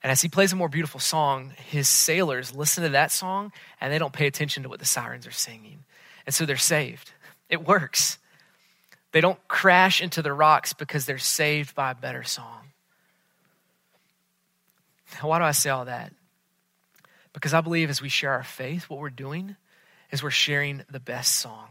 And 0.05 0.11
as 0.11 0.21
he 0.21 0.29
plays 0.29 0.53
a 0.53 0.55
more 0.55 0.69
beautiful 0.69 0.99
song, 0.99 1.51
his 1.71 1.89
sailors 1.89 2.53
listen 2.53 2.83
to 2.83 2.89
that 2.89 3.11
song 3.11 3.51
and 3.81 3.91
they 3.91 3.97
don't 3.97 4.13
pay 4.13 4.27
attention 4.27 4.61
to 4.61 4.69
what 4.69 4.77
the 4.77 4.85
sirens 4.85 5.25
are 5.25 5.31
singing. 5.31 5.83
And 6.27 6.35
so 6.35 6.45
they're 6.45 6.57
saved. 6.57 7.11
It 7.49 7.65
works. 7.65 8.19
They 9.13 9.19
don't 9.19 9.39
crash 9.47 10.03
into 10.03 10.21
the 10.21 10.31
rocks 10.31 10.73
because 10.73 11.07
they're 11.07 11.17
saved 11.17 11.73
by 11.73 11.89
a 11.89 11.95
better 11.95 12.21
song. 12.21 12.67
Why 15.21 15.39
do 15.39 15.43
I 15.43 15.53
say 15.53 15.71
all 15.71 15.85
that? 15.85 16.13
Because 17.33 17.55
I 17.55 17.61
believe 17.61 17.89
as 17.89 17.99
we 17.99 18.09
share 18.09 18.33
our 18.33 18.43
faith, 18.43 18.91
what 18.91 18.99
we're 18.99 19.09
doing 19.09 19.55
is 20.11 20.21
we're 20.21 20.29
sharing 20.29 20.83
the 20.87 20.99
best 20.99 21.37
song. 21.37 21.69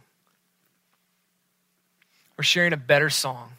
We're 2.37 2.43
sharing 2.43 2.73
a 2.73 2.77
better 2.77 3.11
song. 3.11 3.53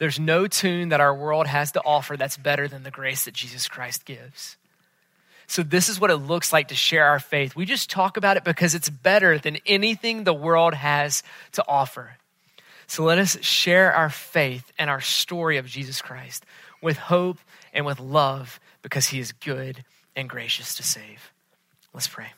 There's 0.00 0.18
no 0.18 0.46
tune 0.46 0.88
that 0.88 1.00
our 1.02 1.14
world 1.14 1.46
has 1.46 1.72
to 1.72 1.84
offer 1.84 2.16
that's 2.16 2.38
better 2.38 2.66
than 2.66 2.84
the 2.84 2.90
grace 2.90 3.26
that 3.26 3.34
Jesus 3.34 3.68
Christ 3.68 4.06
gives. 4.06 4.56
So, 5.46 5.62
this 5.62 5.90
is 5.90 6.00
what 6.00 6.10
it 6.10 6.16
looks 6.16 6.54
like 6.54 6.68
to 6.68 6.74
share 6.74 7.04
our 7.04 7.18
faith. 7.18 7.54
We 7.54 7.66
just 7.66 7.90
talk 7.90 8.16
about 8.16 8.38
it 8.38 8.44
because 8.44 8.74
it's 8.74 8.88
better 8.88 9.38
than 9.38 9.58
anything 9.66 10.24
the 10.24 10.32
world 10.32 10.72
has 10.72 11.22
to 11.52 11.64
offer. 11.68 12.16
So, 12.86 13.04
let 13.04 13.18
us 13.18 13.42
share 13.44 13.92
our 13.92 14.08
faith 14.08 14.72
and 14.78 14.88
our 14.88 15.02
story 15.02 15.58
of 15.58 15.66
Jesus 15.66 16.00
Christ 16.00 16.46
with 16.80 16.96
hope 16.96 17.38
and 17.74 17.84
with 17.84 18.00
love 18.00 18.58
because 18.80 19.08
he 19.08 19.20
is 19.20 19.32
good 19.32 19.84
and 20.16 20.30
gracious 20.30 20.76
to 20.76 20.82
save. 20.82 21.30
Let's 21.92 22.08
pray. 22.08 22.32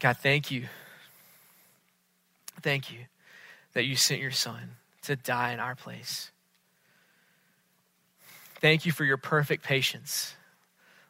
God, 0.00 0.16
thank 0.16 0.50
you. 0.50 0.66
Thank 2.62 2.90
you 2.90 3.00
that 3.74 3.84
you 3.84 3.96
sent 3.96 4.20
your 4.20 4.30
son 4.30 4.76
to 5.02 5.16
die 5.16 5.52
in 5.52 5.60
our 5.60 5.74
place. 5.74 6.30
Thank 8.60 8.86
you 8.86 8.92
for 8.92 9.04
your 9.04 9.16
perfect 9.16 9.64
patience. 9.64 10.34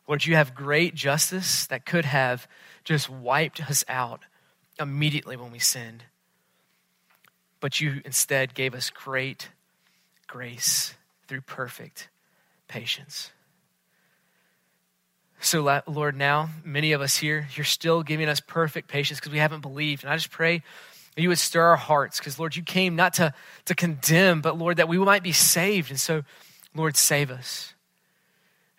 Lord, 0.09 0.25
you 0.25 0.37
have 0.37 0.55
great 0.55 0.95
justice 0.95 1.67
that 1.67 1.85
could 1.85 2.05
have 2.05 2.49
just 2.85 3.09
wiped 3.11 3.61
us 3.69 3.85
out 3.89 4.23
immediately 4.81 5.37
when 5.37 5.53
we 5.53 5.59
sinned. 5.59 6.05
But 7.61 7.81
you 7.81 8.01
instead 8.05 8.55
gave 8.55 8.75
us 8.75 8.91
great 8.91 9.51
grace 10.27 10.95
through 11.29 11.43
perfect 11.43 12.09
patience. 12.69 13.31
So, 15.41 15.83
Lord, 15.87 16.17
now, 16.17 16.51
many 16.65 16.93
of 16.93 17.01
us 17.01 17.19
here, 17.19 17.49
you're 17.55 17.65
still 17.65 18.03
giving 18.03 18.29
us 18.29 18.41
perfect 18.41 18.89
patience 18.89 19.19
because 19.21 19.33
we 19.33 19.39
haven't 19.39 19.61
believed. 19.61 20.05
And 20.05 20.13
I 20.13 20.17
just 20.17 20.31
pray 20.31 20.63
You 21.17 21.29
would 21.29 21.39
stir 21.39 21.63
our 21.63 21.77
hearts 21.77 22.19
because, 22.19 22.39
Lord, 22.39 22.57
you 22.57 22.63
came 22.63 22.97
not 22.97 23.15
to, 23.15 23.35
to 23.67 23.75
condemn, 23.75 24.41
but, 24.41 24.59
Lord, 24.59 24.79
that 24.79 24.89
we 24.89 24.99
might 24.99 25.23
be 25.23 25.33
saved. 25.33 25.91
And 25.91 26.01
so, 26.01 26.23
Lord, 26.75 26.97
save 26.97 27.31
us. 27.31 27.75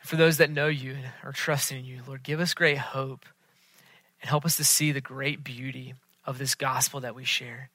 And 0.01 0.09
for 0.09 0.15
those 0.15 0.37
that 0.37 0.49
know 0.49 0.67
you 0.67 0.93
and 0.93 1.05
are 1.23 1.31
trusting 1.31 1.77
in 1.77 1.85
you, 1.85 2.01
Lord, 2.07 2.23
give 2.23 2.39
us 2.39 2.53
great 2.53 2.79
hope 2.79 3.25
and 4.21 4.29
help 4.29 4.45
us 4.45 4.57
to 4.57 4.63
see 4.63 4.91
the 4.91 5.01
great 5.01 5.43
beauty 5.43 5.93
of 6.25 6.37
this 6.37 6.55
gospel 6.55 7.01
that 7.01 7.15
we 7.15 7.23
share. 7.23 7.69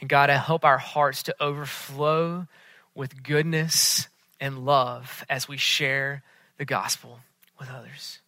And 0.00 0.08
God, 0.08 0.30
I 0.30 0.36
help 0.36 0.64
our 0.64 0.78
hearts 0.78 1.22
to 1.24 1.36
overflow 1.40 2.46
with 2.94 3.22
goodness 3.22 4.08
and 4.40 4.64
love 4.64 5.24
as 5.28 5.46
we 5.46 5.58
share 5.58 6.22
the 6.58 6.64
gospel 6.64 7.20
with 7.58 7.70
others. 7.70 8.20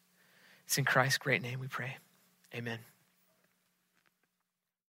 It's 0.66 0.78
in 0.78 0.84
Christ's 0.84 1.18
great 1.18 1.42
name 1.42 1.58
we 1.58 1.68
pray. 1.68 1.96
Amen. 2.54 2.78